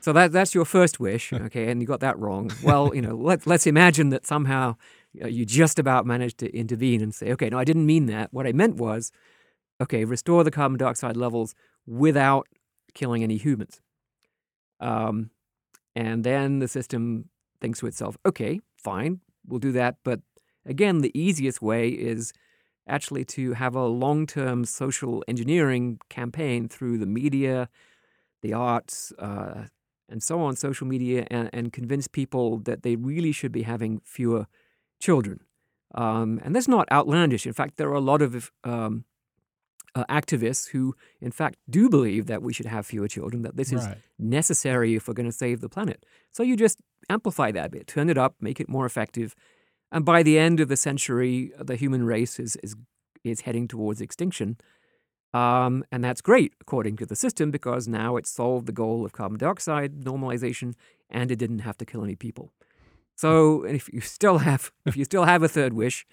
So 0.00 0.12
that 0.12 0.32
that's 0.32 0.54
your 0.54 0.66
first 0.66 1.00
wish, 1.00 1.32
okay, 1.46 1.70
and 1.70 1.80
you 1.80 1.86
got 1.86 2.00
that 2.00 2.18
wrong. 2.18 2.52
Well, 2.62 2.94
you 2.94 3.00
know, 3.00 3.16
let 3.16 3.46
let's 3.46 3.66
imagine 3.66 4.10
that 4.10 4.26
somehow 4.26 4.76
you 5.14 5.46
just 5.46 5.78
about 5.78 6.04
managed 6.04 6.36
to 6.38 6.54
intervene 6.54 7.00
and 7.00 7.14
say, 7.14 7.32
okay, 7.32 7.48
no, 7.48 7.58
I 7.58 7.64
didn't 7.64 7.86
mean 7.86 8.04
that. 8.06 8.34
What 8.34 8.46
I 8.46 8.52
meant 8.52 8.76
was, 8.76 9.10
okay, 9.80 10.04
restore 10.04 10.44
the 10.44 10.50
carbon 10.50 10.78
dioxide 10.78 11.16
levels 11.16 11.54
without 11.86 12.48
killing 12.94 13.22
any 13.22 13.36
humans. 13.36 13.80
Um, 14.80 15.30
and 15.94 16.24
then 16.24 16.58
the 16.58 16.68
system 16.68 17.28
thinks 17.60 17.80
to 17.80 17.86
itself, 17.86 18.16
okay, 18.24 18.60
fine, 18.76 19.20
we'll 19.46 19.58
do 19.58 19.72
that. 19.72 19.96
But 20.04 20.20
again, 20.64 21.00
the 21.00 21.18
easiest 21.18 21.60
way 21.60 21.88
is 21.88 22.32
actually 22.86 23.24
to 23.24 23.52
have 23.52 23.74
a 23.74 23.86
long 23.86 24.26
term 24.26 24.64
social 24.64 25.24
engineering 25.28 25.98
campaign 26.08 26.68
through 26.68 26.98
the 26.98 27.06
media, 27.06 27.68
the 28.42 28.52
arts, 28.52 29.12
uh, 29.18 29.64
and 30.08 30.22
so 30.22 30.40
on 30.40 30.56
social 30.56 30.86
media 30.86 31.26
and, 31.30 31.50
and 31.52 31.72
convince 31.72 32.08
people 32.08 32.58
that 32.60 32.82
they 32.82 32.96
really 32.96 33.32
should 33.32 33.52
be 33.52 33.62
having 33.62 34.00
fewer 34.04 34.46
children. 35.00 35.40
Um, 35.94 36.40
and 36.44 36.54
that's 36.54 36.68
not 36.68 36.90
outlandish. 36.90 37.46
In 37.46 37.52
fact, 37.52 37.76
there 37.76 37.88
are 37.88 37.94
a 37.94 38.00
lot 38.00 38.22
of 38.22 38.50
um, 38.64 39.04
uh, 39.94 40.04
activists 40.08 40.68
who, 40.68 40.94
in 41.20 41.30
fact, 41.30 41.56
do 41.68 41.88
believe 41.88 42.26
that 42.26 42.42
we 42.42 42.52
should 42.52 42.66
have 42.66 42.86
fewer 42.86 43.08
children, 43.08 43.42
that 43.42 43.56
this 43.56 43.72
Right. 43.72 43.96
is 43.96 44.02
necessary 44.18 44.94
if 44.94 45.08
we're 45.08 45.14
going 45.14 45.26
to 45.28 45.32
save 45.32 45.60
the 45.60 45.68
planet. 45.68 46.04
So 46.30 46.42
you 46.42 46.56
just 46.56 46.80
amplify 47.08 47.50
that 47.52 47.66
a 47.66 47.70
bit, 47.70 47.86
turn 47.86 48.08
it 48.10 48.18
up, 48.18 48.34
make 48.40 48.60
it 48.60 48.68
more 48.68 48.86
effective. 48.86 49.34
And 49.90 50.04
by 50.04 50.22
the 50.22 50.38
end 50.38 50.60
of 50.60 50.68
the 50.68 50.76
century, 50.76 51.52
the 51.58 51.76
human 51.76 52.04
race 52.04 52.38
is, 52.38 52.56
is, 52.62 52.74
is 53.24 53.42
heading 53.42 53.68
towards 53.68 54.00
extinction. 54.00 54.58
Um, 55.34 55.84
and 55.92 56.02
that's 56.02 56.20
great, 56.20 56.52
according 56.60 56.96
to 56.96 57.06
the 57.06 57.16
system, 57.16 57.50
because 57.50 57.86
now 57.88 58.16
it 58.16 58.26
solved 58.26 58.66
the 58.66 58.72
goal 58.72 59.04
of 59.04 59.12
carbon 59.12 59.38
dioxide 59.38 60.00
normalization 60.02 60.74
and 61.10 61.30
it 61.30 61.36
didn't 61.36 61.60
have 61.60 61.76
to 61.78 61.84
kill 61.84 62.02
any 62.04 62.16
people. 62.16 62.52
So 63.14 63.64
if 63.64 63.88
you 63.92 64.00
still 64.00 64.38
have 64.38 64.70
if 64.86 64.96
you 64.96 65.04
still 65.04 65.24
have 65.24 65.42
a 65.42 65.48
third 65.48 65.72
wish, 65.72 66.06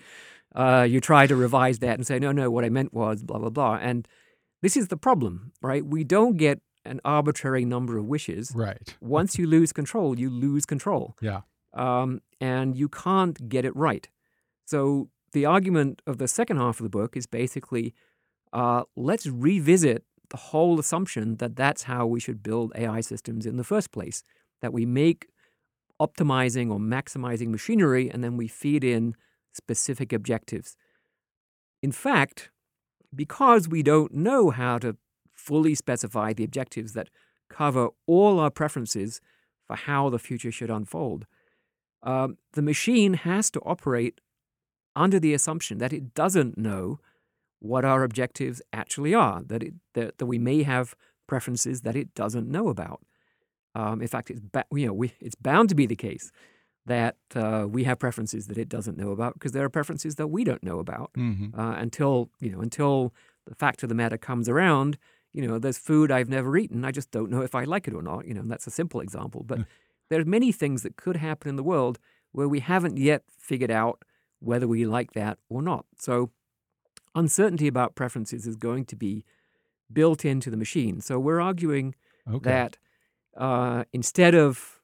uh, 0.56 0.86
you 0.90 1.00
try 1.02 1.28
to 1.28 1.36
revise 1.36 1.80
that 1.80 1.96
and 1.98 2.08
say, 2.08 2.18
no, 2.20 2.32
no, 2.32 2.50
what 2.50 2.64
I 2.66 2.70
meant 2.70 2.94
was 2.94 3.24
blah 3.24 3.40
blah 3.40 3.50
blah. 3.50 3.76
And 3.82 4.08
this 4.62 4.76
is 4.78 4.88
the 4.88 4.98
problem, 4.98 5.52
right? 5.62 5.86
We 5.86 6.04
don't 6.04 6.38
get 6.38 6.62
an 6.86 7.02
arbitrary 7.04 7.66
number 7.66 7.98
of 7.98 8.06
wishes. 8.06 8.52
Right. 8.56 8.96
Once 9.02 9.38
you 9.40 9.48
lose 9.48 9.72
control, 9.74 10.20
you 10.20 10.30
lose 10.30 10.66
control 10.66 11.16
Yeah. 11.22 11.42
um, 11.74 12.22
and 12.40 12.76
you 12.76 12.88
can't 12.90 13.50
get 13.50 13.66
it 13.66 13.76
right. 13.76 14.08
So 14.66 15.10
the 15.34 15.46
argument 15.46 16.02
of 16.08 16.18
the 16.20 16.28
second 16.28 16.58
half 16.58 16.80
of 16.80 16.84
the 16.84 16.90
book 16.90 17.18
is 17.18 17.26
basically 17.28 17.94
uh, 18.54 18.84
let's 18.96 19.26
revisit 19.28 20.04
the 20.30 20.38
whole 20.38 20.80
assumption 20.80 21.38
that 21.38 21.56
that's 21.56 21.84
how 21.84 22.06
we 22.06 22.20
should 22.20 22.42
build 22.42 22.72
AI 22.76 23.02
systems 23.02 23.46
in 23.46 23.58
the 23.58 23.64
first 23.64 23.92
place. 23.92 24.24
That 24.62 24.72
we 24.74 24.86
make 24.86 25.28
optimizing 26.02 26.72
or 26.72 26.80
maximizing 26.80 27.48
machinery 27.48 28.10
and 28.10 28.24
then 28.24 28.38
we 28.38 28.48
feed 28.48 28.84
in 28.84 29.16
specific 29.56 30.14
objectives. 30.14 30.76
In 31.82 31.92
fact, 31.92 32.50
because 33.14 33.68
we 33.70 33.84
don't 33.84 34.14
know 34.14 34.50
how 34.50 34.78
to 34.80 34.98
fully 35.34 35.76
specify 35.76 36.34
the 36.34 36.44
objectives 36.44 36.94
that 36.94 37.10
cover 37.50 37.90
all 38.08 38.40
our 38.40 38.50
preferences 38.50 39.22
for 39.66 39.76
how 39.76 40.10
the 40.10 40.20
future 40.20 40.52
should 40.52 40.70
unfold, 40.70 41.26
um, 42.04 42.38
the 42.54 42.62
machine 42.62 43.14
has 43.14 43.50
to 43.52 43.60
operate 43.62 44.22
under 44.96 45.20
the 45.20 45.34
assumption 45.34 45.78
that 45.80 45.94
it 45.94 46.14
doesn't 46.14 46.58
know 46.58 47.00
what 47.60 47.84
our 47.84 48.04
objectives 48.04 48.62
actually 48.72 49.14
are, 49.14 49.42
that, 49.44 49.64
it, 49.64 49.74
that, 49.94 50.18
that 50.18 50.26
we 50.26 50.38
may 50.38 50.64
have 50.64 50.96
preferences 51.28 51.82
that 51.82 51.96
it 51.96 52.14
doesn't 52.14 52.48
know 52.48 52.70
about. 52.70 53.02
Um, 53.74 54.02
in 54.02 54.08
fact, 54.08 54.30
it's, 54.30 54.40
ba- 54.40 54.66
you 54.72 54.88
know, 54.88 54.94
we, 54.94 55.14
it's 55.20 55.36
bound 55.36 55.70
to 55.70 55.76
be 55.76 55.86
the 55.86 55.96
case 55.96 56.32
that 56.86 57.18
uh, 57.36 57.66
we 57.70 57.84
have 57.84 57.98
preferences 58.00 58.48
that 58.48 58.58
it 58.58 58.70
doesn't 58.70 58.98
know 58.98 59.12
about 59.12 59.34
because 59.34 59.52
there 59.54 59.64
are 59.66 59.70
preferences 59.70 60.16
that 60.16 60.28
we 60.28 60.44
don't 60.44 60.64
know 60.64 60.80
about 60.80 61.12
hmm 61.16 61.48
uh, 61.58 61.76
until 61.78 62.30
you 62.40 62.52
know 62.52 62.62
until 62.62 63.14
the 63.46 63.56
fact 63.56 63.84
of 63.84 63.90
the 63.90 63.96
matter 63.96 64.18
comes 64.18 64.50
around. 64.50 64.98
You 65.34 65.46
know, 65.46 65.60
there's 65.60 65.78
food 65.78 66.12
I've 66.12 66.30
never 66.30 66.56
eaten. 66.58 66.86
I 66.86 66.92
just 66.92 67.12
don't 67.12 67.30
know 67.30 67.42
if 67.42 67.56
I 67.56 67.66
like 67.66 67.88
it 67.90 67.94
or 67.94 68.02
not. 68.02 68.26
You 68.28 68.34
know, 68.34 68.42
and 68.42 68.52
that's 68.52 68.68
a 68.68 68.72
simple 68.72 69.02
example. 69.02 69.44
But 69.44 69.62
there 70.10 70.22
are 70.22 70.26
many 70.26 70.52
things 70.52 70.84
that 70.84 70.96
could 70.96 71.18
happen 71.18 71.50
in 71.50 71.56
the 71.58 71.64
world 71.64 72.00
where 72.32 72.48
we 72.48 72.60
haven't 72.60 72.98
yet 72.98 73.24
figured 73.38 73.72
out 73.72 74.02
whether 74.40 74.68
we 74.68 74.86
like 74.86 75.12
that 75.14 75.38
or 75.50 75.62
not. 75.62 75.86
So 75.98 76.32
uncertainty 77.16 77.68
about 77.68 77.96
preferences 77.96 78.46
is 78.48 78.56
going 78.56 78.86
to 78.86 78.96
be 78.96 79.24
built 79.92 80.26
into 80.26 80.50
the 80.50 80.58
machine. 80.58 81.02
So 81.02 81.20
we're 81.20 81.42
arguing 81.42 81.96
Okay. 82.28 82.50
that 82.50 82.78
uh, 83.38 83.84
instead 83.94 84.36
of 84.36 84.75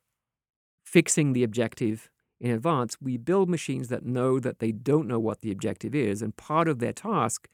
fixing 0.92 1.34
the 1.34 1.44
objective 1.44 2.10
in 2.40 2.52
advance, 2.52 2.98
we 3.00 3.18
build 3.18 3.50
machines 3.50 3.88
that 3.90 4.04
know 4.06 4.40
that 4.40 4.60
they 4.60 4.72
don't 4.72 5.08
know 5.08 5.20
what 5.20 5.42
the 5.42 5.52
objective 5.52 5.94
is. 5.94 6.22
And 6.22 6.36
part 6.36 6.68
of 6.68 6.80
their 6.80 6.94
task 6.94 7.48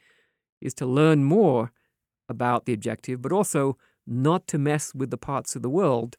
is 0.61 0.73
to 0.75 0.85
learn 0.85 1.23
more 1.23 1.71
about 2.29 2.65
the 2.65 2.73
objective, 2.73 3.21
but 3.21 3.31
also 3.31 3.77
not 4.07 4.47
to 4.47 4.57
mess 4.57 4.95
with 4.95 5.09
the 5.11 5.17
parts 5.17 5.55
of 5.55 5.61
the 5.61 5.69
world 5.69 6.15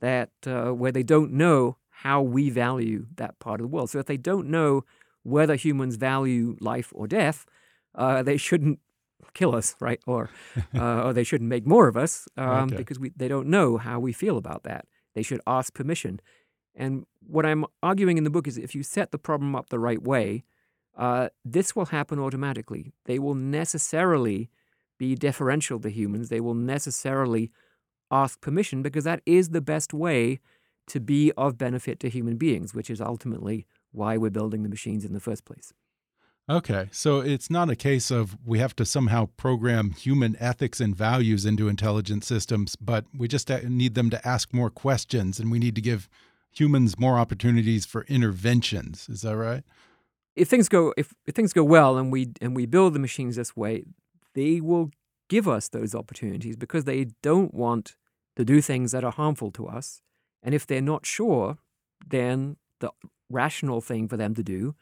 that 0.00 0.30
uh, 0.46 0.70
where 0.80 0.92
they 0.92 1.02
don't 1.02 1.32
know 1.32 1.76
how 2.04 2.20
we 2.20 2.50
value 2.50 3.06
that 3.16 3.38
part 3.38 3.60
of 3.60 3.64
the 3.64 3.68
world. 3.74 3.90
So 3.90 3.98
if 3.98 4.06
they 4.06 4.16
don't 4.16 4.48
know 4.48 4.84
whether 5.22 5.54
humans 5.56 5.96
value 5.96 6.56
life 6.60 6.92
or 6.94 7.06
death, 7.06 7.46
uh, 7.94 8.22
they 8.22 8.36
shouldn't 8.36 8.78
kill 9.34 9.54
us, 9.54 9.74
right? 9.80 10.00
Or 10.06 10.30
uh, 10.76 11.02
or 11.06 11.12
they 11.12 11.24
shouldn't 11.24 11.48
make 11.48 11.66
more 11.66 11.88
of 11.88 11.96
us 11.96 12.28
um, 12.36 12.66
Okay. 12.66 12.76
because 12.76 12.98
we, 12.98 13.12
they 13.16 13.28
don't 13.28 13.48
know 13.48 13.76
how 13.78 13.98
we 14.00 14.12
feel 14.12 14.36
about 14.36 14.62
that. 14.64 14.84
They 15.14 15.22
should 15.22 15.40
ask 15.46 15.72
permission. 15.74 16.20
And 16.78 17.04
what 17.26 17.44
I'm 17.44 17.66
arguing 17.82 18.16
in 18.16 18.24
the 18.24 18.30
book 18.30 18.46
is 18.46 18.56
if 18.56 18.74
you 18.74 18.82
set 18.82 19.10
the 19.10 19.18
problem 19.18 19.54
up 19.54 19.68
the 19.68 19.80
right 19.80 20.02
way, 20.02 20.44
uh, 20.96 21.28
this 21.44 21.76
will 21.76 21.86
happen 21.86 22.18
automatically. 22.18 22.92
They 23.04 23.18
will 23.18 23.34
necessarily 23.34 24.48
be 24.96 25.14
deferential 25.14 25.80
to 25.80 25.90
humans. 25.90 26.28
They 26.28 26.40
will 26.40 26.54
necessarily 26.54 27.50
ask 28.10 28.40
permission 28.40 28.82
because 28.82 29.04
that 29.04 29.20
is 29.26 29.50
the 29.50 29.60
best 29.60 29.92
way 29.92 30.40
to 30.86 31.00
be 31.00 31.32
of 31.36 31.58
benefit 31.58 32.00
to 32.00 32.08
human 32.08 32.36
beings, 32.36 32.74
which 32.74 32.88
is 32.88 33.00
ultimately 33.00 33.66
why 33.92 34.16
we're 34.16 34.30
building 34.30 34.62
the 34.62 34.68
machines 34.68 35.04
in 35.04 35.12
the 35.12 35.20
first 35.20 35.44
place. 35.44 35.72
Okay, 36.50 36.88
so 36.90 37.20
it's 37.20 37.50
not 37.50 37.68
a 37.68 37.76
case 37.76 38.10
of 38.10 38.38
we 38.42 38.58
have 38.58 38.74
to 38.76 38.86
somehow 38.86 39.26
program 39.36 39.90
human 39.90 40.34
ethics 40.40 40.80
and 40.80 40.96
values 40.96 41.44
into 41.44 41.68
intelligent 41.68 42.24
systems, 42.24 42.74
but 42.74 43.04
we 43.14 43.28
just 43.28 43.50
uh, 43.50 43.60
need 43.64 43.94
them 43.94 44.08
to 44.08 44.26
ask 44.26 44.54
more 44.54 44.70
questions 44.70 45.38
and 45.38 45.50
we 45.50 45.58
need 45.58 45.74
to 45.74 45.82
give 45.82 46.08
humans 46.58 46.98
more 46.98 47.18
opportunities 47.18 47.86
for 47.86 48.02
interventions. 48.02 49.08
Is 49.08 49.22
that 49.22 49.36
right? 49.36 49.64
if 50.38 50.48
things 50.48 50.68
go 50.68 50.94
if, 50.96 51.12
if 51.26 51.34
things 51.34 51.52
go 51.52 51.64
well 51.64 51.98
and 51.98 52.12
we 52.12 52.28
and 52.40 52.54
we 52.54 52.64
build 52.64 52.94
the 52.94 52.98
machines 52.98 53.36
this 53.36 53.56
way, 53.56 53.84
they 54.34 54.60
will 54.60 54.90
give 55.28 55.48
us 55.48 55.68
those 55.68 55.94
opportunities 55.94 56.56
because 56.56 56.84
they 56.84 57.08
don't 57.22 57.52
want 57.52 57.96
to 58.36 58.44
do 58.44 58.60
things 58.60 58.92
that 58.92 59.04
are 59.04 59.12
harmful 59.12 59.50
to 59.50 59.66
us. 59.66 60.00
And 60.42 60.54
if 60.54 60.66
they're 60.66 60.80
not 60.80 61.04
sure, 61.04 61.58
then 62.06 62.56
the 62.78 62.90
rational 63.28 63.80
thing 63.80 64.08
for 64.08 64.16
them 64.16 64.34
to 64.34 64.42
do 64.42 64.74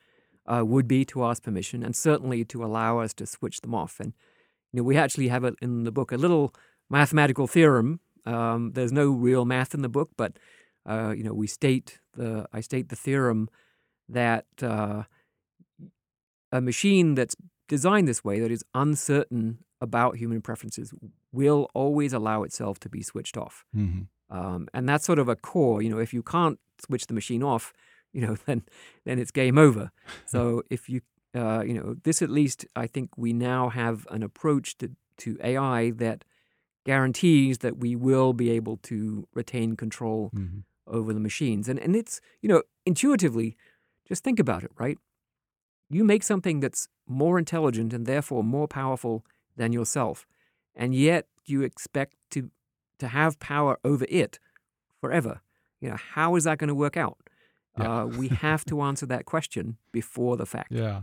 uh, 0.47 0.63
would 0.65 0.87
be 0.87 1.05
to 1.07 1.25
ask 1.25 1.43
permission 1.43 1.83
and 1.83 1.97
certainly 1.97 2.45
to 2.45 2.65
allow 2.65 2.99
us 3.01 3.15
to 3.15 3.27
switch 3.27 3.63
them 3.63 3.75
off. 3.75 3.99
And 3.99 4.13
you 4.73 4.79
know, 4.79 4.85
we 4.85 4.97
actually 4.97 5.29
have 5.29 5.43
it 5.43 5.55
in 5.63 5.85
the 5.85 5.93
book 5.93 6.13
a 6.13 6.17
little 6.17 6.55
mathematical 6.91 7.47
theorem. 7.47 8.01
Um, 8.27 8.73
there's 8.73 8.93
no 8.93 9.11
real 9.11 9.45
math 9.45 9.75
in 9.75 9.83
the 9.83 9.89
book, 9.89 10.11
but 10.17 10.39
uh, 10.87 11.13
you 11.17 11.25
know, 11.25 11.35
we 11.35 11.47
state 11.47 11.99
the 12.17 12.47
I 12.53 12.61
state 12.61 12.89
the 12.89 12.97
theorem 12.97 13.49
that 14.09 14.47
uh, 14.63 15.03
a 16.53 16.61
machine 16.61 17.15
that's 17.15 17.37
designed 17.69 18.09
this 18.09 18.25
way, 18.25 18.41
that 18.41 18.51
is 18.51 18.65
uncertain 18.75 19.59
about 19.81 20.17
human 20.17 20.41
preferences 20.41 20.95
will 21.33 21.69
always 21.75 22.13
allow 22.13 22.43
itself 22.45 22.79
to 22.81 22.89
be 22.89 23.03
switched 23.03 23.37
off. 23.37 23.65
hmm 23.73 24.03
Um, 24.29 24.69
and 24.75 24.89
that's 24.89 25.05
sort 25.05 25.19
of 25.19 25.29
a 25.29 25.37
core. 25.37 25.83
You 25.83 25.91
know, 25.91 25.99
if 26.01 26.13
you 26.13 26.23
can't 26.23 26.59
switch 26.85 27.07
the 27.07 27.15
machine 27.15 27.43
off, 27.43 27.73
you 28.13 28.21
know, 28.27 28.37
then 28.47 28.63
then 29.05 29.19
it's 29.19 29.31
game 29.31 29.59
over. 29.59 29.91
So 30.25 30.63
if 30.71 30.89
you, 30.89 31.01
uh, 31.35 31.63
you 31.67 31.75
know, 31.75 31.97
this 32.03 32.23
at 32.23 32.31
least 32.31 32.67
I 32.75 32.87
think 32.87 33.11
we 33.17 33.33
now 33.33 33.69
have 33.69 34.07
an 34.11 34.23
approach 34.23 34.79
to 34.79 34.91
to 35.19 35.37
AI 35.43 35.91
that 35.91 36.25
guarantees 36.85 37.59
that 37.59 37.79
we 37.79 37.97
will 37.97 38.33
be 38.33 38.51
able 38.51 38.77
to 38.77 39.27
retain 39.35 39.77
control 39.77 40.31
hmm 40.33 40.61
over 40.87 41.13
the 41.13 41.21
machines. 41.21 41.69
And 41.69 41.79
and 41.79 41.97
it's 41.97 42.21
you 42.41 42.49
know 42.49 42.63
intuitively, 42.85 43.57
just 44.07 44.25
think 44.25 44.39
about 44.39 44.63
it, 44.63 44.71
right? 44.79 44.99
You 45.89 46.05
make 46.05 46.23
something 46.23 46.61
that's 46.61 46.89
more 47.07 47.39
intelligent 47.39 47.93
and 47.93 48.07
therefore 48.07 48.43
more 48.43 48.67
powerful 48.67 49.25
than 49.57 49.73
yourself, 49.73 50.27
and 50.75 50.95
yet 50.95 51.27
you 51.45 51.63
expect 51.63 52.15
to 52.31 52.51
to 52.99 53.09
have 53.09 53.39
power 53.39 53.79
over 53.85 54.07
it 54.09 54.39
forever. 55.01 55.41
You 55.81 55.91
know 55.91 55.97
how 55.97 56.37
is 56.37 56.45
that 56.45 56.59
going 56.59 56.69
to 56.69 56.75
work 56.75 56.97
out? 56.97 57.19
Yeah. 57.79 58.03
Uh, 58.03 58.07
we 58.07 58.29
have 58.29 58.65
to 58.67 58.81
answer 58.89 59.07
that 59.07 59.27
question 59.27 59.77
before 59.93 60.37
the 60.37 60.47
fact. 60.47 60.73
Yeah. 60.73 61.03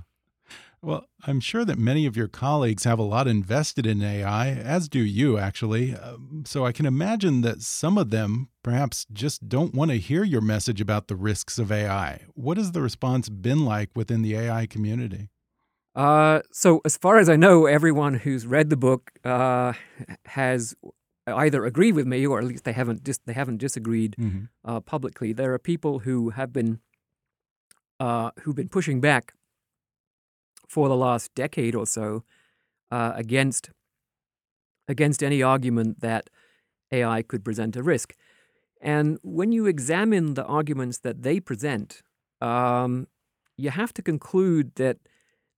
Well, 0.84 1.06
I'm 1.26 1.40
sure 1.40 1.64
that 1.64 1.80
many 1.80 2.06
of 2.06 2.18
your 2.18 2.28
colleagues 2.28 2.84
have 2.84 3.00
a 3.00 3.04
lot 3.04 3.26
invested 3.26 3.88
in 3.88 4.04
AI, 4.04 4.50
as 4.50 4.90
do 4.90 5.00
you, 5.00 5.38
actually. 5.38 5.96
Um, 5.96 6.44
so 6.46 6.66
I 6.66 6.74
can 6.74 6.86
imagine 6.86 7.40
that 7.40 7.62
some 7.62 7.98
of 7.98 8.10
them 8.10 8.50
perhaps 8.64 9.06
just 9.14 9.48
don't 9.48 9.74
want 9.74 9.92
to 9.92 9.98
hear 9.98 10.26
your 10.26 10.42
message 10.42 10.82
about 10.82 11.08
the 11.08 11.16
risks 11.16 11.58
of 11.58 11.72
AI. 11.72 12.24
What 12.34 12.58
has 12.58 12.74
the 12.74 12.82
response 12.82 13.30
been 13.30 13.64
like 13.64 13.92
within 13.96 14.24
the 14.24 14.36
AI 14.36 14.66
community? 14.66 15.30
Uh, 15.96 16.42
so 16.52 16.82
as 16.84 16.98
far 16.98 17.18
as 17.18 17.30
I 17.30 17.38
know, 17.38 17.66
everyone 17.66 18.16
who's 18.16 18.46
read 18.46 18.70
the 18.70 18.76
book 18.76 19.12
uh, 19.24 19.72
has 20.26 20.76
either 21.26 21.64
agreed 21.64 21.96
with 21.96 22.08
me 22.08 22.28
or 22.28 22.40
at 22.40 22.46
least 22.46 22.66
they 22.66 22.74
haven't 22.74 23.06
dis- 23.06 23.22
they 23.26 23.34
haven't 23.34 23.58
disagreed 23.58 24.16
hmm 24.18 24.46
uh, 24.66 24.82
publicly. 24.82 25.32
There 25.32 25.54
are 25.54 25.60
people 25.60 26.00
who 26.00 26.32
have 26.32 26.52
been 26.52 26.80
uh, 28.02 28.32
who've 28.42 28.56
been 28.56 28.68
pushing 28.70 29.00
back 29.00 29.34
for 30.68 30.88
the 30.90 30.96
last 30.96 31.34
decade 31.36 31.76
or 31.76 31.86
so 31.86 32.24
uh, 32.92 33.14
against 33.16 33.70
against 34.88 35.24
any 35.24 35.42
argument 35.42 36.02
that 36.02 36.30
AI 36.92 37.22
could 37.22 37.44
present 37.44 37.76
a 37.76 37.84
risk. 37.84 38.16
And 38.82 39.18
when 39.24 39.52
you 39.52 39.66
examine 39.66 40.34
the 40.34 40.44
arguments 40.44 41.00
that 41.00 41.24
they 41.24 41.40
present, 41.40 42.02
um, 42.42 43.08
you 43.58 43.70
have 43.70 43.94
to 43.94 44.02
conclude 44.02 44.76
that 44.76 44.98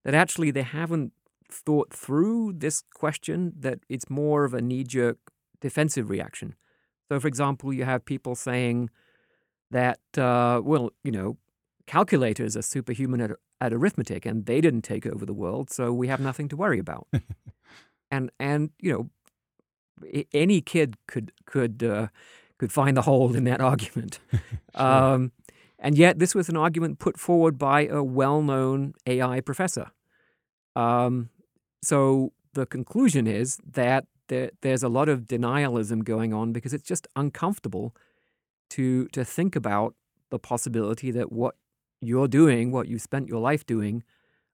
that 0.04 0.14
actually 0.14 0.52
they 0.52 0.62
haven't 0.62 1.12
thought 1.50 1.92
through 1.92 2.54
this 2.54 2.82
question. 2.94 3.52
That 3.58 3.80
it's 3.88 4.08
more 4.08 4.44
of 4.44 4.54
a 4.54 4.62
knee-jerk 4.62 5.18
defensive 5.60 6.08
reaction. 6.10 6.54
So, 7.08 7.20
for 7.20 7.28
example, 7.28 7.72
you 7.72 7.84
have 7.84 8.04
people 8.04 8.34
saying 8.34 8.90
that, 9.70 10.00
uh, 10.16 10.60
well, 10.62 10.90
you 11.02 11.12
know, 11.12 11.36
calculators 11.86 12.56
are 12.56 12.62
superhuman 12.62 13.20
at, 13.20 13.30
at 13.60 13.72
arithmetic, 13.72 14.26
and 14.26 14.46
they 14.46 14.60
didn't 14.60 14.82
take 14.82 15.06
over 15.06 15.24
the 15.24 15.34
world, 15.34 15.70
so 15.70 15.92
we 15.92 16.08
have 16.08 16.20
nothing 16.20 16.48
to 16.48 16.56
worry 16.56 16.78
about. 16.78 17.06
and 18.10 18.30
and 18.38 18.70
you 18.80 18.92
know, 18.92 20.22
any 20.32 20.60
kid 20.60 20.96
could 21.06 21.32
could 21.44 21.82
uh, 21.82 22.08
could 22.58 22.72
find 22.72 22.96
the 22.96 23.02
hole 23.02 23.34
in 23.34 23.44
that 23.44 23.60
argument. 23.60 24.18
um, 24.74 25.32
and 25.78 25.96
yet, 25.98 26.18
this 26.18 26.34
was 26.34 26.48
an 26.48 26.56
argument 26.56 26.98
put 26.98 27.18
forward 27.18 27.58
by 27.58 27.86
a 27.86 28.02
well-known 28.02 28.94
AI 29.06 29.40
professor. 29.40 29.90
Um, 30.74 31.28
so 31.82 32.32
the 32.54 32.66
conclusion 32.66 33.26
is 33.26 33.58
that 33.64 34.06
there, 34.28 34.50
there's 34.62 34.82
a 34.82 34.88
lot 34.88 35.08
of 35.08 35.22
denialism 35.22 36.02
going 36.02 36.32
on 36.32 36.52
because 36.52 36.72
it's 36.72 36.86
just 36.88 37.06
uncomfortable 37.14 37.94
to 38.70 39.06
to 39.08 39.24
think 39.24 39.54
about 39.54 39.94
the 40.30 40.38
possibility 40.38 41.10
that 41.12 41.30
what 41.30 41.54
you're 42.00 42.28
doing, 42.28 42.72
what 42.72 42.88
you 42.88 42.98
spent 42.98 43.28
your 43.28 43.40
life 43.40 43.66
doing, 43.66 44.02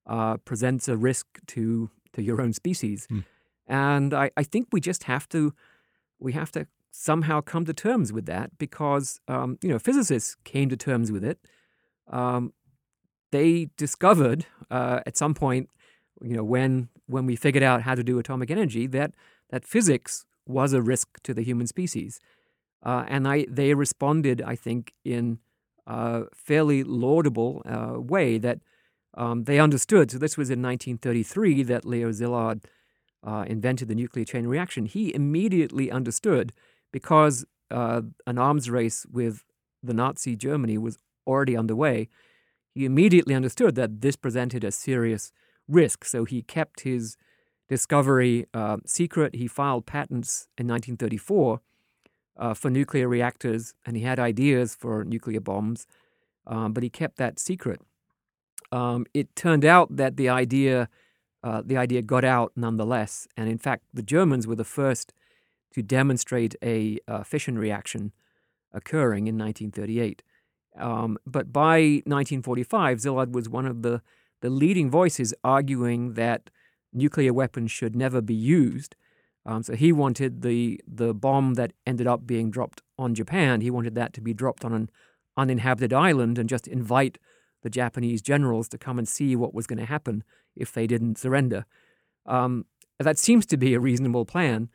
uh, 0.06 0.36
presents 0.38 0.88
a 0.88 0.96
risk 0.96 1.26
to 1.48 1.90
to 2.12 2.22
your 2.22 2.40
own 2.40 2.52
species. 2.52 3.06
Hmm. 3.06 3.20
And 3.66 4.14
I, 4.14 4.30
I 4.36 4.42
think 4.42 4.68
we 4.72 4.80
just 4.80 5.04
have 5.04 5.28
to 5.30 5.54
we 6.18 6.32
have 6.32 6.52
to 6.52 6.66
somehow 6.90 7.40
come 7.40 7.64
to 7.64 7.72
terms 7.72 8.12
with 8.12 8.26
that 8.26 8.58
because 8.58 9.20
um, 9.28 9.58
you 9.62 9.70
know 9.70 9.78
physicists 9.78 10.36
came 10.44 10.68
to 10.68 10.76
terms 10.76 11.10
with 11.10 11.24
it. 11.24 11.38
Um, 12.10 12.52
they 13.30 13.70
discovered 13.76 14.46
uh, 14.70 15.00
at 15.06 15.16
some 15.16 15.34
point, 15.34 15.70
you 16.22 16.36
know, 16.36 16.44
when 16.44 16.88
when 17.06 17.26
we 17.26 17.36
figured 17.36 17.62
out 17.62 17.82
how 17.82 17.94
to 17.94 18.04
do 18.04 18.18
atomic 18.18 18.50
energy, 18.50 18.86
that 18.88 19.12
that 19.50 19.64
physics 19.64 20.24
was 20.46 20.72
a 20.72 20.82
risk 20.82 21.22
to 21.22 21.34
the 21.34 21.42
human 21.42 21.66
species, 21.66 22.20
uh, 22.82 23.04
and 23.08 23.26
I 23.26 23.46
they 23.48 23.74
responded, 23.74 24.42
I 24.42 24.54
think, 24.54 24.92
in 25.04 25.38
a 25.86 26.24
fairly 26.34 26.84
laudable 26.84 27.62
uh, 27.66 28.00
way 28.00 28.38
that 28.38 28.60
um, 29.14 29.44
they 29.44 29.58
understood. 29.58 30.10
So 30.10 30.18
this 30.18 30.36
was 30.36 30.50
in 30.50 30.62
1933 30.62 31.62
that 31.64 31.84
Leo 31.84 32.10
Szilard 32.10 32.64
uh, 33.26 33.44
invented 33.46 33.88
the 33.88 33.94
nuclear 33.94 34.24
chain 34.24 34.46
reaction. 34.46 34.86
He 34.86 35.14
immediately 35.14 35.90
understood 35.90 36.52
because 36.92 37.44
uh, 37.70 38.02
an 38.26 38.38
arms 38.38 38.70
race 38.70 39.06
with 39.10 39.44
the 39.82 39.94
Nazi 39.94 40.36
Germany 40.36 40.78
was 40.78 40.98
already 41.26 41.56
underway. 41.56 42.08
He 42.74 42.84
immediately 42.84 43.34
understood 43.34 43.74
that 43.74 44.00
this 44.00 44.16
presented 44.16 44.64
a 44.64 44.72
serious 44.72 45.32
risk. 45.68 46.04
So 46.04 46.24
he 46.24 46.42
kept 46.42 46.80
his 46.80 47.16
discovery 47.68 48.46
uh, 48.54 48.78
secret. 48.86 49.34
He 49.34 49.46
filed 49.46 49.86
patents 49.86 50.48
in 50.58 50.66
1934 50.66 51.60
uh, 52.36 52.54
for 52.54 52.70
nuclear 52.70 53.08
reactors, 53.08 53.74
and 53.86 53.96
he 53.96 54.02
had 54.02 54.18
ideas 54.18 54.74
for 54.74 55.04
nuclear 55.04 55.40
bombs, 55.40 55.86
um, 56.46 56.72
but 56.72 56.82
he 56.82 56.90
kept 56.90 57.16
that 57.16 57.38
secret. 57.38 57.80
Um, 58.70 59.06
it 59.12 59.34
turned 59.36 59.64
out 59.64 59.96
that 59.96 60.16
the 60.16 60.28
idea, 60.28 60.88
uh, 61.44 61.62
the 61.64 61.76
idea 61.76 62.02
got 62.02 62.24
out 62.24 62.52
nonetheless, 62.56 63.28
and 63.36 63.48
in 63.48 63.58
fact, 63.58 63.84
the 63.92 64.02
Germans 64.02 64.46
were 64.46 64.56
the 64.56 64.64
first 64.64 65.12
to 65.74 65.82
demonstrate 65.82 66.54
a 66.62 66.98
uh, 67.08 67.22
fission 67.22 67.58
reaction 67.58 68.12
occurring 68.72 69.26
in 69.26 69.36
1938. 69.38 70.22
Um, 70.78 71.18
but 71.26 71.52
by 71.52 72.02
1945, 72.06 72.98
Szilard 72.98 73.32
was 73.32 73.48
one 73.48 73.66
of 73.66 73.82
the, 73.82 74.02
the 74.40 74.50
leading 74.50 74.90
voices 74.90 75.34
arguing 75.44 76.14
that 76.14 76.50
nuclear 76.92 77.32
weapons 77.32 77.70
should 77.70 77.94
never 77.94 78.20
be 78.20 78.34
used. 78.34 78.96
Um, 79.44 79.62
so 79.62 79.74
he 79.74 79.92
wanted 79.92 80.42
the 80.42 80.80
the 80.86 81.12
bomb 81.12 81.54
that 81.54 81.72
ended 81.86 82.06
up 82.06 82.26
being 82.26 82.50
dropped 82.50 82.82
on 82.98 83.14
Japan. 83.14 83.60
He 83.60 83.70
wanted 83.70 83.94
that 83.96 84.12
to 84.14 84.20
be 84.20 84.32
dropped 84.32 84.64
on 84.64 84.72
an 84.72 84.90
uninhabited 85.36 85.92
island 85.92 86.38
and 86.38 86.48
just 86.48 86.68
invite 86.68 87.18
the 87.62 87.70
Japanese 87.70 88.22
generals 88.22 88.68
to 88.68 88.78
come 88.78 88.98
and 88.98 89.08
see 89.08 89.34
what 89.34 89.54
was 89.54 89.66
going 89.66 89.78
to 89.78 89.86
happen 89.86 90.24
if 90.54 90.72
they 90.72 90.86
didn't 90.86 91.18
surrender. 91.18 91.64
Um, 92.26 92.66
that 92.98 93.18
seems 93.18 93.46
to 93.46 93.56
be 93.56 93.74
a 93.74 93.80
reasonable 93.80 94.24
plan, 94.24 94.68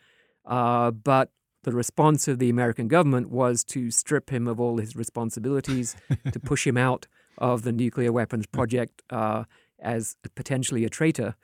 uh, 0.46 0.92
but 0.92 1.32
the 1.64 1.72
response 1.72 2.28
of 2.28 2.40
the 2.40 2.50
American 2.50 2.88
government 2.88 3.30
was 3.30 3.64
to 3.66 3.92
strip 3.92 4.30
him 4.30 4.48
of 4.48 4.60
all 4.60 4.78
his 4.78 4.96
responsibilities, 4.96 5.96
to 6.32 6.40
push 6.40 6.66
him 6.66 6.78
out 6.78 7.08
of 7.38 7.64
the 7.64 7.72
nuclear 7.72 8.12
weapons 8.12 8.46
project 8.48 9.02
uh, 9.10 9.44
as 9.80 10.16
potentially 10.36 10.86
a 10.86 10.90
traitor, 10.90 11.36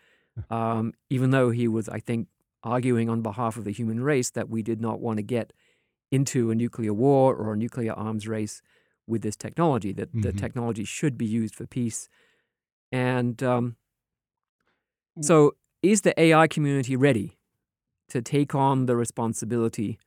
um, 0.49 0.93
even 1.09 1.31
though 1.31 1.51
he 1.51 1.67
was, 1.67 1.87
I 1.89 1.99
think, 1.99 2.27
arguing 2.63 3.09
on 3.09 3.21
behalf 3.21 3.57
of 3.57 3.63
the 3.63 3.71
human 3.71 3.99
race 4.01 4.29
that 4.31 4.49
we 4.49 4.61
did 4.63 4.81
not 4.81 4.99
want 4.99 5.17
to 5.17 5.23
get 5.23 5.53
into 6.11 6.51
a 6.51 6.55
nuclear 6.55 6.93
war 6.93 7.35
or 7.35 7.53
a 7.53 7.57
nuclear 7.57 7.93
arms 7.93 8.27
race 8.27 8.61
with 9.07 9.21
this 9.21 9.35
technology, 9.35 9.91
that 9.93 10.11
the 10.13 10.31
Mhm. 10.31 10.37
technology 10.37 10.85
should 10.85 11.17
be 11.17 11.25
used 11.25 11.55
for 11.55 11.65
peace. 11.67 12.09
And 12.91 13.41
um, 13.43 13.75
so, 15.21 15.55
is 15.81 16.01
the 16.01 16.19
AI 16.19 16.47
community 16.47 16.95
ready 16.95 17.37
to 18.09 18.21
take 18.21 18.55
on 18.55 18.85
the 18.85 18.95
responsibility? 18.95 19.99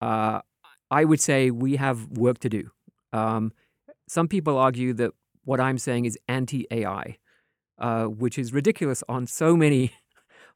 Uh, 0.00 0.40
I 0.90 1.04
would 1.04 1.20
say 1.20 1.50
we 1.50 1.76
have 1.76 2.06
work 2.08 2.38
to 2.40 2.48
do. 2.48 2.70
Um, 3.12 3.52
some 4.08 4.28
people 4.28 4.58
argue 4.58 4.92
that 4.94 5.12
what 5.44 5.60
I'm 5.60 5.78
saying 5.78 6.04
is 6.04 6.18
anti-AI, 6.28 7.18
uh, 7.78 8.04
which 8.06 8.38
is 8.38 8.52
ridiculous 8.52 9.02
on 9.08 9.26
so 9.26 9.56
many 9.56 9.92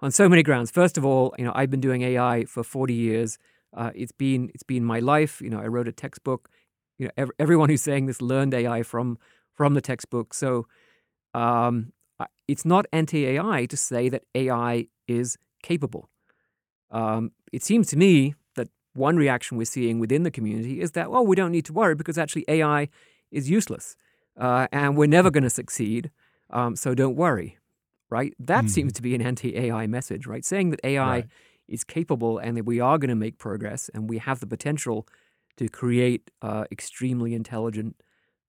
on 0.01 0.11
so 0.11 0.29
many 0.29 0.43
grounds. 0.43 0.71
First 0.71 0.99
of 0.99 1.05
all, 1.05 1.35
you 1.39 1.45
know, 1.45 1.53
I've 1.55 1.71
been 1.71 1.81
doing 1.81 2.03
AI 2.03 2.45
for 2.45 2.63
40 2.63 2.95
years. 2.95 3.39
Uh, 3.77 3.91
it's 3.95 4.13
been 4.13 4.51
it's 4.55 4.63
been 4.63 4.85
my 4.85 5.01
life. 5.01 5.41
You 5.41 5.51
know, 5.51 5.61
I 5.61 5.67
wrote 5.67 5.89
a 5.89 5.93
textbook. 5.93 6.49
You 6.99 7.07
know, 7.07 7.13
ev- 7.17 7.31
everyone 7.39 7.69
who's 7.69 7.83
saying 7.83 8.07
this 8.07 8.23
learned 8.23 8.55
AI 8.55 8.83
from 8.83 9.19
from 9.55 9.75
the 9.75 9.81
textbook. 9.81 10.35
So 10.35 10.67
um, 11.35 11.93
it's 12.49 12.65
not 12.65 12.87
anti-AI 12.93 13.67
to 13.67 13.77
say 13.77 14.09
that 14.09 14.25
AI 14.35 14.87
is 15.09 15.37
capable. 15.63 16.09
Um, 16.91 17.33
it 17.53 17.63
seems 17.63 17.89
to 17.89 17.97
me 17.97 18.35
that 18.55 18.69
one 18.95 19.17
reaction 19.17 19.57
we're 19.57 19.65
seeing 19.65 19.99
within 19.99 20.23
the 20.23 20.31
community 20.31 20.81
is 20.81 20.93
that, 20.93 21.11
well, 21.11 21.27
we 21.27 21.37
don't 21.37 21.53
need 21.53 21.65
to 21.67 21.73
worry 21.73 21.95
because 21.95 22.19
actually 22.19 22.45
AI 22.49 22.89
is 23.31 23.51
useless 23.51 23.97
uh, 24.39 24.67
and 24.73 24.97
we're 24.97 25.09
never 25.09 25.31
going 25.31 25.45
to 25.45 25.51
succeed. 25.51 26.11
Um, 26.51 26.77
so 26.77 26.95
don't 26.95 27.17
worry. 27.17 27.59
Right? 28.11 28.35
That 28.39 28.65
Mhm. 28.65 28.71
seems 28.71 28.93
to 28.95 29.03
be 29.03 29.15
an 29.15 29.23
anti-AI 29.23 29.87
message, 29.87 30.27
right? 30.27 30.45
Saying 30.45 30.71
that 30.71 30.81
AI 30.85 31.09
Right. 31.09 31.27
is 31.69 31.83
capable 31.85 32.39
and 32.39 32.57
that 32.57 32.65
we 32.65 32.79
are 32.81 32.99
going 32.99 33.09
to 33.09 33.15
make 33.17 33.39
progress 33.39 33.89
and 33.95 34.09
we 34.09 34.19
have 34.19 34.41
the 34.41 34.47
potential 34.47 35.07
to 35.57 35.69
create 35.69 36.31
uh, 36.43 36.65
extremely 36.71 37.35
intelligent 37.35 37.97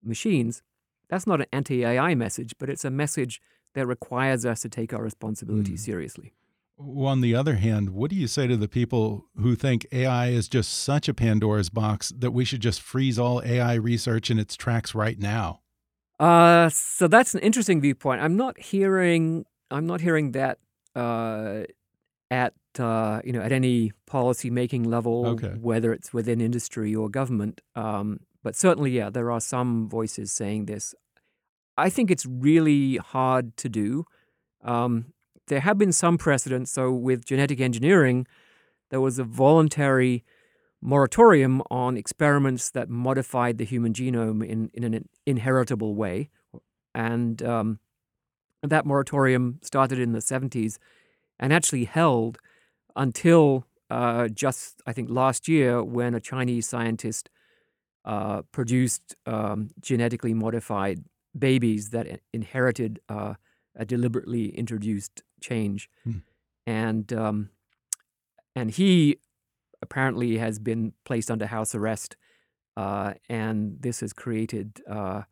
machines. 0.04 0.62
That's 1.10 1.26
not 1.26 1.40
an 1.42 1.48
anti-AI 1.52 2.16
message, 2.16 2.54
but 2.60 2.70
it's 2.70 2.86
a 2.86 2.92
message 2.92 3.42
that 3.74 3.88
requires 3.88 4.46
us 4.46 4.62
to 4.62 4.70
take 4.70 4.94
our 4.94 5.02
responsibility 5.04 5.74
Mm. 5.74 5.80
seriously. 5.80 6.34
On 6.80 7.22
the 7.22 7.34
other 7.34 7.56
hand, 7.56 7.90
what 7.92 8.12
do 8.12 8.16
you 8.16 8.28
say 8.28 8.46
to 8.46 8.56
the 8.56 8.68
people 8.68 9.26
who 9.38 9.56
think 9.56 9.88
AI 9.92 10.28
is 10.28 10.48
just 10.48 10.72
such 10.72 11.08
a 11.10 11.14
Pandora's 11.14 11.70
box 11.72 12.14
that 12.16 12.32
we 12.32 12.46
should 12.46 12.62
just 12.62 12.82
freeze 12.82 13.18
all 13.18 13.42
AI 13.44 13.74
research 13.76 14.30
in 14.30 14.38
its 14.38 14.56
tracks 14.56 14.94
right 14.94 15.18
now? 15.18 15.62
Uh, 16.20 16.70
so 16.70 17.08
that's 17.08 17.34
an 17.36 17.42
interesting 17.42 17.80
viewpoint. 17.82 18.22
I'm 18.22 18.36
not 18.36 18.60
hearing. 18.60 19.46
I'm 19.70 19.86
not 19.86 20.02
hearing 20.02 20.32
that 20.32 20.58
uh, 20.96 21.64
at 22.32 22.54
uh, 22.80 23.22
you 23.24 23.34
know 23.34 23.42
at 23.42 23.52
any 23.52 23.92
policy 24.06 24.50
making 24.50 24.84
level, 24.84 25.26
Okay. 25.28 25.54
whether 25.62 25.94
it's 25.94 26.14
within 26.14 26.42
industry 26.42 26.96
or 26.96 27.10
government. 27.10 27.62
Um, 27.76 28.22
but 28.44 28.56
certainly, 28.56 28.92
yeah, 28.92 29.10
there 29.10 29.32
are 29.32 29.42
some 29.42 29.90
voices 29.90 30.32
saying 30.32 30.66
this. 30.66 30.96
I 31.78 31.90
think 31.90 32.10
it's 32.10 32.26
really 32.26 32.98
hard 32.98 33.56
to 33.58 33.70
do. 33.70 34.06
Um, 34.64 35.14
there 35.48 35.60
have 35.60 35.78
been 35.78 35.92
some 35.92 36.18
precedents. 36.18 36.72
So 36.72 36.92
with 36.92 37.26
genetic 37.26 37.60
engineering, 37.60 38.26
there 38.90 39.02
was 39.02 39.20
a 39.20 39.24
voluntary 39.24 40.24
moratorium 40.82 41.62
on 41.72 41.98
experiments 41.98 42.70
that 42.72 42.90
modified 42.90 43.58
the 43.58 43.66
human 43.66 43.94
genome 43.94 44.46
in, 44.46 44.70
in 44.74 44.84
an 44.84 45.08
inheritable 45.26 45.96
way. 45.96 46.30
And 46.94 47.42
um, 47.44 47.80
that 48.64 48.86
moratorium 48.86 49.60
started 49.62 50.00
in 50.00 50.12
the 50.12 50.20
70s 50.20 50.78
and 51.40 51.52
actually 51.54 51.86
held 51.86 52.38
until 52.96 53.66
uh, 53.90 54.28
just, 54.28 54.82
I 54.86 54.94
think, 54.94 55.10
last 55.10 55.48
year 55.48 55.84
when 55.84 56.14
a 56.14 56.20
Chinese 56.20 56.68
scientist 56.68 57.30
uh, 58.06 58.42
produced 58.52 59.16
um, 59.26 59.70
genetically 59.82 60.34
modified 60.34 61.04
babies 61.38 61.90
that 61.92 62.22
inherited 62.34 63.00
uh, 63.10 63.36
a 63.76 63.86
deliberately 63.86 64.50
introduced 64.50 65.22
change. 65.42 65.90
Hmm. 66.04 66.18
And, 66.66 67.14
um, 67.14 67.50
and 68.56 68.72
he 68.72 69.20
apparently 69.82 70.38
has 70.38 70.60
been 70.60 70.94
placed 71.06 71.30
under 71.30 71.46
house 71.48 71.76
arrest. 71.76 72.16
Uh, 72.76 73.14
and 73.30 73.78
this 73.80 74.02
has 74.02 74.14
created, 74.14 74.82
uh, 74.90 75.24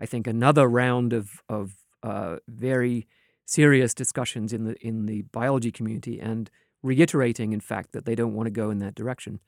I 0.00 0.06
think, 0.06 0.26
another 0.26 0.68
round 0.68 1.12
of, 1.12 1.42
of 1.48 1.74
uh, 2.02 2.36
very 2.48 3.06
serious 3.44 3.94
discussions 3.94 4.52
in 4.52 4.64
the, 4.64 4.74
in 4.86 5.06
the 5.06 5.22
biology 5.22 5.70
community 5.70 6.18
and 6.18 6.50
reiterating, 6.82 7.52
in 7.52 7.60
fact, 7.60 7.92
that 7.92 8.06
they 8.06 8.14
don't 8.14 8.34
want 8.34 8.46
to 8.46 8.50
go 8.50 8.70
in 8.70 8.78
that 8.78 8.94
direction. 8.94 9.40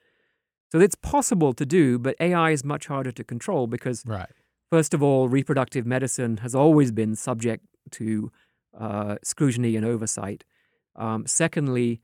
So 0.71 0.79
it's 0.79 0.95
possible 0.95 1.55
to 1.55 1.65
do, 1.65 1.99
but 1.99 2.17
AI 2.21 2.51
is 2.51 2.65
much 2.65 2.87
harder 2.87 3.13
to 3.13 3.25
control 3.25 3.67
because 3.67 4.05
Right. 4.05 4.29
First 4.71 4.93
of 4.93 5.03
all, 5.03 5.29
reproductive 5.29 5.87
medicine 5.87 6.39
has 6.39 6.55
always 6.55 6.93
been 6.93 7.15
subject 7.15 7.65
to 7.93 8.31
uh, 8.79 9.17
scrutiny 9.23 9.77
and 9.77 9.87
oversight. 9.87 10.45
Um, 10.95 11.27
secondly, 11.27 12.03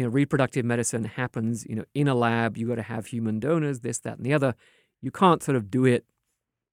you 0.00 0.06
know, 0.06 0.10
reproductive 0.10 0.64
medicine 0.64 1.04
happens, 1.04 1.66
you 1.68 1.76
know, 1.76 1.84
in 1.94 2.08
a 2.08 2.14
lab. 2.14 2.56
You 2.56 2.66
got 2.66 2.76
to 2.76 2.82
have 2.82 3.04
human 3.08 3.38
donors, 3.38 3.80
this, 3.80 3.98
that, 3.98 4.16
and 4.16 4.24
the 4.24 4.32
other. 4.32 4.54
You 5.02 5.10
can't 5.10 5.42
sort 5.42 5.56
of 5.56 5.70
do 5.70 5.84
it 5.84 6.06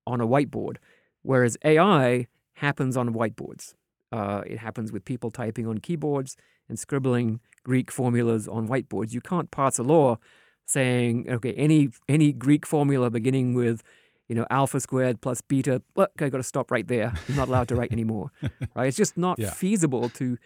on 0.06 0.18
a 0.22 0.26
whiteboard. 0.26 0.76
Whereas 1.20 1.58
AI 1.62 2.26
happens 2.54 2.96
on 2.96 3.12
whiteboards. 3.12 3.74
Uh, 4.10 4.40
it 4.46 4.56
happens 4.60 4.92
with 4.92 5.04
people 5.04 5.30
typing 5.30 5.66
on 5.66 5.76
keyboards 5.76 6.36
and 6.70 6.78
scribbling 6.78 7.40
Greek 7.64 7.90
formulas 7.90 8.48
on 8.48 8.66
whiteboards. 8.66 9.12
You 9.12 9.20
can't 9.20 9.50
pass 9.50 9.78
a 9.78 9.82
law 9.82 10.16
saying, 10.64 11.26
okay, 11.28 11.52
any 11.52 11.90
any 12.08 12.32
Greek 12.32 12.64
formula 12.64 13.10
beginning 13.10 13.52
with 13.52 13.82
you 14.26 14.34
know, 14.34 14.46
alpha 14.48 14.80
squared 14.80 15.20
plus 15.20 15.42
beta. 15.42 15.82
Look, 15.96 16.12
I 16.20 16.30
got 16.30 16.38
to 16.38 16.42
stop 16.42 16.70
right 16.70 16.86
there. 16.88 17.12
I'm 17.28 17.36
not 17.36 17.48
allowed 17.48 17.68
to 17.68 17.74
write 17.76 17.92
anymore. 17.92 18.30
right? 18.74 18.86
It's 18.88 18.96
just 18.96 19.18
not 19.18 19.38
Yeah. 19.38 19.50
feasible 19.50 20.08
to 20.20 20.38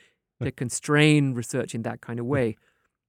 to 0.42 0.50
constrain 0.50 1.34
research 1.34 1.72
in 1.72 1.82
that 1.82 2.00
kind 2.00 2.18
of 2.18 2.26
way. 2.26 2.56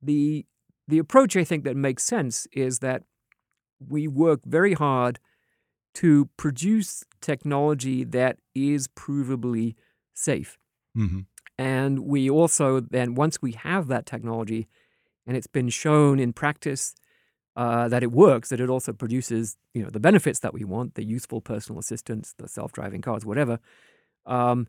The 0.03 0.45
the 0.87 0.99
approach 0.99 1.35
I 1.37 1.43
think 1.43 1.63
that 1.63 1.77
makes 1.77 2.03
sense 2.03 2.47
is 2.51 2.79
that 2.79 3.03
we 3.79 4.07
work 4.07 4.41
very 4.45 4.73
hard 4.73 5.19
to 5.95 6.29
produce 6.37 7.03
technology 7.21 8.03
that 8.03 8.37
is 8.55 8.87
provably 8.87 9.75
safe. 10.13 10.57
hmm 10.95 11.21
And 11.57 11.99
we 11.99 12.29
also 12.29 12.79
then, 12.79 13.15
once 13.15 13.41
we 13.41 13.53
have 13.53 13.87
that 13.87 14.05
technology 14.05 14.67
and 15.27 15.37
it's 15.37 15.47
been 15.47 15.69
shown 15.69 16.19
in 16.19 16.33
practice 16.33 16.95
uh, 17.55 17.87
that 17.89 18.03
it 18.03 18.11
works, 18.11 18.49
that 18.49 18.59
it 18.59 18.69
also 18.69 18.93
produces, 18.93 19.57
you 19.73 19.83
know, 19.83 19.89
the 19.89 19.99
benefits 19.99 20.39
that 20.39 20.53
we 20.53 20.63
want, 20.63 20.95
the 20.95 21.03
useful 21.03 21.41
personal 21.41 21.79
assistance, 21.79 22.33
the 22.37 22.47
self-driving 22.47 23.01
cars, 23.01 23.25
whatever. 23.25 23.59
Um, 24.25 24.67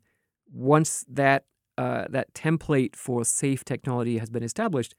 once 0.53 1.05
that 1.09 1.47
uh, 1.79 2.07
that 2.11 2.33
template 2.35 2.95
for 2.97 3.25
safe 3.25 3.65
technology 3.65 4.19
has 4.19 4.31
been 4.31 4.45
established, 4.45 4.95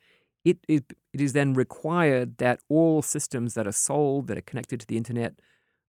it, 0.46 0.58
it 0.68 0.93
it 1.14 1.22
is 1.22 1.34
then 1.34 1.54
required 1.54 2.38
that 2.38 2.60
all 2.70 3.02
systems 3.02 3.54
that 3.56 3.68
are 3.68 3.72
sold 3.89 4.28
that 4.28 4.38
are 4.38 4.41
connected 4.52 4.80
to 4.82 4.88
the 4.88 4.98
internet 4.98 5.34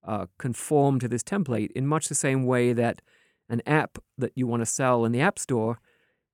uh, 0.03 0.25
conform 0.39 0.99
to 0.99 1.07
this 1.07 1.23
template 1.23 1.71
in 1.71 1.85
much 1.87 2.07
the 2.09 2.15
same 2.15 2.45
way 2.45 2.73
that 2.73 3.01
an 3.49 3.61
app 3.65 3.97
that 4.17 4.31
you 4.35 4.47
want 4.47 4.61
to 4.61 4.65
sell 4.65 5.05
in 5.05 5.11
the 5.11 5.21
App 5.21 5.37
Store 5.39 5.79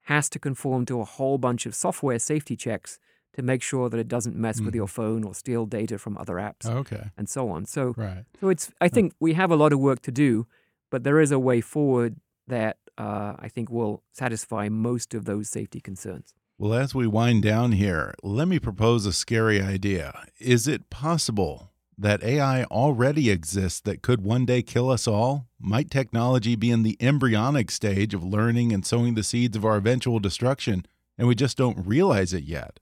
has 0.08 0.30
to 0.30 0.40
conform 0.40 0.86
to 0.86 1.00
a 1.00 1.06
whole 1.06 1.38
bunch 1.38 1.66
of 1.66 1.74
software 1.76 2.20
safety 2.20 2.56
checks 2.56 3.00
to 3.34 3.42
make 3.42 3.62
sure 3.64 3.90
that 3.90 4.00
it 4.00 4.08
doesn't 4.08 4.36
mess 4.36 4.60
with 4.62 4.74
Mhm. 4.74 4.82
your 4.82 4.88
phone 4.88 5.24
or 5.24 5.34
steal 5.34 5.66
data 5.66 5.98
from 5.98 6.18
other 6.18 6.36
apps 6.36 6.66
Okay. 6.66 7.12
and 7.18 7.28
so 7.30 7.50
on. 7.50 7.66
So, 7.66 7.94
Right. 7.98 8.26
so 8.40 8.50
it's 8.50 8.72
I 8.80 8.90
think 8.90 9.14
we 9.20 9.34
have 9.34 9.52
a 9.52 9.56
lot 9.56 9.74
of 9.74 9.80
work 9.80 10.02
to 10.04 10.12
do, 10.12 10.46
but 10.92 11.04
there 11.04 11.20
is 11.20 11.32
a 11.32 11.40
way 11.40 11.62
forward 11.62 12.20
that 12.48 12.78
uh, 12.98 13.34
I 13.40 13.50
think 13.50 13.72
will 13.72 14.04
satisfy 14.12 14.70
most 14.70 15.16
of 15.16 15.26
those 15.26 15.50
safety 15.50 15.80
concerns. 15.82 16.36
Well, 16.64 16.76
as 16.76 16.96
we 16.96 17.08
wind 17.08 17.44
down 17.44 17.74
here, 17.74 18.14
let 18.24 18.48
me 18.48 18.58
propose 18.58 19.06
a 19.06 19.12
scary 19.12 19.62
idea. 19.62 20.28
Is 20.40 20.66
it 20.66 20.90
possible 20.90 21.72
that 21.98 22.24
AI 22.24 22.64
already 22.64 23.30
exists 23.30 23.82
that 23.82 24.02
could 24.02 24.24
one 24.24 24.46
day 24.46 24.62
kill 24.62 24.90
us 24.90 25.06
all? 25.06 25.50
Might 25.60 25.92
technology 25.92 26.56
be 26.56 26.72
in 26.72 26.84
the 26.84 26.96
embryonic 27.02 27.70
stage 27.70 28.14
of 28.14 28.24
learning 28.24 28.72
and 28.72 28.86
sowing 28.86 29.16
the 29.16 29.24
seeds 29.24 29.58
of 29.58 29.66
our 29.66 29.76
eventual 29.76 30.20
destruction, 30.20 30.86
and 31.18 31.28
we 31.28 31.36
just 31.36 31.58
don't 31.58 31.86
realize 31.86 32.32
it 32.32 32.46
yet? 32.46 32.80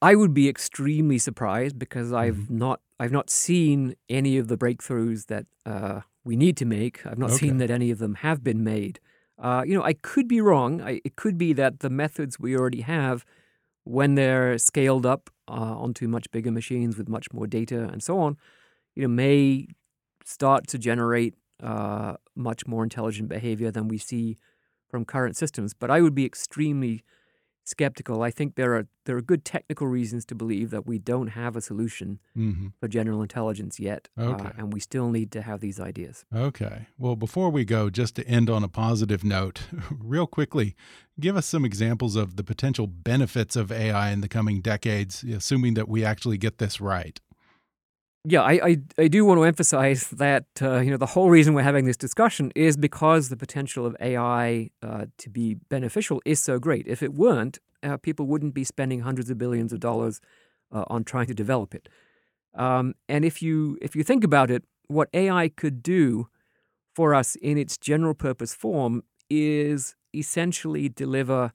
I 0.00 0.14
would 0.14 0.32
be 0.32 0.48
extremely 0.48 1.18
surprised 1.18 1.78
because 1.78 2.10
I've 2.10 2.48
not 2.48 2.80
I've 2.98 3.12
not 3.12 3.28
seen 3.28 3.96
any 4.08 4.38
of 4.38 4.48
the 4.48 4.56
breakthroughs 4.56 5.26
that 5.26 5.44
uh, 5.66 6.00
we 6.24 6.36
need 6.36 6.56
to 6.56 6.64
make. 6.64 7.04
I've 7.04 7.18
not 7.18 7.32
Okay. 7.32 7.48
seen 7.48 7.58
that 7.58 7.70
any 7.70 7.90
of 7.90 7.98
them 7.98 8.14
have 8.14 8.42
been 8.42 8.64
made. 8.64 8.98
Uh, 9.38 9.64
you 9.66 9.74
know, 9.74 9.82
I 9.82 9.94
could 9.94 10.28
be 10.28 10.40
wrong. 10.40 10.80
I, 10.80 11.00
it 11.04 11.16
could 11.16 11.36
be 11.36 11.52
that 11.54 11.80
the 11.80 11.90
methods 11.90 12.38
we 12.38 12.56
already 12.56 12.82
have, 12.82 13.24
when 13.84 14.14
they're 14.14 14.58
scaled 14.58 15.04
up 15.04 15.30
uh, 15.48 15.52
onto 15.52 16.06
much 16.06 16.30
bigger 16.30 16.52
machines 16.52 16.96
with 16.96 17.08
much 17.08 17.32
more 17.32 17.46
data 17.46 17.88
and 17.92 18.02
so 18.02 18.18
on, 18.18 18.36
you 18.94 19.02
know, 19.02 19.08
may 19.08 19.66
start 20.24 20.66
to 20.68 20.78
generate 20.78 21.34
uh, 21.62 22.14
much 22.36 22.66
more 22.66 22.84
intelligent 22.84 23.28
behavior 23.28 23.70
than 23.70 23.88
we 23.88 23.98
see 23.98 24.36
from 24.88 25.04
current 25.04 25.36
systems. 25.36 25.74
But 25.74 25.90
I 25.90 26.00
would 26.00 26.14
be 26.14 26.24
extremely 26.24 27.02
skeptical. 27.64 28.22
I 28.22 28.30
think 28.30 28.54
there 28.54 28.74
are 28.74 28.86
there 29.04 29.16
are 29.16 29.22
good 29.22 29.44
technical 29.44 29.86
reasons 29.86 30.24
to 30.26 30.34
believe 30.34 30.70
that 30.70 30.86
we 30.86 30.98
don't 30.98 31.28
have 31.28 31.56
a 31.56 31.60
solution 31.60 32.18
hmm 32.34 32.68
for 32.80 32.88
general 32.88 33.22
intelligence 33.22 33.80
yet, 33.80 34.08
Okay. 34.18 34.48
uh, 34.48 34.52
and 34.56 34.72
we 34.72 34.80
still 34.80 35.08
need 35.10 35.30
to 35.32 35.42
have 35.42 35.60
these 35.60 35.80
ideas. 35.80 36.24
Okay. 36.34 36.86
Well, 36.98 37.16
before 37.16 37.50
we 37.50 37.64
go, 37.64 37.90
just 37.90 38.14
to 38.16 38.26
end 38.26 38.48
on 38.50 38.62
a 38.64 38.68
positive 38.68 39.24
note, 39.24 39.62
real 39.90 40.26
quickly, 40.26 40.74
give 41.18 41.36
us 41.36 41.46
some 41.46 41.64
examples 41.64 42.16
of 42.16 42.36
the 42.36 42.44
potential 42.44 42.86
benefits 42.86 43.56
of 43.56 43.70
AI 43.72 44.10
in 44.10 44.20
the 44.20 44.28
coming 44.28 44.60
decades, 44.60 45.22
assuming 45.24 45.74
that 45.74 45.88
we 45.88 46.04
actually 46.04 46.38
get 46.38 46.58
this 46.58 46.80
right. 46.80 47.20
Yeah, 48.24 48.42
I, 48.42 48.52
I, 48.52 48.76
I 48.98 49.08
do 49.08 49.24
want 49.24 49.38
to 49.38 49.44
emphasize 49.44 50.08
that 50.10 50.44
uh, 50.60 50.78
you 50.78 50.92
know 50.92 50.96
the 50.96 51.06
whole 51.06 51.28
reason 51.28 51.54
we're 51.54 51.62
having 51.62 51.86
this 51.86 51.96
discussion 51.96 52.52
is 52.54 52.76
because 52.76 53.28
the 53.30 53.36
potential 53.36 53.84
of 53.84 53.96
AI 54.00 54.70
uh, 54.80 55.06
to 55.18 55.28
be 55.28 55.54
beneficial 55.54 56.22
is 56.24 56.40
so 56.40 56.60
great. 56.60 56.86
If 56.86 57.02
it 57.02 57.14
weren't, 57.14 57.58
uh, 57.82 57.96
people 57.96 58.26
wouldn't 58.26 58.54
be 58.54 58.62
spending 58.62 59.00
hundreds 59.00 59.28
of 59.28 59.38
billions 59.38 59.72
of 59.72 59.80
dollars 59.80 60.20
uh, 60.70 60.84
on 60.86 61.02
trying 61.02 61.26
to 61.26 61.34
develop 61.34 61.74
it. 61.74 61.88
Um, 62.54 62.94
and 63.08 63.24
if 63.24 63.42
you 63.42 63.76
if 63.82 63.96
you 63.96 64.04
think 64.04 64.22
about 64.22 64.50
it, 64.52 64.62
what 64.86 65.08
AI 65.12 65.48
could 65.48 65.82
do 65.82 66.28
for 66.94 67.14
us 67.14 67.36
in 67.36 67.58
its 67.58 67.76
general 67.76 68.14
purpose 68.14 68.54
form 68.54 69.02
is 69.30 69.96
essentially 70.14 70.88
deliver 70.88 71.52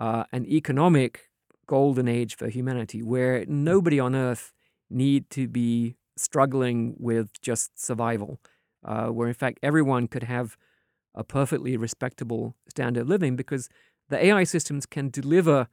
uh, 0.00 0.24
an 0.32 0.46
economic 0.46 1.30
golden 1.66 2.08
age 2.08 2.36
for 2.36 2.48
humanity, 2.48 3.02
where 3.02 3.44
nobody 3.46 3.98
on 4.00 4.14
Earth 4.14 4.52
need 4.90 5.28
to 5.30 5.48
be 5.48 5.96
struggling 6.16 6.94
with 6.98 7.40
just 7.40 7.78
survival, 7.82 8.38
uh, 8.84 9.08
where 9.08 9.28
in 9.28 9.34
fact 9.34 9.58
everyone 9.62 10.08
could 10.08 10.22
have 10.24 10.56
a 11.14 11.24
perfectly 11.24 11.76
respectable 11.76 12.54
standard 12.68 13.02
of 13.02 13.08
living 13.08 13.36
because 13.36 13.68
the 14.08 14.24
AI 14.24 14.44
systems 14.44 14.86
can 14.86 15.08
deliver 15.10 15.68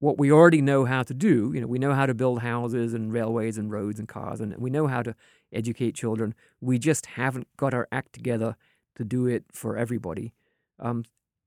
what 0.00 0.18
we 0.18 0.30
already 0.30 0.62
know 0.62 0.84
how 0.84 1.02
to 1.02 1.12
do. 1.12 1.50
You 1.54 1.60
know, 1.60 1.66
we 1.66 1.78
know 1.78 1.92
how 1.92 2.06
to 2.06 2.14
build 2.14 2.40
houses 2.40 2.94
and 2.94 3.12
railways 3.12 3.58
and 3.58 3.70
roads 3.70 3.98
and 3.98 4.08
cars, 4.08 4.40
and 4.40 4.56
we 4.56 4.70
know 4.70 4.86
how 4.86 5.02
to 5.02 5.14
educate 5.52 5.94
children. 5.94 6.34
We 6.60 6.78
just 6.78 7.06
haven't 7.06 7.48
got 7.56 7.74
our 7.74 7.88
act 7.90 8.12
together 8.12 8.56
to 8.96 9.04
do 9.04 9.26
it 9.26 9.44
for 9.52 9.76
everybody 9.76 10.32
um, 10.78 11.04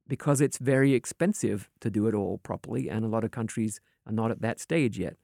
because 0.08 0.42
it's 0.42 0.58
very 0.58 0.94
expensive 0.94 1.70
to 1.80 1.90
do 1.90 2.08
it 2.08 2.14
all 2.14 2.40
properly, 2.40 2.90
and 2.90 3.06
a 3.06 3.08
lot 3.10 3.24
of 3.24 3.32
countries 3.32 3.80
are 4.06 4.14
not 4.14 4.32
at 4.32 4.42
that 4.42 4.60
stage 4.60 5.00
yet. 5.00 5.16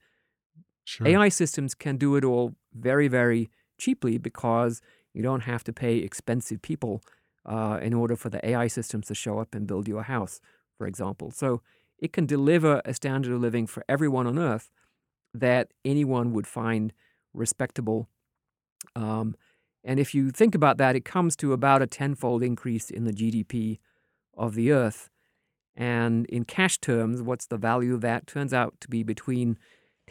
Sure. 0.88 1.06
AI 1.06 1.28
systems 1.28 1.74
can 1.74 1.98
do 1.98 2.16
it 2.16 2.24
all 2.24 2.54
very, 2.72 3.08
very 3.08 3.50
cheaply 3.76 4.16
because 4.16 4.80
you 5.12 5.22
don't 5.22 5.42
have 5.42 5.62
to 5.64 5.72
pay 5.72 5.98
expensive 5.98 6.62
people 6.62 7.02
uh, 7.44 7.78
in 7.82 7.92
order 7.92 8.16
for 8.16 8.30
the 8.30 8.40
AI 8.48 8.68
systems 8.68 9.06
to 9.08 9.14
show 9.14 9.38
up 9.38 9.54
and 9.54 9.66
build 9.66 9.86
you 9.86 9.98
a 9.98 10.02
house, 10.02 10.40
for 10.78 10.86
example. 10.86 11.30
So 11.30 11.60
it 11.98 12.14
can 12.14 12.24
deliver 12.24 12.80
a 12.86 12.94
standard 12.94 13.34
of 13.34 13.40
living 13.42 13.66
for 13.66 13.84
everyone 13.86 14.26
on 14.26 14.38
earth 14.38 14.70
that 15.34 15.74
anyone 15.84 16.32
would 16.32 16.46
find 16.46 16.94
respectable. 17.34 18.08
Um, 18.96 19.36
and 19.84 20.00
if 20.00 20.14
you 20.14 20.30
think 20.30 20.54
about 20.54 20.78
that, 20.78 20.96
it 20.96 21.04
comes 21.04 21.36
to 21.36 21.52
about 21.52 21.82
a 21.82 21.86
tenfold 21.86 22.42
increase 22.42 22.90
in 22.90 23.04
the 23.04 23.12
GDP 23.12 23.78
of 24.38 24.54
the 24.54 24.72
earth. 24.72 25.10
And 25.76 26.24
in 26.26 26.46
cash 26.46 26.78
terms, 26.78 27.20
what's 27.20 27.46
the 27.46 27.58
value 27.58 27.92
of 27.92 28.00
that? 28.00 28.26
Turns 28.26 28.54
out 28.54 28.80
to 28.80 28.88
be 28.88 29.02
between 29.02 29.58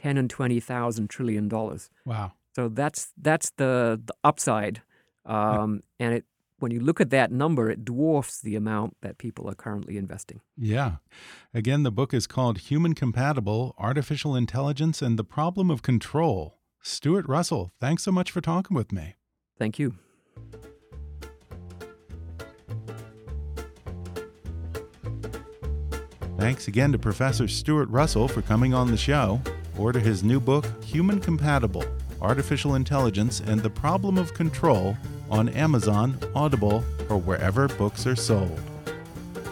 10 0.01 0.17
and 0.17 0.29
20,000 0.29 1.09
trillion 1.09 1.47
dollars. 1.47 1.89
Wow. 2.05 2.33
So 2.55 2.69
that's 2.69 3.13
that's 3.17 3.51
the, 3.51 4.01
the 4.03 4.13
upside. 4.23 4.81
Um, 5.25 5.83
and 5.99 6.13
it 6.13 6.25
when 6.59 6.71
you 6.71 6.79
look 6.79 6.99
at 6.99 7.11
that 7.11 7.31
number, 7.31 7.69
it 7.69 7.85
dwarfs 7.85 8.41
the 8.41 8.55
amount 8.55 8.97
that 9.01 9.17
people 9.17 9.47
are 9.49 9.55
currently 9.55 9.97
investing. 9.97 10.41
Yeah. 10.55 10.95
Again, 11.53 11.83
the 11.83 11.91
book 11.91 12.13
is 12.13 12.25
called 12.25 12.57
Human 12.57 12.93
Compatible 12.93 13.75
Artificial 13.77 14.35
Intelligence 14.35 15.01
and 15.01 15.19
the 15.19 15.23
Problem 15.23 15.69
of 15.69 15.81
Control. 15.83 16.57
Stuart 16.81 17.27
Russell, 17.27 17.73
thanks 17.79 18.03
so 18.03 18.11
much 18.11 18.31
for 18.31 18.41
talking 18.41 18.75
with 18.75 18.91
me. 18.91 19.15
Thank 19.59 19.77
you. 19.77 19.95
Thanks 26.39 26.67
again 26.67 26.91
to 26.91 26.99
Professor 26.99 27.47
Stuart 27.47 27.89
Russell 27.89 28.27
for 28.27 28.41
coming 28.43 28.73
on 28.73 28.91
the 28.91 28.97
show. 28.97 29.41
Order 29.77 29.99
his 29.99 30.23
new 30.23 30.39
book, 30.39 30.65
Human 30.83 31.19
Compatible 31.19 31.85
Artificial 32.21 32.75
Intelligence 32.75 33.41
and 33.41 33.61
the 33.61 33.69
Problem 33.69 34.17
of 34.17 34.33
Control, 34.33 34.97
on 35.29 35.49
Amazon, 35.49 36.17
Audible, 36.33 36.83
or 37.09 37.17
wherever 37.17 37.67
books 37.67 38.07
are 38.07 38.15
sold. 38.15 38.59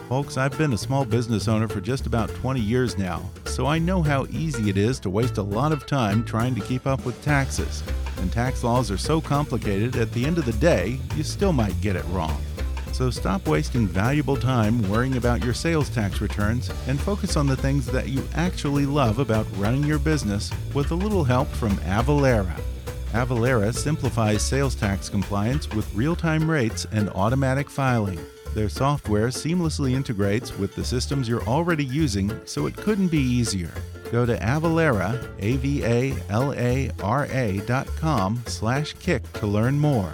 Folks, 0.10 0.38
I've 0.38 0.58
been 0.58 0.74
a 0.74 0.78
small 0.78 1.06
business 1.06 1.48
owner 1.48 1.68
for 1.68 1.82
just 1.82 2.06
about 2.06 2.30
20 2.30 2.60
years 2.60 2.98
now, 2.98 3.22
so 3.46 3.66
I 3.66 3.78
know 3.78 4.02
how 4.02 4.26
easy 4.28 4.70
it 4.70 4.78
is 4.78 5.00
to 5.02 5.10
waste 5.10 5.38
a 5.38 5.44
lot 5.44 5.72
of 5.72 5.86
time 5.86 6.24
trying 6.24 6.56
to 6.56 6.62
keep 6.62 6.88
up 6.88 7.06
with 7.06 7.22
taxes. 7.24 7.84
And 8.18 8.32
tax 8.32 8.64
laws 8.64 8.90
are 8.90 8.98
so 8.98 9.20
complicated, 9.20 9.96
at 9.96 10.12
the 10.12 10.26
end 10.26 10.38
of 10.38 10.46
the 10.46 10.54
day, 10.54 11.00
you 11.16 11.24
still 11.24 11.54
might 11.54 11.80
get 11.82 11.96
it 11.96 12.06
wrong. 12.06 12.42
So 12.96 13.10
stop 13.10 13.46
wasting 13.46 13.88
valuable 13.90 14.38
time 14.38 14.82
worrying 14.90 15.18
about 15.18 15.44
your 15.44 15.54
sales 15.54 15.90
tax 15.90 16.22
returns 16.22 16.72
and 16.88 16.98
focus 16.98 17.36
on 17.36 17.46
the 17.46 17.58
things 17.58 17.86
that 17.88 18.08
you 18.08 18.26
actually 18.36 18.86
love 18.86 19.20
about 19.20 19.46
running 19.58 19.84
your 19.84 20.00
business 20.00 20.50
with 20.74 20.92
a 20.92 20.96
little 20.96 21.26
help 21.26 21.50
from 21.50 21.76
Avalara. 21.80 22.58
Avalara 23.12 23.76
simplifies 23.76 24.42
sales 24.42 24.76
tax 24.76 25.10
compliance 25.10 25.70
with 25.72 25.94
real 25.94 26.16
time 26.16 26.50
rates 26.50 26.88
and 26.94 27.10
automatic 27.10 27.70
filing. 27.70 28.18
Their 28.54 28.70
software 28.70 29.28
seamlessly 29.28 29.92
integrates 29.94 30.58
with 30.58 30.74
the 30.74 30.86
systems 30.86 31.28
you're 31.28 31.44
already 31.44 31.84
using, 31.84 32.32
so 32.46 32.66
it 32.66 32.78
couldn't 32.78 33.10
be 33.10 33.20
easier. 33.20 33.74
Go 34.10 34.26
to 34.26 34.38
Avalara, 34.38 35.22
A-V-A-L-A-R-A 35.40 36.18
dot 37.66 37.88
com 37.98 38.42
slash 38.48 38.94
kick 38.94 39.34
to 39.34 39.48
learn 39.48 39.78
more. 39.78 40.14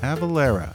Avalara, 0.00 0.74